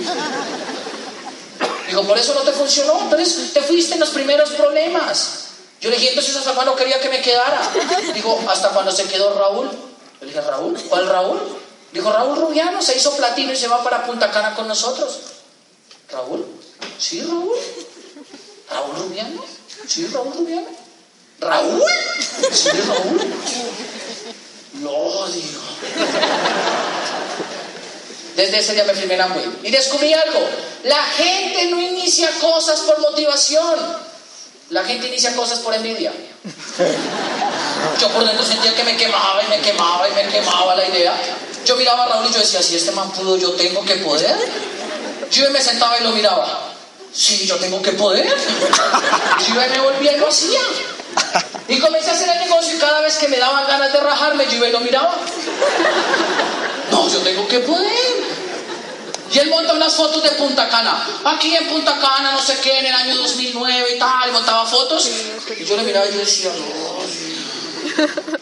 Dijo, 1.87 2.03
por 2.03 2.17
eso 2.17 2.33
no 2.33 2.41
te 2.41 2.51
funcionó. 2.51 2.99
Entonces 3.01 3.53
te 3.53 3.61
fuiste 3.61 3.95
en 3.95 3.99
los 3.99 4.09
primeros 4.09 4.49
problemas. 4.51 5.41
Yo 5.81 5.89
le 5.89 5.97
dije, 5.97 6.09
entonces 6.09 6.35
hasta 6.35 6.53
cuando 6.53 6.75
quería 6.75 6.99
que 6.99 7.09
me 7.09 7.21
quedara. 7.21 7.61
Dijo, 8.13 8.39
hasta 8.47 8.69
cuando 8.69 8.91
se 8.91 9.05
quedó 9.05 9.33
Raúl. 9.33 9.69
Le 10.21 10.27
dije, 10.27 10.41
¿Raúl? 10.41 10.79
¿Cuál 10.87 11.09
Raúl? 11.09 11.39
Dijo, 11.91 12.11
Raúl 12.11 12.37
Rubiano 12.37 12.81
se 12.81 12.95
hizo 12.95 13.15
platino 13.17 13.51
y 13.51 13.57
se 13.57 13.67
va 13.67 13.83
para 13.83 14.05
Punta 14.05 14.31
Cana 14.31 14.55
con 14.55 14.67
nosotros. 14.67 15.19
¿Raúl? 16.11 16.45
Sí, 16.97 17.21
Raúl. 17.21 17.57
¿Raúl 18.71 18.95
Rubiano? 18.95 19.43
¿Sí, 19.87 20.07
Raúl 20.07 20.33
Rubiano? 20.33 20.67
¿Raúl? 21.39 21.83
¿Sí, 22.51 22.69
Raúl? 22.69 23.21
Lo 24.81 24.91
odio. 24.91 25.59
Desde 28.35 28.59
ese 28.59 28.73
día 28.73 28.85
me 28.85 28.93
firmé 28.93 29.15
en 29.15 29.21
Amway. 29.21 29.45
Y 29.63 29.71
descubrí 29.71 30.13
algo. 30.13 30.39
La 30.83 31.03
gente 31.03 31.65
no 31.67 31.81
inicia 31.81 32.29
cosas 32.39 32.79
por 32.81 32.99
motivación. 33.01 33.77
La 34.69 34.83
gente 34.85 35.07
inicia 35.07 35.35
cosas 35.35 35.59
por 35.59 35.73
envidia. 35.73 36.13
Yo 37.99 38.07
por 38.09 38.25
dentro 38.25 38.45
sentía 38.45 38.73
que 38.73 38.83
me 38.83 38.95
quemaba 38.95 39.43
y 39.43 39.47
me 39.47 39.59
quemaba 39.59 40.07
y 40.07 40.13
me 40.13 40.27
quemaba 40.29 40.75
la 40.75 40.87
idea. 40.87 41.13
Yo 41.65 41.75
miraba 41.75 42.05
a 42.05 42.07
Raúl 42.07 42.27
y 42.29 42.33
yo 42.33 42.39
decía, 42.39 42.63
si 42.63 42.77
este 42.77 42.91
man 42.91 43.11
pudo, 43.11 43.37
yo 43.37 43.51
tengo 43.51 43.83
que 43.83 43.95
poder. 43.95 44.35
Yo 45.29 45.51
me 45.51 45.61
sentaba 45.61 45.99
y 45.99 46.03
lo 46.03 46.11
miraba. 46.11 46.70
Sí, 47.13 47.45
yo 47.45 47.57
tengo 47.57 47.81
que 47.81 47.91
poder. 47.91 48.25
Yo 49.47 49.55
me 49.55 49.79
volvía 49.79 50.13
y 50.13 50.19
lo 50.19 50.27
hacía. 50.27 50.59
Y 51.67 51.79
comencé 51.79 52.11
a 52.11 52.13
hacer 52.13 52.29
el 52.29 52.39
negocio 52.39 52.75
y 52.75 52.79
cada 52.79 53.01
vez 53.01 53.17
que 53.17 53.27
me 53.27 53.37
daban 53.37 53.67
ganas 53.67 53.91
de 53.91 53.99
rajarme, 53.99 54.45
yo 54.49 54.57
iba 54.57 54.67
y 54.67 54.71
lo 54.71 54.79
miraba. 54.79 55.15
No, 56.89 57.09
yo 57.09 57.19
tengo 57.19 57.47
que 57.47 57.59
poder. 57.59 58.41
Y 59.33 59.39
él 59.39 59.49
monta 59.49 59.73
unas 59.73 59.93
fotos 59.93 60.21
de 60.23 60.31
Punta 60.31 60.67
Cana. 60.67 61.07
Aquí 61.23 61.55
en 61.55 61.67
Punta 61.67 61.97
Cana, 61.99 62.33
no 62.33 62.41
sé 62.41 62.57
qué, 62.61 62.79
en 62.79 62.87
el 62.87 62.93
año 62.93 63.15
2009 63.17 63.95
y 63.95 63.99
tal, 63.99 64.29
y 64.29 64.31
montaba 64.33 64.65
fotos. 64.65 65.09
Y 65.57 65.63
yo 65.63 65.77
le 65.77 65.83
miraba 65.83 66.05
y 66.07 66.13
yo 66.13 66.19
decía, 66.19 66.51
no. 66.53 67.01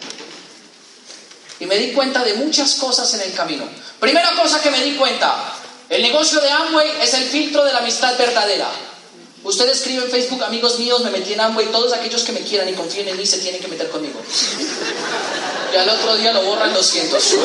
Y 1.60 1.66
me 1.66 1.76
di 1.76 1.92
cuenta 1.92 2.24
de 2.24 2.34
muchas 2.34 2.76
cosas 2.76 3.12
en 3.14 3.20
el 3.20 3.34
camino. 3.34 3.68
Primera 4.00 4.34
cosa 4.34 4.62
que 4.62 4.70
me 4.70 4.82
di 4.82 4.96
cuenta, 4.96 5.54
el 5.90 6.02
negocio 6.02 6.40
de 6.40 6.50
Amway 6.50 6.88
es 7.02 7.14
el 7.14 7.24
filtro 7.24 7.64
de 7.64 7.72
la 7.72 7.80
amistad 7.80 8.16
verdadera. 8.16 8.70
Usted 9.42 9.68
escribe 9.70 10.04
en 10.04 10.10
Facebook, 10.10 10.44
amigos 10.44 10.78
míos, 10.78 11.02
me 11.02 11.10
metí 11.10 11.32
en 11.32 11.40
Amway, 11.40 11.66
todos 11.66 11.92
aquellos 11.92 12.22
que 12.22 12.32
me 12.32 12.40
quieran 12.40 12.68
y 12.68 12.74
confíen 12.74 13.08
en 13.08 13.16
mí 13.16 13.26
se 13.26 13.38
tienen 13.38 13.60
que 13.60 13.68
meter 13.68 13.90
conmigo. 13.90 14.20
Y 15.72 15.76
al 15.76 15.88
otro 15.88 16.14
día 16.16 16.32
lo 16.32 16.42
borran 16.42 16.72
200. 16.72 17.36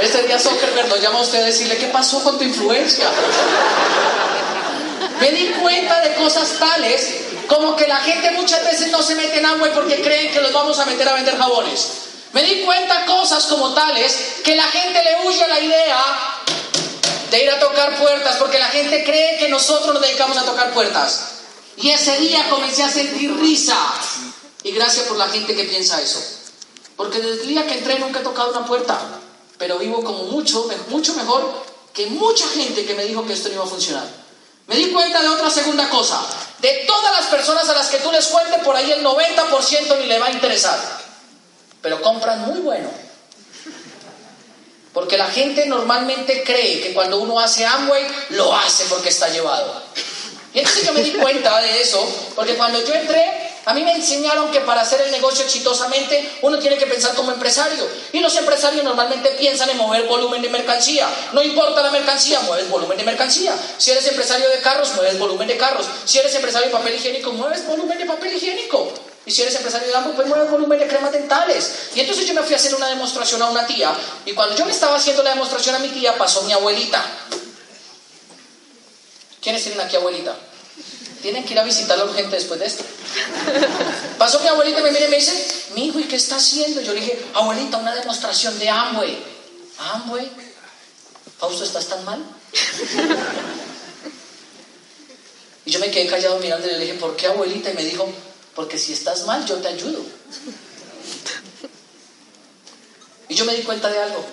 Este 0.00 0.22
día 0.22 0.38
Zuckerberg 0.38 0.88
lo 0.88 0.96
llama 0.96 1.18
a 1.18 1.22
usted 1.22 1.42
a 1.42 1.46
decirle, 1.46 1.76
¿qué 1.76 1.86
pasó 1.88 2.22
con 2.22 2.38
tu 2.38 2.44
influencia? 2.44 3.10
Me 5.20 5.30
di 5.32 5.48
cuenta 5.60 6.00
de 6.00 6.14
cosas 6.14 6.58
tales 6.58 7.14
como 7.48 7.76
que 7.76 7.86
la 7.86 7.98
gente 7.98 8.30
muchas 8.32 8.64
veces 8.64 8.90
no 8.90 9.02
se 9.02 9.14
mete 9.14 9.38
en 9.38 9.46
Amway 9.46 9.72
porque 9.74 10.00
creen 10.00 10.32
que 10.32 10.40
los 10.40 10.52
vamos 10.52 10.78
a 10.78 10.86
meter 10.86 11.08
a 11.08 11.14
vender 11.14 11.36
jabones. 11.36 11.88
Me 12.32 12.42
di 12.42 12.62
cuenta 12.62 13.04
cosas 13.06 13.44
como 13.44 13.72
tales 13.72 14.16
que 14.44 14.54
la 14.56 14.64
gente 14.64 15.02
le 15.02 15.26
huye 15.26 15.42
a 15.42 15.48
la 15.48 15.60
idea 15.60 16.35
de 17.30 17.42
ir 17.42 17.50
a 17.50 17.60
tocar 17.60 17.98
puertas 17.98 18.36
porque 18.36 18.58
la 18.58 18.68
gente 18.68 19.04
cree 19.04 19.38
que 19.38 19.48
nosotros 19.48 19.94
nos 19.94 20.02
dedicamos 20.02 20.36
a 20.36 20.44
tocar 20.44 20.72
puertas. 20.72 21.20
Y 21.76 21.90
ese 21.90 22.18
día 22.18 22.48
comencé 22.48 22.82
a 22.82 22.90
sentir 22.90 23.36
risa. 23.38 23.76
Y 24.62 24.72
gracias 24.72 25.06
por 25.06 25.16
la 25.16 25.28
gente 25.28 25.54
que 25.54 25.64
piensa 25.64 26.00
eso. 26.00 26.20
Porque 26.96 27.18
desde 27.18 27.42
el 27.42 27.48
día 27.48 27.66
que 27.66 27.74
entré 27.74 27.98
nunca 27.98 28.20
he 28.20 28.22
tocado 28.22 28.50
una 28.50 28.66
puerta 28.66 28.98
pero 29.58 29.78
vivo 29.78 30.02
como 30.04 30.24
mucho, 30.24 30.68
mucho 30.88 31.14
mejor 31.14 31.64
que 31.92 32.06
mucha 32.06 32.46
gente 32.48 32.84
que 32.84 32.94
me 32.94 33.04
dijo 33.04 33.26
que 33.26 33.32
esto 33.32 33.48
no 33.48 33.54
iba 33.54 33.64
a 33.64 33.68
funcionar. 33.68 34.06
Me 34.66 34.76
di 34.76 34.90
cuenta 34.90 35.22
de 35.22 35.28
otra 35.28 35.48
segunda 35.48 35.88
cosa. 35.88 36.20
De 36.58 36.84
todas 36.86 37.12
las 37.12 37.26
personas 37.26 37.68
a 37.68 37.74
las 37.74 37.88
que 37.88 37.98
tú 37.98 38.10
les 38.10 38.26
cuentes, 38.26 38.62
por 38.62 38.76
ahí 38.76 38.90
el 38.90 39.04
90% 39.04 39.98
ni 39.98 40.06
le 40.06 40.18
va 40.18 40.26
a 40.26 40.32
interesar. 40.32 40.78
Pero 41.80 42.02
compran 42.02 42.40
muy 42.40 42.60
bueno. 42.60 42.90
Porque 44.96 45.18
la 45.18 45.26
gente 45.26 45.66
normalmente 45.66 46.42
cree 46.42 46.80
que 46.80 46.94
cuando 46.94 47.18
uno 47.18 47.38
hace 47.38 47.66
Amway, 47.66 48.02
lo 48.30 48.56
hace 48.56 48.86
porque 48.86 49.10
está 49.10 49.28
llevado. 49.28 49.82
Y 50.54 50.60
entonces 50.60 50.86
yo 50.86 50.94
me 50.94 51.02
di 51.02 51.10
cuenta 51.12 51.60
de 51.60 51.82
eso, 51.82 52.02
porque 52.34 52.54
cuando 52.54 52.82
yo 52.82 52.94
entré, 52.94 53.30
a 53.66 53.74
mí 53.74 53.84
me 53.84 53.92
enseñaron 53.92 54.50
que 54.50 54.60
para 54.60 54.80
hacer 54.80 55.02
el 55.02 55.10
negocio 55.10 55.44
exitosamente 55.44 56.38
uno 56.40 56.58
tiene 56.58 56.78
que 56.78 56.86
pensar 56.86 57.14
como 57.14 57.30
empresario. 57.30 57.86
Y 58.10 58.20
los 58.20 58.34
empresarios 58.38 58.84
normalmente 58.84 59.32
piensan 59.32 59.68
en 59.68 59.76
mover 59.76 60.04
volumen 60.04 60.40
de 60.40 60.48
mercancía. 60.48 61.06
No 61.34 61.42
importa 61.42 61.82
la 61.82 61.90
mercancía, 61.90 62.40
mueves 62.40 62.70
volumen 62.70 62.96
de 62.96 63.04
mercancía. 63.04 63.54
Si 63.76 63.90
eres 63.90 64.06
empresario 64.06 64.48
de 64.48 64.60
carros, 64.60 64.94
mueves 64.94 65.18
volumen 65.18 65.46
de 65.46 65.58
carros. 65.58 65.84
Si 66.06 66.16
eres 66.16 66.34
empresario 66.34 66.68
de 66.68 66.72
papel 66.72 66.94
higiénico, 66.94 67.32
mueves 67.32 67.66
volumen 67.66 67.98
de 67.98 68.06
papel 68.06 68.34
higiénico. 68.34 68.94
Y 69.26 69.32
si 69.32 69.42
eres 69.42 69.56
empresario 69.56 69.88
de 69.88 69.94
ambos, 69.96 70.14
pues 70.14 70.28
mueves 70.28 70.48
volumen 70.48 70.78
de 70.78 70.86
cremas 70.86 71.10
dentales. 71.10 71.72
Y 71.96 72.00
entonces 72.00 72.26
yo 72.26 72.34
me 72.34 72.42
fui 72.42 72.54
a 72.54 72.56
hacer 72.56 72.74
una 72.76 72.88
demostración 72.88 73.42
a 73.42 73.50
una 73.50 73.66
tía. 73.66 73.92
Y 74.24 74.32
cuando 74.32 74.56
yo 74.56 74.64
me 74.64 74.70
estaba 74.70 74.96
haciendo 74.96 75.24
la 75.24 75.30
demostración 75.30 75.74
a 75.74 75.80
mi 75.80 75.88
tía, 75.88 76.16
pasó 76.16 76.42
mi 76.42 76.52
abuelita. 76.52 77.04
¿Quiénes 79.42 79.64
tienen 79.64 79.80
aquí 79.80 79.96
abuelita? 79.96 80.36
Tienen 81.22 81.44
que 81.44 81.54
ir 81.54 81.58
a 81.58 81.64
visitarla 81.64 82.04
urgente 82.04 82.36
después 82.36 82.60
de 82.60 82.66
esto. 82.66 82.84
Pasó 84.18 84.38
mi 84.40 84.46
abuelita 84.46 84.80
me 84.80 84.92
mira 84.92 85.06
y 85.06 85.08
me 85.08 85.16
dice, 85.16 85.32
mi 85.74 85.86
hijo, 85.86 85.98
¿y 85.98 86.04
qué 86.04 86.16
está 86.16 86.36
haciendo? 86.36 86.80
Yo 86.80 86.92
le 86.92 87.00
dije, 87.00 87.20
abuelita, 87.34 87.78
una 87.78 87.94
demostración 87.96 88.56
de 88.60 88.68
Amway. 88.68 89.18
¿Amway? 89.78 90.30
Fausto, 91.38 91.64
¿estás 91.64 91.86
tan 91.86 92.04
mal? 92.04 92.24
Y 95.64 95.72
yo 95.72 95.80
me 95.80 95.90
quedé 95.90 96.06
callado 96.06 96.38
mirando 96.38 96.68
y 96.68 96.70
le 96.70 96.78
dije, 96.78 96.94
¿por 96.94 97.16
qué 97.16 97.26
abuelita? 97.26 97.70
Y 97.70 97.74
me 97.74 97.82
dijo, 97.82 98.08
porque 98.56 98.78
si 98.78 98.94
estás 98.94 99.26
mal, 99.26 99.46
yo 99.46 99.56
te 99.56 99.68
ayudo. 99.68 100.02
Y 103.28 103.34
yo 103.34 103.44
me 103.44 103.54
di 103.54 103.62
cuenta 103.62 103.90
de 103.90 104.02
algo. 104.02 104.24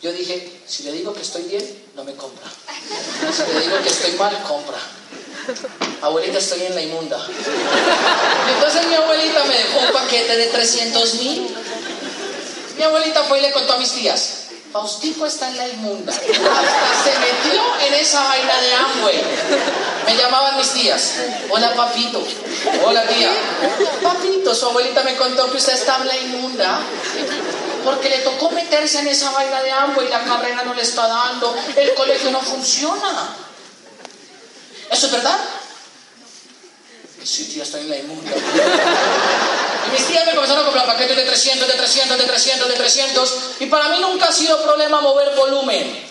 Yo 0.00 0.12
dije, 0.12 0.60
si 0.66 0.84
le 0.84 0.92
digo 0.92 1.12
que 1.12 1.22
estoy 1.22 1.42
bien, 1.42 1.84
no 1.96 2.04
me 2.04 2.14
compra. 2.14 2.46
Si 2.48 3.52
le 3.52 3.60
digo 3.60 3.82
que 3.82 3.88
estoy 3.88 4.12
mal, 4.12 4.40
compra. 4.44 4.78
Abuelita, 6.02 6.38
estoy 6.38 6.62
en 6.62 6.74
la 6.76 6.82
inmunda. 6.82 7.18
Y 8.46 8.52
entonces 8.52 8.86
mi 8.86 8.94
abuelita 8.94 9.44
me 9.44 9.54
dejó 9.54 9.80
un 9.80 9.92
paquete 9.92 10.36
de 10.36 10.46
300 10.46 11.14
mil. 11.14 11.56
Mi 12.76 12.82
abuelita 12.84 13.24
fue 13.24 13.38
y 13.38 13.42
le 13.42 13.52
contó 13.52 13.72
a 13.72 13.78
mis 13.78 13.90
tías. 13.90 14.45
Faustico 14.72 15.26
está 15.26 15.48
en 15.48 15.56
la 15.56 15.68
inmunda. 15.68 16.12
Se 16.12 17.18
metió 17.18 17.62
en 17.86 17.94
esa 17.94 18.22
vaina 18.24 18.60
de 18.60 18.74
Amway. 18.74 19.22
Me 20.06 20.16
llamaban 20.16 20.56
mis 20.56 20.70
tías. 20.70 21.14
Hola, 21.50 21.74
papito. 21.74 22.22
Hola, 22.84 23.06
tía. 23.06 23.30
Papito, 24.02 24.54
su 24.54 24.66
abuelita 24.66 25.02
me 25.02 25.16
contó 25.16 25.50
que 25.50 25.56
usted 25.56 25.74
está 25.74 25.96
en 25.96 26.08
la 26.08 26.16
inmunda. 26.16 26.80
Porque 27.84 28.10
le 28.10 28.18
tocó 28.18 28.50
meterse 28.50 28.98
en 28.98 29.08
esa 29.08 29.30
vaina 29.30 29.62
de 29.62 29.70
Amway. 29.70 30.08
La 30.08 30.24
carrera 30.24 30.62
no 30.64 30.74
le 30.74 30.82
está 30.82 31.06
dando. 31.06 31.56
El 31.76 31.94
colegio 31.94 32.30
no 32.30 32.40
funciona. 32.40 33.36
¿Eso 34.90 35.06
es 35.06 35.12
verdad? 35.12 35.38
Sí, 37.24 37.44
tía, 37.46 37.62
estoy 37.64 37.80
en 37.80 37.90
la 37.90 37.96
inmunda. 37.96 38.30
Mis 39.92 40.06
tías 40.06 40.26
me 40.26 40.34
comenzaron 40.34 40.62
a 40.62 40.64
comprar 40.64 40.86
paquetes 40.86 41.16
de 41.16 41.22
300, 41.24 41.68
de 41.68 41.74
300, 41.74 42.18
de 42.18 42.24
300, 42.24 42.68
de 42.68 42.74
300. 42.74 43.34
Y 43.60 43.66
para 43.66 43.88
mí 43.88 43.98
nunca 44.00 44.26
ha 44.26 44.32
sido 44.32 44.60
problema 44.62 45.00
mover 45.00 45.34
volumen. 45.34 46.06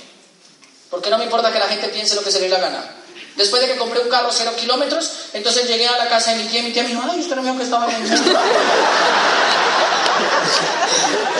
Porque 0.89 1.09
no 1.09 1.17
me 1.17 1.25
importa 1.25 1.51
que 1.51 1.59
la 1.59 1.67
gente 1.67 1.89
piense 1.89 2.15
lo 2.15 2.23
que 2.23 2.31
se 2.31 2.39
le 2.39 2.47
dé 2.47 2.51
la 2.51 2.59
gana. 2.59 2.95
Después 3.35 3.61
de 3.61 3.67
que 3.67 3.77
compré 3.77 3.99
un 3.99 4.09
carro 4.09 4.29
cero 4.31 4.53
kilómetros, 4.57 5.11
entonces 5.33 5.67
llegué 5.67 5.87
a 5.87 5.97
la 5.97 6.07
casa 6.07 6.31
de 6.31 6.37
mi 6.37 6.45
tía 6.45 6.61
y 6.61 6.63
mi 6.63 6.71
tía 6.71 6.83
me 6.83 6.89
dijo, 6.89 7.01
ay, 7.03 7.19
usted 7.19 7.35
no 7.35 7.41
me 7.41 7.49
dijo 7.49 7.57
que 7.57 7.65
estaba 7.65 7.85
en 7.91 8.05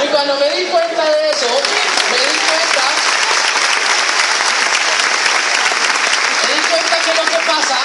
Y 0.04 0.08
cuando 0.08 0.36
me 0.36 0.50
di 0.50 0.66
cuenta 0.66 1.06
de 1.06 1.30
eso, 1.30 1.48
me 1.48 2.18
di 2.18 2.38
cuenta 6.70 6.98
que 7.06 7.14
lo 7.14 7.24
que 7.24 7.38
pasa 7.48 7.78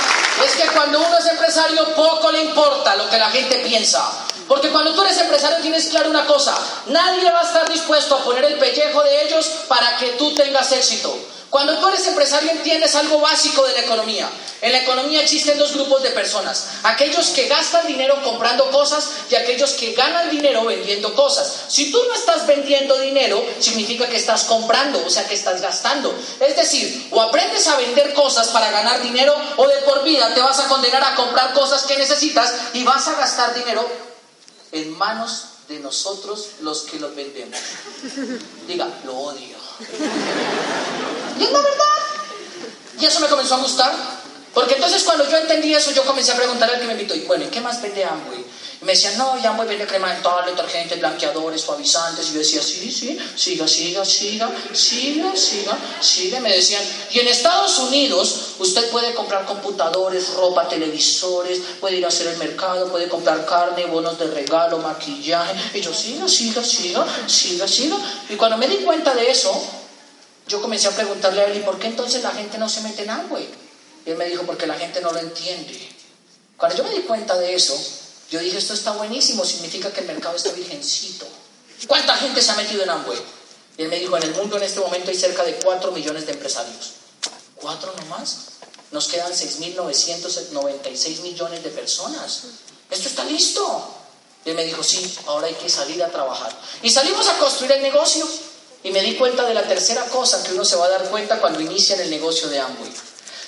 es 0.45 0.53
que 0.57 0.67
cuando 0.69 0.99
uno 0.99 1.19
es 1.19 1.27
empresario 1.27 1.95
poco 1.95 2.33
le 2.33 2.41
importa 2.43 2.97
lo 2.97 3.09
que 3.09 3.19
la 3.19 3.31
gente 3.31 3.59
piensa. 3.61 4.11
Porque 4.51 4.71
cuando 4.71 4.93
tú 4.95 5.03
eres 5.03 5.17
empresario 5.17 5.59
tienes 5.59 5.87
claro 5.91 6.11
una 6.11 6.27
cosa, 6.27 6.53
nadie 6.87 7.31
va 7.31 7.39
a 7.39 7.45
estar 7.45 7.71
dispuesto 7.71 8.17
a 8.17 8.25
poner 8.25 8.45
el 8.47 8.59
pellejo 8.59 9.01
de 9.05 9.23
ellos 9.23 9.49
para 9.69 9.97
que 9.97 10.09
tú 10.19 10.35
tengas 10.35 10.73
éxito. 10.73 11.17
Cuando 11.51 11.79
tú 11.79 11.87
eres 11.87 12.05
empresario 12.09 12.51
entiendes 12.51 12.97
algo 12.97 13.21
básico 13.21 13.65
de 13.65 13.75
la 13.75 13.83
economía. 13.83 14.29
En 14.61 14.73
la 14.73 14.81
economía 14.81 15.23
existen 15.23 15.57
dos 15.57 15.75
grupos 15.75 16.03
de 16.03 16.11
personas. 16.11 16.67
Aquellos 16.83 17.29
que 17.29 17.47
gastan 17.47 17.87
dinero 17.87 18.21
comprando 18.25 18.69
cosas 18.73 19.09
y 19.31 19.37
aquellos 19.37 19.75
que 19.75 19.93
ganan 19.93 20.29
dinero 20.31 20.65
vendiendo 20.65 21.15
cosas. 21.15 21.67
Si 21.69 21.93
tú 21.93 22.03
no 22.09 22.15
estás 22.15 22.45
vendiendo 22.49 22.99
dinero, 22.99 23.41
significa 23.61 24.09
que 24.09 24.17
estás 24.17 24.43
comprando, 24.45 25.01
o 25.07 25.11
sea 25.11 25.29
que 25.29 25.35
estás 25.35 25.61
gastando. 25.61 26.13
Es 26.41 26.57
decir, 26.57 27.07
o 27.13 27.21
aprendes 27.21 27.69
a 27.69 27.77
vender 27.77 28.15
cosas 28.15 28.49
para 28.49 28.73
ganar 28.73 29.01
dinero 29.01 29.33
o 29.59 29.69
de 29.69 29.77
por 29.83 30.03
vida 30.03 30.35
te 30.35 30.41
vas 30.41 30.59
a 30.59 30.67
condenar 30.67 31.05
a 31.05 31.15
comprar 31.15 31.53
cosas 31.53 31.85
que 31.85 31.97
necesitas 31.97 32.53
y 32.73 32.83
vas 32.83 33.07
a 33.07 33.15
gastar 33.15 33.55
dinero 33.55 34.10
en 34.73 34.97
manos 34.99 35.45
de 35.69 35.81
nosotros 35.81 36.51
los 36.61 36.83
que 36.83 36.99
lo 36.99 37.15
vendemos. 37.15 37.59
Diga, 38.67 38.89
lo 39.05 39.17
odio. 39.17 39.57
Y 41.39 41.45
es 41.45 41.53
verdad. 41.53 41.85
Y 43.01 43.07
eso 43.07 43.21
me 43.21 43.29
comenzó 43.29 43.55
a 43.55 43.59
gustar. 43.59 44.21
Porque 44.53 44.75
entonces 44.75 45.05
cuando 45.05 45.29
yo 45.31 45.37
entendí 45.37 45.75
eso, 45.75 45.93
yo 45.93 46.05
comencé 46.05 46.33
a 46.33 46.37
preguntar 46.37 46.69
al 46.71 46.81
que 46.81 46.87
me 46.87 46.93
invitó, 46.93 47.15
y 47.15 47.21
bueno, 47.21 47.45
¿y 47.45 47.49
qué 47.49 47.61
más 47.61 47.81
vende 47.81 48.05
Amway? 48.05 48.45
Me 48.83 48.93
decían, 48.93 49.19
no, 49.19 49.39
ya 49.43 49.53
bien 49.65 49.87
crema 49.87 50.11
dental, 50.11 50.47
detergentes, 50.47 50.99
blanqueadores, 50.99 51.61
suavizantes. 51.61 52.31
Y 52.31 52.33
yo 52.33 52.39
decía, 52.39 52.63
sí, 52.63 52.91
sí, 52.91 53.19
siga, 53.37 53.69
siga, 53.69 54.05
siga, 54.05 54.55
siga, 54.75 55.37
siga, 55.37 55.79
siga. 56.01 56.41
Me 56.41 56.51
decían, 56.51 56.83
y 57.11 57.19
en 57.19 57.29
Estados 57.29 57.79
Unidos 57.79 58.55
usted 58.59 58.91
puede 58.91 59.13
comprar 59.15 59.45
computadores, 59.45 60.33
ropa, 60.33 60.67
televisores, 60.67 61.61
puede 61.79 61.97
ir 61.97 62.05
a 62.07 62.09
hacer 62.09 62.29
el 62.29 62.39
mercado, 62.39 62.91
puede 62.91 63.09
comprar 63.09 63.45
carne, 63.45 63.85
bonos 63.85 64.19
de 64.19 64.29
regalo, 64.29 64.79
maquillaje. 64.79 65.79
Y 65.79 65.83
yo, 65.83 65.93
siga, 65.93 66.27
siga, 66.27 66.65
siga, 66.65 67.07
siga, 67.27 67.69
siga. 67.69 67.97
Y 68.31 68.37
cuando 68.37 68.57
me 68.57 68.67
di 68.67 68.77
cuenta 68.77 69.15
de 69.15 69.31
eso, 69.31 69.53
yo 70.49 70.63
comencé 70.63 70.89
a 70.89 70.93
preguntarle 70.93 71.43
a 71.43 71.45
él, 71.49 71.59
¿y 71.59 71.61
por 71.61 71.79
qué 71.79 71.89
entonces 71.89 72.23
la 72.23 72.31
gente 72.31 72.57
no 72.57 72.67
se 72.67 72.81
mete 72.81 73.03
en 73.03 73.11
Amway? 73.11 73.47
Y 74.07 74.11
él 74.11 74.17
me 74.17 74.25
dijo, 74.25 74.45
porque 74.45 74.67
la 74.67 74.75
gente 74.75 75.03
no 75.03 75.13
lo 75.13 75.19
entiende. 75.19 75.79
Cuando 76.57 76.79
yo 76.79 76.85
me 76.85 76.91
di 76.91 77.03
cuenta 77.03 77.37
de 77.39 77.55
eso, 77.55 77.79
yo 78.31 78.39
dije, 78.39 78.59
esto 78.59 78.75
está 78.75 78.93
buenísimo, 78.93 79.45
significa 79.45 79.93
que 79.93 80.01
el 80.01 80.07
mercado 80.07 80.37
está 80.37 80.53
virgencito. 80.53 81.27
¿Cuánta 81.87 82.17
gente 82.17 82.41
se 82.41 82.53
ha 82.53 82.57
metido 82.57 82.83
en 82.83 82.91
Amway? 82.91 83.19
Y 83.77 83.83
él 83.83 83.89
me 83.89 83.99
dijo, 83.99 84.17
en 84.17 84.23
el 84.23 84.35
mundo 84.35 84.57
en 84.57 84.63
este 84.63 84.81
momento 84.81 85.11
hay 85.11 85.17
cerca 85.17 85.43
de 85.43 85.57
4 85.57 85.91
millones 85.93 86.27
de 86.27 86.33
empresarios. 86.33 86.93
¿Cuatro 87.57 87.93
nomás? 88.01 88.37
Nos 88.91 89.09
quedan 89.09 89.33
6.996 89.33 91.21
millones 91.23 91.63
de 91.63 91.71
personas. 91.71 92.43
Esto 92.91 93.09
está 93.09 93.25
listo. 93.25 93.97
Y 94.45 94.51
él 94.51 94.57
me 94.57 94.65
dijo, 94.65 94.83
sí, 94.83 95.19
ahora 95.27 95.47
hay 95.47 95.55
que 95.55 95.69
salir 95.69 96.03
a 96.03 96.09
trabajar. 96.09 96.57
Y 96.83 96.91
salimos 96.91 97.29
a 97.29 97.39
construir 97.39 97.73
el 97.73 97.83
negocio. 97.83 98.27
Y 98.83 98.91
me 98.91 99.03
di 99.03 99.17
cuenta 99.17 99.45
de 99.45 99.55
la 99.55 99.63
tercera 99.63 100.05
cosa 100.07 100.43
que 100.43 100.55
uno 100.55 100.65
se 100.65 100.77
va 100.77 100.87
a 100.87 100.91
dar 100.91 101.11
cuenta 101.11 101.39
cuando 101.39 101.61
inicia 101.61 101.97
el 101.97 102.09
negocio 102.09 102.49
de 102.49 102.61
Amway. 102.61 102.91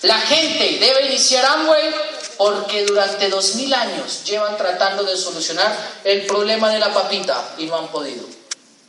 La 0.02 0.20
gente 0.20 0.78
debe 0.78 1.06
iniciar 1.06 1.44
Amway 1.46 1.94
porque 2.42 2.84
durante 2.84 3.28
dos 3.28 3.54
mil 3.54 3.72
años 3.72 4.24
llevan 4.24 4.56
tratando 4.56 5.04
de 5.04 5.16
solucionar 5.16 5.72
el 6.02 6.26
problema 6.26 6.70
de 6.70 6.80
la 6.80 6.92
papita 6.92 7.54
y 7.56 7.66
no 7.66 7.76
han 7.76 7.86
podido. 7.86 8.26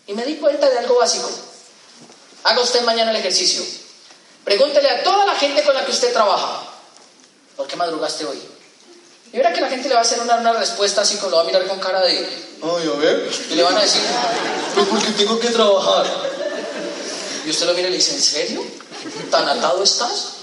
Y 0.08 0.14
me 0.14 0.26
di 0.26 0.38
cuenta 0.38 0.68
de 0.68 0.80
algo 0.80 0.97
básico. 0.97 1.30
Haga 2.45 2.62
usted 2.62 2.82
mañana 2.82 3.12
el 3.12 3.18
ejercicio. 3.18 3.64
Pregúntele 4.43 4.89
a 4.89 5.04
toda 5.04 5.28
la 5.28 5.36
gente 5.36 5.64
con 5.64 5.76
la 5.76 5.86
que 5.86 5.91
usted 5.91 6.12
trabaja, 6.12 6.64
¿por 7.56 7.68
qué 7.68 7.76
madrugaste 7.76 8.26
hoy? 8.26 8.41
Y 9.32 9.38
verá 9.38 9.54
que 9.54 9.62
la 9.62 9.70
gente 9.70 9.88
le 9.88 9.93
va 9.93 10.01
a 10.01 10.04
hacer 10.04 10.20
una, 10.20 10.38
una 10.38 10.54
respuesta 10.54 11.01
así, 11.01 11.18
como 11.18 11.30
lo 11.30 11.38
va 11.38 11.43
a 11.43 11.45
mirar 11.45 11.68
con 11.68 11.80
cara 11.80 12.01
de, 12.01 12.10
ay, 12.12 12.91
a 12.91 12.99
ver, 12.99 13.32
y 13.51 13.54
le 13.54 13.62
van 13.62 13.78
a 13.78 13.82
decir, 13.82 14.01
pues 14.74 14.88
porque 14.88 15.12
tengo 15.12 15.39
que 15.39 15.49
trabajar. 15.49 16.08
Y 17.45 17.51
usted 17.51 17.68
lo 17.68 17.76
mira 17.76 17.88
y 17.88 17.91
le 17.91 17.97
dice, 17.97 18.16
¿en 18.16 18.22
serio? 18.22 18.66
¿Tan 19.30 19.47
atado 19.47 19.84
estás? 19.84 20.38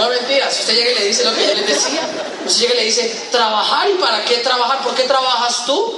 No, 0.00 0.08
mentira, 0.08 0.50
si 0.50 0.60
usted 0.62 0.74
llega 0.76 0.92
y 0.92 0.94
le 0.94 1.04
dice 1.08 1.24
lo 1.24 1.34
que 1.34 1.46
yo 1.46 1.52
le 1.52 1.62
decía, 1.62 2.08
usted 2.46 2.62
llega 2.62 2.74
y 2.74 2.76
le 2.78 2.84
dice, 2.84 3.14
¿trabajar? 3.30 3.90
¿Y 3.90 3.94
para 3.94 4.24
qué 4.24 4.38
trabajar? 4.38 4.82
¿Por 4.82 4.94
qué 4.94 5.02
trabajas 5.02 5.66
tú? 5.66 5.94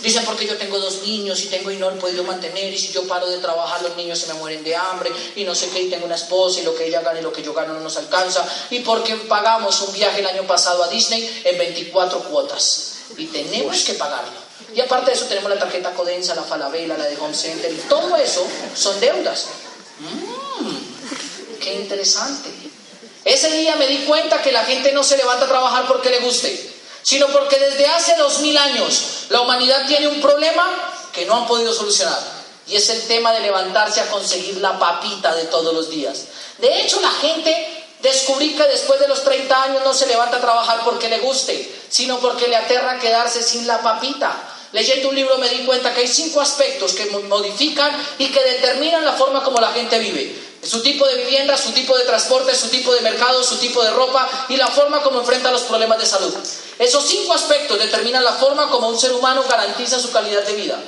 Dicen 0.00 0.24
porque 0.24 0.46
yo 0.46 0.56
tengo 0.56 0.78
dos 0.78 1.02
niños 1.02 1.40
y 1.40 1.46
tengo 1.46 1.72
y 1.72 1.76
no 1.76 1.90
he 1.90 1.94
podido 1.94 2.22
mantener 2.22 2.72
y 2.72 2.78
si 2.78 2.92
yo 2.92 3.02
paro 3.08 3.28
de 3.28 3.38
trabajar 3.38 3.82
los 3.82 3.96
niños 3.96 4.20
se 4.20 4.28
me 4.28 4.34
mueren 4.34 4.62
de 4.62 4.76
hambre 4.76 5.10
y 5.34 5.42
no 5.42 5.56
sé 5.56 5.70
qué 5.70 5.82
y 5.82 5.90
tengo 5.90 6.06
una 6.06 6.14
esposa 6.14 6.60
y 6.60 6.62
lo 6.62 6.76
que 6.76 6.86
ella 6.86 7.00
gana 7.00 7.18
y 7.18 7.22
lo 7.22 7.32
que 7.32 7.42
yo 7.42 7.52
gano 7.52 7.74
no 7.74 7.80
nos 7.80 7.96
alcanza 7.96 8.46
y 8.70 8.80
porque 8.80 9.16
pagamos 9.16 9.80
un 9.80 9.92
viaje 9.92 10.20
el 10.20 10.26
año 10.26 10.46
pasado 10.46 10.84
a 10.84 10.88
Disney 10.88 11.42
en 11.42 11.58
24 11.58 12.20
cuotas 12.20 12.92
y 13.16 13.26
tenemos 13.26 13.82
que 13.82 13.94
pagarlo. 13.94 14.38
Y 14.72 14.80
aparte 14.80 15.10
de 15.10 15.16
eso 15.16 15.24
tenemos 15.24 15.50
la 15.50 15.58
tarjeta 15.58 15.90
Codensa, 15.94 16.36
la 16.36 16.42
Falabella, 16.42 16.96
la 16.96 17.06
de 17.06 17.16
Home 17.18 17.34
Center 17.34 17.72
y 17.72 17.88
todo 17.88 18.14
eso 18.16 18.46
son 18.76 19.00
deudas. 19.00 19.46
Mmm, 19.98 21.58
qué 21.58 21.74
interesante. 21.74 22.61
Ese 23.24 23.50
día 23.52 23.76
me 23.76 23.86
di 23.86 23.98
cuenta 23.98 24.42
que 24.42 24.52
la 24.52 24.64
gente 24.64 24.92
no 24.92 25.04
se 25.04 25.16
levanta 25.16 25.44
a 25.44 25.48
trabajar 25.48 25.86
porque 25.86 26.10
le 26.10 26.20
guste, 26.20 26.72
sino 27.02 27.28
porque 27.28 27.58
desde 27.58 27.86
hace 27.86 28.16
dos 28.16 28.40
mil 28.40 28.56
años 28.56 29.26
la 29.28 29.40
humanidad 29.40 29.86
tiene 29.86 30.08
un 30.08 30.20
problema 30.20 30.64
que 31.12 31.24
no 31.26 31.36
han 31.36 31.46
podido 31.46 31.72
solucionar. 31.72 32.18
Y 32.66 32.76
es 32.76 32.88
el 32.88 33.02
tema 33.06 33.32
de 33.32 33.40
levantarse 33.40 34.00
a 34.00 34.10
conseguir 34.10 34.56
la 34.58 34.78
papita 34.78 35.34
de 35.34 35.44
todos 35.44 35.74
los 35.74 35.90
días. 35.90 36.24
De 36.58 36.80
hecho, 36.80 37.00
la 37.00 37.10
gente 37.10 37.84
descubrí 38.00 38.54
que 38.54 38.62
después 38.64 39.00
de 39.00 39.08
los 39.08 39.22
30 39.22 39.62
años 39.62 39.82
no 39.84 39.94
se 39.94 40.06
levanta 40.06 40.38
a 40.38 40.40
trabajar 40.40 40.80
porque 40.84 41.08
le 41.08 41.18
guste, 41.18 41.72
sino 41.88 42.18
porque 42.18 42.48
le 42.48 42.56
aterra 42.56 42.98
quedarse 42.98 43.42
sin 43.42 43.66
la 43.66 43.80
papita. 43.82 44.32
Leyendo 44.72 45.10
un 45.10 45.14
libro 45.14 45.38
me 45.38 45.48
di 45.48 45.64
cuenta 45.64 45.92
que 45.92 46.00
hay 46.00 46.08
cinco 46.08 46.40
aspectos 46.40 46.94
que 46.94 47.06
modifican 47.06 47.92
y 48.18 48.28
que 48.28 48.42
determinan 48.42 49.04
la 49.04 49.12
forma 49.12 49.44
como 49.44 49.60
la 49.60 49.72
gente 49.72 49.98
vive. 49.98 50.41
Su 50.62 50.80
tipo 50.80 51.06
de 51.06 51.16
vivienda, 51.24 51.56
su 51.58 51.72
tipo 51.72 51.96
de 51.98 52.04
transporte, 52.04 52.54
su 52.54 52.68
tipo 52.68 52.94
de 52.94 53.00
mercado, 53.00 53.42
su 53.42 53.56
tipo 53.56 53.82
de 53.82 53.90
ropa 53.90 54.46
y 54.48 54.56
la 54.56 54.68
forma 54.68 55.02
como 55.02 55.20
enfrenta 55.20 55.50
los 55.50 55.62
problemas 55.62 55.98
de 55.98 56.06
salud. 56.06 56.32
Esos 56.78 57.04
cinco 57.04 57.32
aspectos 57.32 57.78
determinan 57.78 58.22
la 58.22 58.34
forma 58.34 58.70
como 58.70 58.88
un 58.88 58.98
ser 58.98 59.12
humano 59.12 59.44
garantiza 59.48 59.98
su 59.98 60.12
calidad 60.12 60.44
de 60.44 60.54
vida. 60.54 60.78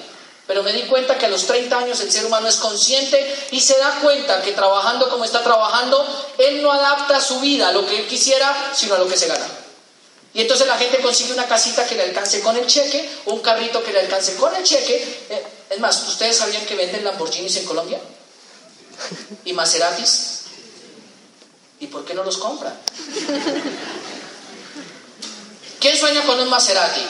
Pero 0.46 0.62
me 0.62 0.72
di 0.72 0.82
cuenta 0.82 1.18
que 1.18 1.26
a 1.26 1.28
los 1.28 1.46
30 1.46 1.76
años 1.76 2.00
el 2.00 2.12
ser 2.12 2.26
humano 2.26 2.46
es 2.46 2.56
consciente 2.56 3.48
y 3.50 3.60
se 3.60 3.78
da 3.78 3.98
cuenta 4.00 4.42
que 4.42 4.52
trabajando 4.52 5.08
como 5.08 5.24
está 5.24 5.42
trabajando, 5.42 6.06
él 6.38 6.62
no 6.62 6.70
adapta 6.70 7.20
su 7.20 7.40
vida 7.40 7.68
a 7.68 7.72
lo 7.72 7.86
que 7.86 7.98
él 7.98 8.06
quisiera, 8.06 8.72
sino 8.74 8.94
a 8.94 8.98
lo 8.98 9.08
que 9.08 9.16
se 9.16 9.26
gana. 9.26 9.46
Y 10.34 10.40
entonces 10.40 10.66
la 10.66 10.76
gente 10.76 11.00
consigue 11.00 11.32
una 11.32 11.46
casita 11.46 11.86
que 11.86 11.94
le 11.94 12.02
alcance 12.02 12.40
con 12.42 12.56
el 12.56 12.66
cheque, 12.66 13.08
un 13.26 13.40
carrito 13.40 13.82
que 13.82 13.92
le 13.92 14.00
alcance 14.00 14.36
con 14.36 14.54
el 14.54 14.62
cheque. 14.62 15.26
Eh, 15.30 15.42
es 15.70 15.80
más, 15.80 16.06
¿ustedes 16.06 16.36
sabían 16.36 16.66
que 16.66 16.74
venden 16.74 17.04
Lamborghinis 17.04 17.56
en 17.56 17.64
Colombia? 17.64 18.00
¿Y 19.44 19.52
Maseratis? 19.52 20.42
¿Y 21.80 21.86
por 21.88 22.04
qué 22.04 22.14
no 22.14 22.24
los 22.24 22.38
compran? 22.38 22.78
¿Quién 25.80 25.96
sueña 25.96 26.24
con 26.24 26.40
un 26.40 26.48
Maserati? 26.48 27.02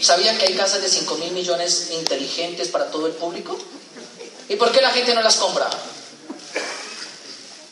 ¿Sabían 0.00 0.36
que 0.36 0.46
hay 0.46 0.54
casas 0.54 0.82
de 0.82 0.88
5 0.88 1.16
mil 1.18 1.30
millones 1.32 1.90
inteligentes 1.92 2.68
para 2.68 2.90
todo 2.90 3.06
el 3.06 3.12
público? 3.12 3.56
¿Y 4.48 4.56
por 4.56 4.72
qué 4.72 4.80
la 4.80 4.90
gente 4.90 5.14
no 5.14 5.22
las 5.22 5.36
compra? 5.36 5.70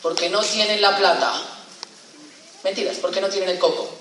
Porque 0.02 0.30
no 0.30 0.40
tienen 0.40 0.80
la 0.80 0.96
plata. 0.96 1.32
Mentiras, 2.62 2.98
porque 2.98 3.20
no 3.20 3.28
tienen 3.28 3.50
el 3.50 3.58
coco. 3.58 3.99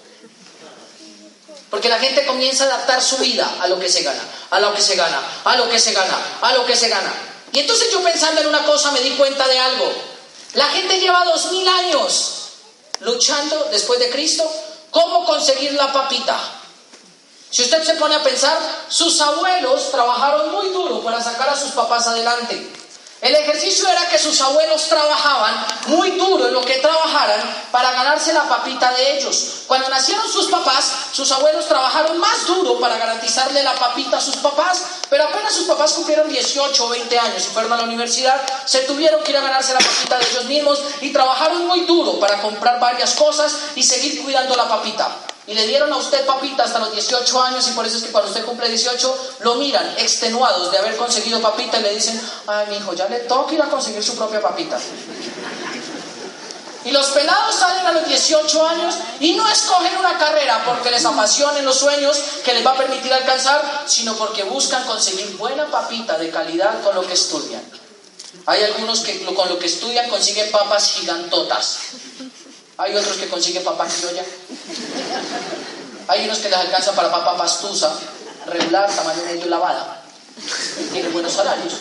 Porque 1.70 1.89
la 1.89 1.99
gente 1.99 2.26
comienza 2.26 2.63
a 2.63 2.67
adaptar 2.67 3.01
su 3.01 3.17
vida 3.17 3.49
a 3.61 3.67
lo 3.67 3.80
que 3.80 3.89
se 3.89 4.01
gana, 4.01 4.24
a 4.49 4.59
lo 4.59 4.74
que 4.74 4.82
se 4.82 4.95
gana, 4.95 5.22
a 5.43 5.55
lo 5.55 5.70
que 5.70 5.80
se 5.80 5.93
gana, 5.93 6.17
a 6.41 6.53
lo 6.53 6.65
que 6.65 6.76
se 6.76 6.89
gana. 6.89 7.13
Y 7.51 7.59
entonces 7.59 7.91
yo 7.91 8.03
pensando 8.03 8.41
en 8.41 8.47
una 8.47 8.65
cosa 8.65 8.91
me 8.91 9.01
di 9.01 9.11
cuenta 9.11 9.47
de 9.47 9.59
algo. 9.59 9.91
La 10.53 10.65
gente 10.70 10.99
lleva 10.99 11.26
dos 11.26 11.51
mil 11.51 11.67
años 11.67 12.36
luchando 13.01 13.67
después 13.72 13.99
de 13.99 14.09
Cristo 14.09 14.49
cómo 14.89 15.26
conseguir 15.26 15.74
la 15.74 15.93
papita. 15.93 16.38
Si 17.51 17.63
usted 17.63 17.84
se 17.84 17.95
pone 17.95 18.15
a 18.15 18.24
pensar, 18.24 18.57
sus 18.89 19.20
abuelos 19.22 19.91
trabajaron 19.91 20.51
muy 20.51 20.70
duro 20.70 21.01
para 21.03 21.24
sacar 21.24 21.49
a 21.49 21.59
sus 21.59 21.72
papás 21.72 22.07
adelante. 22.07 22.78
El 23.22 23.36
ejercicio 23.36 23.86
era 23.89 24.07
que 24.07 24.17
sus 24.17 24.39
abuelos 24.39 24.88
trabajaban 24.88 25.65
muy 25.88 26.11
duro 26.11 26.47
en 26.47 26.53
lo 26.53 26.61
que 26.61 26.76
trabajaran 26.76 27.41
para 27.70 27.91
ganarse 27.91 28.32
la 28.32 28.47
papita 28.47 28.93
de 28.93 29.17
ellos. 29.17 29.63
Cuando 29.67 29.89
nacieron 29.89 30.32
sus 30.32 30.47
papás, 30.47 30.89
sus 31.11 31.30
abuelos 31.34 31.67
trabajaron 31.67 32.17
más 32.17 32.47
duro 32.47 32.80
para 32.80 32.97
garantizarle 32.97 33.61
la 33.61 33.74
papita 33.74 34.20
a 34.20 34.22
sus 34.22 34.38
papás, 34.38 34.84
pero 35.09 35.26
apenas 35.26 35.53
sus 35.53 35.67
papás 35.67 35.91
cumplieron 35.93 36.30
18 36.30 36.86
o 36.86 36.89
20 36.89 37.20
años 37.20 37.45
y 37.45 37.53
fueron 37.53 37.74
a 37.74 37.78
la 37.78 37.84
universidad, 37.84 38.41
se 38.65 38.80
tuvieron 38.84 39.22
que 39.22 39.32
ir 39.32 39.38
a 39.38 39.41
ganarse 39.41 39.74
la 39.74 39.80
papita 39.80 40.17
de 40.17 40.30
ellos 40.30 40.45
mismos 40.45 40.82
y 41.01 41.11
trabajaron 41.11 41.67
muy 41.67 41.82
duro 41.82 42.22
para 42.22 42.41
comprar 42.41 42.80
varias 42.80 43.15
cosas 43.15 43.53
y 43.76 43.84
seguir 43.84 44.24
cuidando 44.24 44.55
la 44.55 44.70
papita 44.70 45.28
y 45.50 45.56
le 45.56 45.66
dieron 45.66 45.91
a 45.91 45.97
usted 45.97 46.28
papita 46.28 46.64
hasta 46.64 46.78
los 46.78 46.91
18 46.91 47.41
años 47.41 47.68
y 47.68 47.72
por 47.72 47.86
eso 47.86 47.97
es 47.97 48.04
que 48.04 48.12
cuando 48.12 48.30
usted 48.30 48.45
cumple 48.45 48.70
18 48.70 49.36
lo 49.39 49.56
miran 49.56 49.95
extenuados 49.97 50.72
de 50.72 50.78
haber 50.78 50.95
conseguido 50.95 51.41
papita 51.41 51.80
y 51.80 51.84
le 51.84 51.95
dicen, 51.95 52.22
ay 52.45 52.68
mi 52.70 52.78
hijo, 52.78 52.93
ya 52.93 53.10
le 53.10 53.22
toca 53.22 53.56
ir 53.56 53.62
a 53.62 53.66
conseguir 53.66 54.04
su 54.04 54.16
propia 54.16 54.41
papita. 54.41 54.80
Y 56.86 56.91
los 56.91 57.08
pelados 57.08 57.56
salen 57.56 57.86
a 57.88 57.91
los 57.93 58.08
18 58.08 58.68
años 58.68 58.95
y 59.20 59.34
no 59.34 59.50
escogen 59.50 59.97
una 59.97 60.20
carrera 60.20 60.64
porque 60.66 60.91
les 60.91 61.04
apasionen 61.04 61.66
los 61.66 61.78
sueños 61.78 62.18
que 62.45 62.54
les 62.54 62.66
va 62.66 62.72
a 62.72 62.78
permitir 62.78 63.12
alcanzar, 63.12 63.86
sino 63.88 64.14
porque 64.16 64.43
buscan 64.43 64.86
conseguir 64.86 65.36
buena 65.36 65.66
papita 65.66 66.18
de 66.20 66.30
calidad 66.30 66.82
con 66.84 66.93
lo 66.93 67.06
que 67.06 67.14
estudian. 67.14 67.62
Hay 68.45 68.64
algunos 68.64 69.00
que 69.00 69.26
con 69.26 69.50
lo 69.50 69.58
que 69.58 69.66
estudian 69.66 70.10
consiguen 70.10 70.52
papas 70.52 70.91
gigantotas. 70.91 71.80
Hay 72.80 72.95
otros 72.95 73.17
que 73.17 73.27
consiguen 73.27 73.61
papá 73.65 73.86
criolla. 73.88 74.23
Hay 76.07 76.23
unos 76.23 76.38
que 76.38 76.47
les 76.47 76.57
alcanza 76.57 76.93
para 76.93 77.11
papá 77.11 77.36
pastusa, 77.36 77.91
regular, 78.45 78.89
tamaño 78.89 79.21
medio 79.25 79.47
lavada. 79.47 80.01
Tienen 80.93 81.11
buenos 81.11 81.34
salarios. 81.34 81.73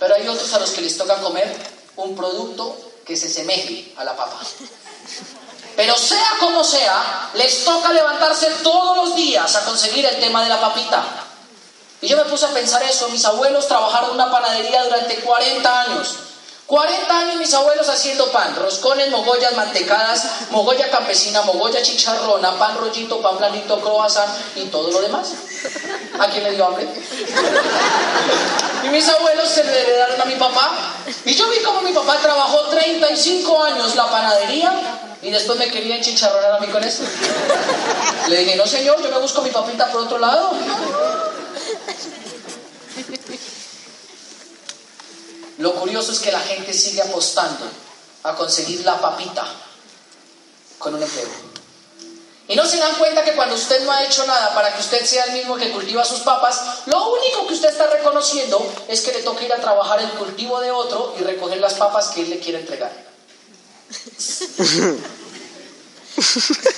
Pero 0.00 0.16
hay 0.16 0.26
otros 0.26 0.52
a 0.54 0.58
los 0.58 0.70
que 0.70 0.80
les 0.80 0.98
toca 0.98 1.20
comer 1.20 1.56
un 1.94 2.16
producto 2.16 2.76
que 3.06 3.16
se 3.16 3.28
semeje 3.28 3.94
a 3.96 4.02
la 4.02 4.16
papa. 4.16 4.40
Pero 5.76 5.96
sea 5.96 6.30
como 6.40 6.64
sea, 6.64 7.30
les 7.34 7.64
toca 7.64 7.92
levantarse 7.92 8.50
todos 8.64 8.96
los 8.96 9.14
días 9.14 9.54
a 9.54 9.64
conseguir 9.66 10.04
el 10.04 10.18
tema 10.18 10.42
de 10.42 10.48
la 10.48 10.60
papita. 10.60 11.04
Y 12.00 12.08
yo 12.08 12.16
me 12.16 12.24
puse 12.24 12.44
a 12.44 12.50
pensar 12.50 12.82
eso. 12.82 13.08
Mis 13.10 13.24
abuelos 13.24 13.68
trabajaron 13.68 14.10
en 14.10 14.14
una 14.16 14.32
panadería 14.32 14.82
durante 14.82 15.20
40 15.20 15.80
años. 15.80 16.16
40 16.68 17.18
años 17.18 17.36
mis 17.36 17.54
abuelos 17.54 17.88
haciendo 17.88 18.30
pan, 18.30 18.54
roscones, 18.54 19.08
mogollas, 19.08 19.56
mantecadas, 19.56 20.22
mogolla 20.50 20.90
campesina, 20.90 21.40
mogolla 21.40 21.80
chicharrona, 21.80 22.58
pan 22.58 22.76
rollito, 22.76 23.22
pan 23.22 23.38
blandito, 23.38 23.80
croissant 23.80 24.30
y 24.54 24.64
todo 24.64 24.90
lo 24.90 25.00
demás. 25.00 25.32
¿A 26.20 26.26
quién 26.26 26.44
le 26.44 26.50
dio 26.50 26.66
hambre? 26.66 26.86
Y 28.84 28.88
mis 28.90 29.08
abuelos 29.08 29.48
se 29.48 29.64
le 29.64 29.80
heredaron 29.80 30.20
a 30.20 30.24
mi 30.26 30.34
papá. 30.34 30.70
Y 31.24 31.34
yo 31.34 31.48
vi 31.48 31.56
como 31.60 31.80
mi 31.80 31.92
papá 31.94 32.18
trabajó 32.18 32.60
35 32.66 33.64
años 33.64 33.96
la 33.96 34.10
panadería 34.10 34.70
y 35.22 35.30
después 35.30 35.58
me 35.58 35.70
quería 35.70 35.98
chicharronar 36.02 36.52
a 36.52 36.60
mí 36.60 36.66
con 36.66 36.84
eso. 36.84 37.02
Le 38.28 38.40
dije, 38.40 38.56
no 38.56 38.66
señor, 38.66 39.02
yo 39.02 39.08
me 39.08 39.18
busco 39.20 39.40
mi 39.40 39.48
papita 39.48 39.90
por 39.90 40.02
otro 40.02 40.18
lado. 40.18 40.50
Lo 45.58 45.74
curioso 45.74 46.12
es 46.12 46.20
que 46.20 46.32
la 46.32 46.40
gente 46.40 46.72
sigue 46.72 47.02
apostando 47.02 47.66
a 48.22 48.34
conseguir 48.34 48.84
la 48.84 49.00
papita 49.00 49.46
con 50.78 50.94
un 50.94 51.02
empleo. 51.02 51.28
Y 52.46 52.56
no 52.56 52.64
se 52.64 52.78
dan 52.78 52.94
cuenta 52.94 53.24
que 53.24 53.34
cuando 53.34 53.54
usted 53.56 53.84
no 53.84 53.92
ha 53.92 54.02
hecho 54.04 54.24
nada 54.26 54.54
para 54.54 54.72
que 54.74 54.80
usted 54.80 55.04
sea 55.04 55.24
el 55.24 55.32
mismo 55.32 55.56
que 55.56 55.70
cultiva 55.70 56.02
sus 56.02 56.20
papas, 56.20 56.58
lo 56.86 57.12
único 57.12 57.46
que 57.46 57.54
usted 57.54 57.68
está 57.68 57.88
reconociendo 57.88 58.72
es 58.88 59.02
que 59.02 59.12
le 59.12 59.22
toca 59.22 59.44
ir 59.44 59.52
a 59.52 59.60
trabajar 59.60 60.00
el 60.00 60.08
cultivo 60.12 60.58
de 60.60 60.70
otro 60.70 61.14
y 61.18 61.24
recoger 61.24 61.58
las 61.58 61.74
papas 61.74 62.08
que 62.08 62.22
él 62.22 62.30
le 62.30 62.38
quiere 62.38 62.60
entregar. 62.60 62.90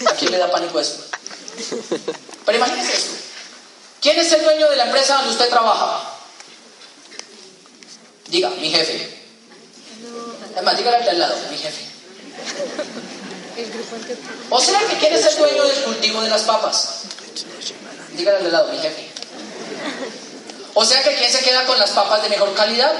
¿A 0.06 0.12
quién 0.14 0.32
le 0.32 0.38
da 0.38 0.50
pánico 0.50 0.80
eso? 0.80 1.04
Pero 2.44 2.58
imagínese 2.58 2.96
esto. 2.96 3.12
¿Quién 4.00 4.18
es 4.18 4.32
el 4.32 4.42
dueño 4.42 4.68
de 4.70 4.76
la 4.76 4.86
empresa 4.86 5.16
donde 5.16 5.30
usted 5.30 5.48
trabaja? 5.50 6.19
Diga, 8.30 8.50
mi 8.50 8.70
jefe. 8.70 9.08
Además, 10.54 10.76
dígale 10.76 11.10
al 11.10 11.18
lado, 11.18 11.36
mi 11.50 11.58
jefe. 11.58 11.84
O 14.50 14.60
sea 14.60 14.80
que 14.88 14.96
quién 14.98 15.12
es 15.12 15.26
el 15.26 15.36
dueño 15.36 15.64
del 15.64 15.82
cultivo 15.82 16.22
de 16.22 16.30
las 16.30 16.42
papas. 16.42 17.02
Dígale 18.16 18.38
al 18.38 18.52
lado, 18.52 18.72
mi 18.72 18.78
jefe. 18.78 19.08
O 20.74 20.84
sea 20.84 21.02
que 21.02 21.14
quién 21.16 21.30
se 21.30 21.40
queda 21.40 21.66
con 21.66 21.78
las 21.78 21.90
papas 21.90 22.22
de 22.22 22.28
mejor 22.28 22.54
calidad. 22.54 22.92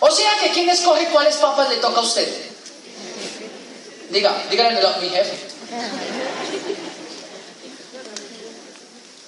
O 0.00 0.10
sea 0.10 0.30
que 0.40 0.50
quién 0.50 0.68
escoge 0.68 1.06
cuáles 1.08 1.36
papas 1.36 1.70
le 1.70 1.76
toca 1.76 2.00
a 2.00 2.04
usted. 2.04 2.28
Diga, 4.10 4.44
dígale 4.50 4.76
al 4.76 4.82
lado, 4.82 5.00
mi 5.00 5.08
jefe. 5.08 5.38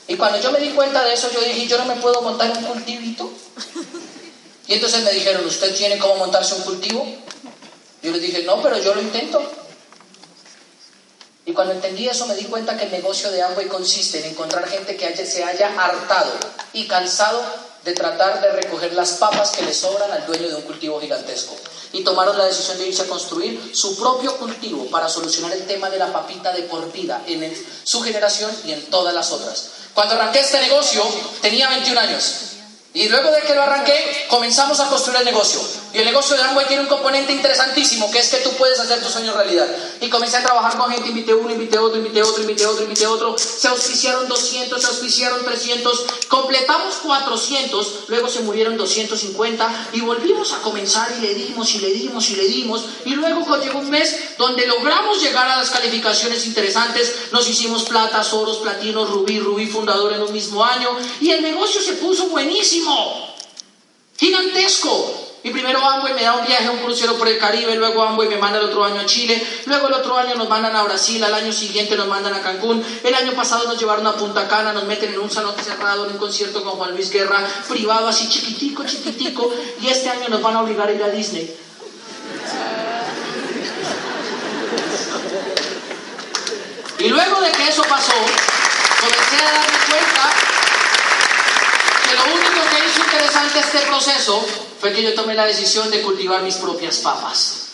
Y 0.08 0.16
cuando 0.16 0.40
yo 0.40 0.50
me 0.50 0.58
di 0.58 0.70
cuenta 0.70 1.04
de 1.04 1.14
eso, 1.14 1.30
yo 1.30 1.40
dije, 1.40 1.66
yo 1.66 1.78
no 1.78 1.84
me 1.84 1.96
puedo 1.96 2.22
montar 2.22 2.50
un 2.56 2.64
cultivito. 2.64 3.30
Y 4.68 4.74
entonces 4.74 5.02
me 5.02 5.12
dijeron, 5.12 5.44
¿usted 5.44 5.74
tiene 5.74 5.98
cómo 5.98 6.16
montarse 6.16 6.54
un 6.54 6.62
cultivo? 6.62 7.04
Yo 8.02 8.10
les 8.12 8.22
dije, 8.22 8.44
no, 8.44 8.62
pero 8.62 8.78
yo 8.78 8.94
lo 8.94 9.02
intento. 9.02 9.42
Y 11.44 11.52
cuando 11.52 11.74
entendí 11.74 12.08
eso 12.08 12.26
me 12.26 12.36
di 12.36 12.44
cuenta 12.44 12.76
que 12.78 12.84
el 12.84 12.92
negocio 12.92 13.30
de 13.30 13.42
Amway 13.42 13.66
consiste 13.66 14.20
en 14.20 14.30
encontrar 14.30 14.68
gente 14.68 14.96
que 14.96 15.26
se 15.26 15.42
haya 15.42 15.74
hartado 15.76 16.32
y 16.72 16.86
cansado 16.86 17.42
de 17.84 17.92
tratar 17.92 18.40
de 18.40 18.52
recoger 18.52 18.94
las 18.94 19.12
papas 19.14 19.50
que 19.50 19.62
le 19.62 19.74
sobran 19.74 20.10
al 20.12 20.24
dueño 20.26 20.48
de 20.48 20.54
un 20.54 20.62
cultivo 20.62 21.00
gigantesco. 21.00 21.56
Y 21.92 22.04
tomaron 22.04 22.38
la 22.38 22.46
decisión 22.46 22.78
de 22.78 22.86
irse 22.86 23.02
a 23.02 23.06
construir 23.06 23.72
su 23.74 23.96
propio 23.96 24.36
cultivo 24.36 24.86
para 24.86 25.08
solucionar 25.08 25.52
el 25.52 25.66
tema 25.66 25.90
de 25.90 25.98
la 25.98 26.12
papita 26.12 26.52
de 26.52 26.62
por 26.62 26.90
vida 26.92 27.22
en 27.26 27.52
su 27.84 28.00
generación 28.02 28.50
y 28.64 28.72
en 28.72 28.86
todas 28.86 29.12
las 29.12 29.32
otras. 29.32 29.81
Cuando 29.94 30.14
arranqué 30.14 30.40
este 30.40 30.60
negocio 30.60 31.02
tenía 31.40 31.68
21 31.68 32.00
años. 32.00 32.34
Y 32.94 33.08
luego 33.08 33.30
de 33.30 33.42
que 33.42 33.54
lo 33.54 33.62
arranqué, 33.62 34.26
comenzamos 34.28 34.78
a 34.80 34.88
construir 34.88 35.18
el 35.20 35.24
negocio. 35.24 35.60
Y 35.94 35.98
el 35.98 36.06
negocio 36.06 36.36
de 36.36 36.42
Amway 36.42 36.66
tiene 36.66 36.82
un 36.82 36.88
componente 36.88 37.32
interesantísimo, 37.32 38.10
que 38.10 38.18
es 38.18 38.30
que 38.30 38.38
tú 38.38 38.50
puedes 38.52 38.80
hacer 38.80 39.02
tu 39.02 39.10
sueño 39.10 39.34
realidad. 39.34 39.68
Y 40.00 40.08
comencé 40.08 40.38
a 40.38 40.42
trabajar 40.42 40.78
con 40.78 40.90
gente, 40.90 41.10
invité 41.10 41.34
uno, 41.34 41.52
invité 41.52 41.78
otro, 41.78 41.98
invité 41.98 42.22
otro, 42.22 42.42
invité 42.42 42.64
otro, 42.64 42.84
invité 42.84 43.06
otro. 43.06 43.36
Se 43.36 43.68
auspiciaron 43.68 44.26
200, 44.26 44.80
se 44.80 44.86
auspiciaron 44.86 45.44
300, 45.44 46.04
completamos 46.28 46.94
400, 46.96 48.04
luego 48.08 48.28
se 48.28 48.40
murieron 48.40 48.78
250 48.78 49.90
y 49.92 50.00
volvimos 50.00 50.54
a 50.54 50.62
comenzar 50.62 51.12
y 51.18 51.20
le 51.20 51.34
dimos 51.34 51.74
y 51.74 51.80
le 51.80 51.92
dimos 51.92 52.30
y 52.30 52.36
le 52.36 52.44
dimos. 52.44 52.84
Y 53.04 53.10
luego 53.10 53.44
llegó 53.58 53.80
un 53.80 53.90
mes 53.90 54.36
donde 54.38 54.66
logramos 54.66 55.20
llegar 55.20 55.46
a 55.46 55.58
las 55.58 55.70
calificaciones 55.70 56.46
interesantes, 56.46 57.14
nos 57.32 57.46
hicimos 57.48 57.84
platas, 57.84 58.32
oros, 58.32 58.58
platinos, 58.58 59.10
rubí, 59.10 59.38
rubí 59.38 59.66
fundador 59.66 60.14
en 60.14 60.22
un 60.22 60.32
mismo 60.32 60.64
año 60.64 60.96
y 61.20 61.30
el 61.30 61.42
negocio 61.42 61.82
se 61.82 61.94
puso 61.94 62.28
buenísimo, 62.28 63.36
gigantesco. 64.16 65.31
Y 65.44 65.50
primero 65.50 65.84
Amway 65.84 66.14
me 66.14 66.22
da 66.22 66.34
un 66.34 66.46
viaje, 66.46 66.68
un 66.70 66.78
crucero 66.78 67.16
por 67.16 67.26
el 67.26 67.36
Caribe, 67.36 67.74
luego 67.74 68.02
Amway 68.04 68.28
me 68.28 68.36
manda 68.36 68.58
el 68.58 68.66
otro 68.66 68.84
año 68.84 69.00
a 69.00 69.06
Chile, 69.06 69.44
luego 69.66 69.88
el 69.88 69.94
otro 69.94 70.16
año 70.16 70.36
nos 70.36 70.48
mandan 70.48 70.76
a 70.76 70.84
Brasil, 70.84 71.22
al 71.24 71.34
año 71.34 71.52
siguiente 71.52 71.96
nos 71.96 72.06
mandan 72.06 72.32
a 72.34 72.40
Cancún, 72.40 72.84
el 73.02 73.14
año 73.14 73.32
pasado 73.32 73.66
nos 73.66 73.76
llevaron 73.76 74.06
a 74.06 74.14
Punta 74.14 74.46
Cana, 74.46 74.72
nos 74.72 74.84
meten 74.84 75.12
en 75.12 75.18
un 75.18 75.30
salón 75.30 75.54
cerrado, 75.60 76.06
en 76.06 76.12
un 76.12 76.18
concierto 76.18 76.62
con 76.62 76.74
Juan 76.74 76.92
Luis 76.92 77.10
Guerra, 77.10 77.44
privado 77.68 78.06
así 78.06 78.28
chiquitico, 78.28 78.84
chiquitico, 78.84 79.52
y 79.80 79.88
este 79.88 80.10
año 80.10 80.28
nos 80.28 80.40
van 80.42 80.54
a 80.54 80.62
obligar 80.62 80.88
a 80.88 80.92
ir 80.92 81.02
a 81.02 81.08
Disney. 81.08 81.52
Y 87.00 87.08
luego 87.08 87.40
de 87.40 87.50
que 87.50 87.68
eso 87.68 87.82
pasó, 87.82 88.14
comencé 89.00 89.44
a 89.44 89.52
darme 89.52 89.78
cuenta 89.90 90.30
que 92.08 92.14
lo 92.14 92.24
único 92.32 92.60
que 92.70 92.86
hizo 92.86 93.00
interesante 93.00 93.58
este 93.58 93.78
proceso 93.80 94.61
fue 94.82 94.92
que 94.92 95.04
yo 95.04 95.14
tomé 95.14 95.34
la 95.34 95.46
decisión 95.46 95.88
de 95.92 96.02
cultivar 96.02 96.42
mis 96.42 96.56
propias 96.56 96.96
papas. 96.96 97.68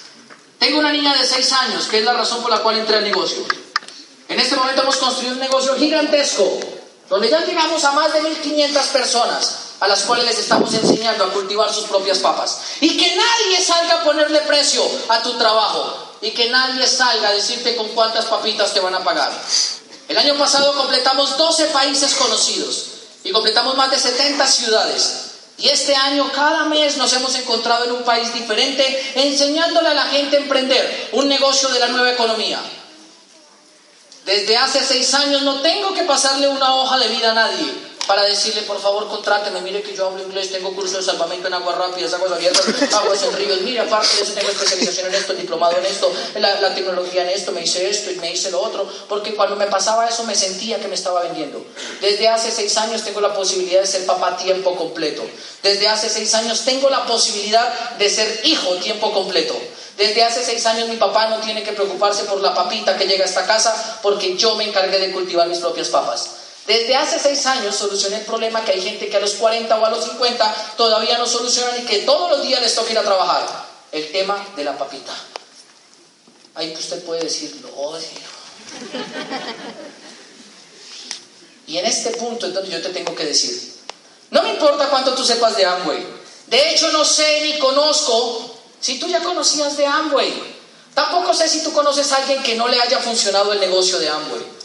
Tengo 0.59 0.79
una 0.79 0.93
niña 0.93 1.17
de 1.17 1.25
6 1.25 1.53
años, 1.53 1.87
que 1.87 2.01
es 2.01 2.05
la 2.05 2.13
razón 2.13 2.43
por 2.43 2.51
la 2.51 2.59
cual 2.59 2.77
entré 2.77 2.99
al 2.99 3.05
negocio. 3.05 3.47
En 4.29 4.39
este 4.39 4.55
momento 4.57 4.83
hemos 4.83 4.99
construido 4.99 5.33
un 5.33 5.41
negocio 5.41 5.75
gigantesco, 5.77 6.61
donde 7.09 7.31
ya 7.31 7.43
llegamos 7.47 7.83
a 7.83 7.93
más 7.93 8.13
de 8.13 8.21
1.500 8.21 8.89
personas 8.89 9.57
a 9.81 9.89
las 9.89 10.03
cuales 10.03 10.27
les 10.27 10.39
estamos 10.39 10.75
enseñando 10.75 11.25
a 11.25 11.33
cultivar 11.33 11.73
sus 11.73 11.85
propias 11.85 12.19
papas. 12.19 12.59
Y 12.83 12.99
que 12.99 13.17
nadie 13.17 13.65
salga 13.65 14.03
a 14.03 14.05
ponerle 14.05 14.41
precio 14.41 14.83
a 15.09 15.23
tu 15.23 15.33
trabajo. 15.39 16.19
Y 16.21 16.33
que 16.33 16.51
nadie 16.51 16.87
salga 16.87 17.31
a 17.31 17.33
decirte 17.33 17.75
con 17.75 17.89
cuántas 17.95 18.27
papitas 18.27 18.75
te 18.75 18.81
van 18.81 18.95
a 18.95 19.03
pagar. 19.03 19.33
El 20.09 20.19
año 20.19 20.37
pasado 20.37 20.75
completamos 20.75 21.39
12 21.39 21.69
países 21.69 22.15
conocidos 22.17 22.85
y 23.25 23.33
completamos 23.33 23.79
más 23.79 23.91
de 23.91 23.99
70 23.99 24.47
ciudades. 24.47 25.28
Y 25.59 25.69
este 25.69 25.95
año, 25.95 26.31
cada 26.33 26.67
mes 26.67 26.97
nos 26.97 27.13
hemos 27.13 27.35
encontrado 27.35 27.85
en 27.85 27.93
un 27.93 28.05
país 28.05 28.33
diferente, 28.33 29.13
enseñándole 29.17 29.89
a 29.89 29.95
la 29.95 30.05
gente 30.05 30.37
a 30.37 30.41
emprender 30.41 31.11
un 31.13 31.29
negocio 31.29 31.69
de 31.71 31.81
la 31.81 31.89
nueva 31.89 32.13
economía. 32.13 32.61
Desde 34.25 34.57
hace 34.57 34.85
seis 34.85 35.13
años 35.15 35.43
no 35.43 35.61
tengo 35.61 35.95
que 35.95 36.05
pasarle 36.05 36.49
una 36.49 36.75
hoja 36.77 36.99
de 36.99 37.09
vida 37.09 37.33
a 37.33 37.35
nadie 37.35 37.88
para 38.09 38.25
decirle, 38.25 38.63
por 38.63 38.81
favor, 38.81 39.07
contráteme, 39.07 39.61
mire 39.61 39.83
que 39.83 39.95
yo 39.95 40.07
hablo 40.07 40.23
inglés, 40.23 40.51
tengo 40.51 40.75
curso 40.75 40.97
de 40.97 41.03
salvamento 41.03 41.47
en 41.47 41.53
aguas 41.53 41.77
rápidas, 41.77 42.15
aguas 42.15 42.33
abiertas, 42.33 42.65
aguas 42.95 43.23
en 43.23 43.33
ríos, 43.35 43.61
mire, 43.61 43.81
aparte 43.81 44.17
de 44.17 44.23
eso 44.23 44.33
tengo 44.33 44.51
especialización 44.51 45.09
en 45.09 45.15
esto, 45.15 45.35
diplomado 45.35 45.77
en 45.77 45.85
esto, 45.85 46.11
la, 46.37 46.59
la 46.59 46.75
tecnología 46.75 47.23
en 47.25 47.29
esto, 47.29 47.53
me 47.53 47.63
hice 47.63 47.89
esto 47.89 48.11
y 48.11 48.17
me 48.17 48.33
hice 48.33 48.51
lo 48.51 48.63
otro, 48.63 48.91
porque 49.11 49.35
cuando 49.35 49.57
me 49.57 49.67
pasaba 49.67 50.09
eso 50.09 50.25
me 50.25 50.35
sentía 50.35 50.81
que 50.81 50.89
me 50.89 50.95
estaba 50.95 51.21
vendiendo. 51.21 51.63
Desde 52.01 52.29
hace 52.29 52.51
seis 52.51 52.79
años 52.79 53.05
tengo 53.05 53.21
la 53.21 53.35
posibilidad 53.35 53.83
de 53.83 53.87
ser 53.87 54.07
papá 54.07 54.39
tiempo 54.39 54.75
completo. 54.75 55.23
Desde 55.63 55.87
hace 55.87 56.09
seis 56.09 56.33
años 56.35 56.63
tengo 56.65 56.89
la 56.89 57.05
posibilidad 57.05 57.93
de 57.99 58.09
ser 58.09 58.41
hijo 58.45 58.75
tiempo 58.77 59.13
completo. 59.13 59.55
Desde 59.99 60.25
hace 60.25 60.43
seis 60.43 60.65
años 60.65 60.89
mi 60.89 60.97
papá 60.97 61.27
no 61.27 61.41
tiene 61.41 61.63
que 61.63 61.73
preocuparse 61.73 62.25
por 62.25 62.41
la 62.41 62.55
papita 62.55 62.97
que 62.97 63.07
llega 63.07 63.25
a 63.25 63.29
esta 63.29 63.47
casa 63.47 63.99
porque 64.01 64.35
yo 64.37 64.55
me 64.55 64.65
encargué 64.65 64.99
de 64.99 65.13
cultivar 65.13 65.47
mis 65.47 65.59
propias 65.59 65.89
papas. 65.89 66.48
Desde 66.69 66.95
hace 66.95 67.19
seis 67.19 67.47
años 67.47 67.75
solucioné 67.75 68.17
el 68.17 68.27
problema 68.27 68.63
que 68.63 68.73
hay 68.73 68.83
gente 68.83 69.09
que 69.09 69.17
a 69.17 69.21
los 69.21 69.33
40 69.37 69.75
o 69.75 69.87
a 69.87 69.89
los 69.89 70.05
50 70.05 70.75
todavía 70.77 71.17
no 71.17 71.27
solucionan 71.27 71.83
y 71.83 71.87
que 71.87 72.01
todos 72.01 72.31
los 72.31 72.43
días 72.43 72.61
les 72.61 72.75
toca 72.75 72.93
ir 72.93 72.99
a 72.99 73.03
trabajar. 73.03 73.67
El 73.91 74.13
tema 74.13 74.47
de 74.55 74.65
la 74.65 74.77
papita. 74.77 75.15
Ahí 76.55 76.75
que 76.75 76.79
usted 76.79 77.03
puede 77.05 77.23
decir, 77.23 77.59
lo 77.63 77.75
odio. 77.75 78.07
Y 81.67 81.79
en 81.79 81.87
este 81.87 82.11
punto 82.11 82.47
es 82.47 82.53
donde 82.53 82.71
yo 82.71 82.83
te 82.83 82.91
tengo 82.91 83.15
que 83.15 83.25
decir, 83.25 83.75
no 84.31 84.43
me 84.43 84.51
importa 84.51 84.91
cuánto 84.91 85.15
tú 85.15 85.25
sepas 85.25 85.57
de 85.57 85.65
Amway. 85.65 86.07
De 86.49 86.71
hecho, 86.71 86.93
no 86.93 87.03
sé 87.03 87.41
ni 87.43 87.59
conozco 87.59 88.57
si 88.79 88.99
tú 88.99 89.09
ya 89.09 89.23
conocías 89.23 89.75
de 89.79 89.87
Amway. 89.87 90.35
Tampoco 90.93 91.33
sé 91.33 91.49
si 91.49 91.63
tú 91.63 91.73
conoces 91.73 92.13
a 92.13 92.17
alguien 92.17 92.43
que 92.43 92.57
no 92.57 92.69
le 92.69 92.79
haya 92.79 92.99
funcionado 92.99 93.55
el 93.55 93.61
negocio 93.61 93.99
de 93.99 94.09
Amway. 94.11 94.58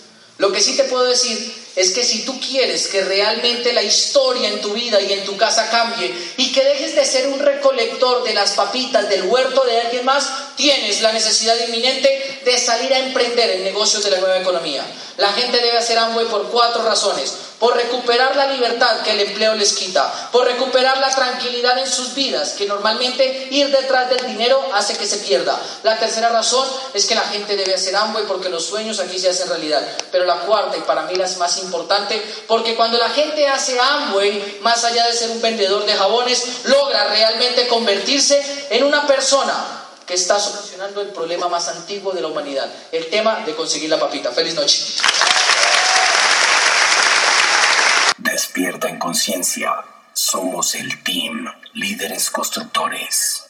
Lo 0.43 0.51
que 0.51 0.59
sí 0.59 0.75
te 0.75 0.83
puedo 0.83 1.05
decir 1.05 1.55
es 1.73 1.91
que 1.91 2.03
si 2.03 2.25
tú 2.25 2.37
quieres 2.37 2.89
que 2.89 2.99
realmente 3.05 3.71
la 3.71 3.81
historia 3.81 4.49
en 4.49 4.59
tu 4.59 4.73
vida 4.73 4.99
y 4.99 5.13
en 5.13 5.23
tu 5.23 5.37
casa 5.37 5.69
cambie 5.69 6.13
y 6.35 6.51
que 6.51 6.65
dejes 6.65 6.97
de 6.97 7.05
ser 7.05 7.29
un 7.29 7.39
recolector 7.39 8.25
de 8.25 8.33
las 8.33 8.51
papitas 8.51 9.07
del 9.07 9.23
huerto 9.23 9.63
de 9.63 9.79
alguien 9.79 10.03
más, 10.03 10.27
tienes 10.57 11.01
la 11.01 11.13
necesidad 11.13 11.55
inminente 11.65 12.41
de 12.43 12.57
salir 12.57 12.93
a 12.93 12.99
emprender 12.99 13.51
en 13.51 13.63
negocios 13.63 14.03
de 14.03 14.11
la 14.11 14.19
nueva 14.19 14.37
economía. 14.37 14.85
La 15.15 15.31
gente 15.31 15.61
debe 15.61 15.77
hacer 15.77 15.97
Amway 15.97 16.25
por 16.25 16.49
cuatro 16.49 16.83
razones. 16.83 17.33
Por 17.63 17.77
recuperar 17.77 18.35
la 18.35 18.47
libertad 18.47 19.03
que 19.03 19.11
el 19.11 19.21
empleo 19.21 19.55
les 19.55 19.71
quita, 19.71 20.29
por 20.33 20.45
recuperar 20.45 20.97
la 20.97 21.15
tranquilidad 21.15 21.77
en 21.77 21.87
sus 21.87 22.13
vidas, 22.13 22.55
que 22.57 22.65
normalmente 22.65 23.47
ir 23.51 23.71
detrás 23.71 24.09
del 24.09 24.27
dinero 24.27 24.61
hace 24.73 24.97
que 24.97 25.05
se 25.05 25.19
pierda. 25.19 25.57
La 25.83 25.97
tercera 25.97 26.27
razón 26.27 26.67
es 26.93 27.05
que 27.05 27.15
la 27.15 27.21
gente 27.21 27.55
debe 27.55 27.73
hacer 27.73 27.95
Amway 27.95 28.25
porque 28.25 28.49
los 28.49 28.65
sueños 28.65 28.99
aquí 28.99 29.17
se 29.17 29.29
hacen 29.29 29.47
realidad. 29.47 29.81
Pero 30.11 30.25
la 30.25 30.41
cuarta, 30.41 30.75
y 30.75 30.81
para 30.81 31.03
mí 31.03 31.15
la 31.15 31.25
más 31.37 31.57
importante, 31.59 32.21
porque 32.49 32.75
cuando 32.75 32.97
la 32.97 33.11
gente 33.11 33.47
hace 33.47 33.79
Amway, 33.79 34.57
más 34.59 34.83
allá 34.83 35.07
de 35.07 35.13
ser 35.13 35.29
un 35.29 35.41
vendedor 35.41 35.85
de 35.85 35.93
jabones, 35.93 36.65
logra 36.65 37.07
realmente 37.07 37.69
convertirse 37.69 38.67
en 38.71 38.83
una 38.83 39.07
persona 39.07 39.53
que 40.05 40.15
está 40.15 40.37
solucionando 40.37 40.99
el 40.99 41.11
problema 41.11 41.47
más 41.47 41.69
antiguo 41.69 42.11
de 42.11 42.19
la 42.19 42.27
humanidad, 42.27 42.69
el 42.91 43.09
tema 43.09 43.39
de 43.45 43.55
conseguir 43.55 43.89
la 43.89 44.01
papita. 44.01 44.33
Feliz 44.33 44.53
noche. 44.53 44.83
Despierta 48.23 48.87
en 48.87 48.99
conciencia. 49.13 49.71
Somos 50.11 50.73
el 50.73 51.03
team 51.03 51.45
líderes 51.73 52.31
constructores. 52.31 53.42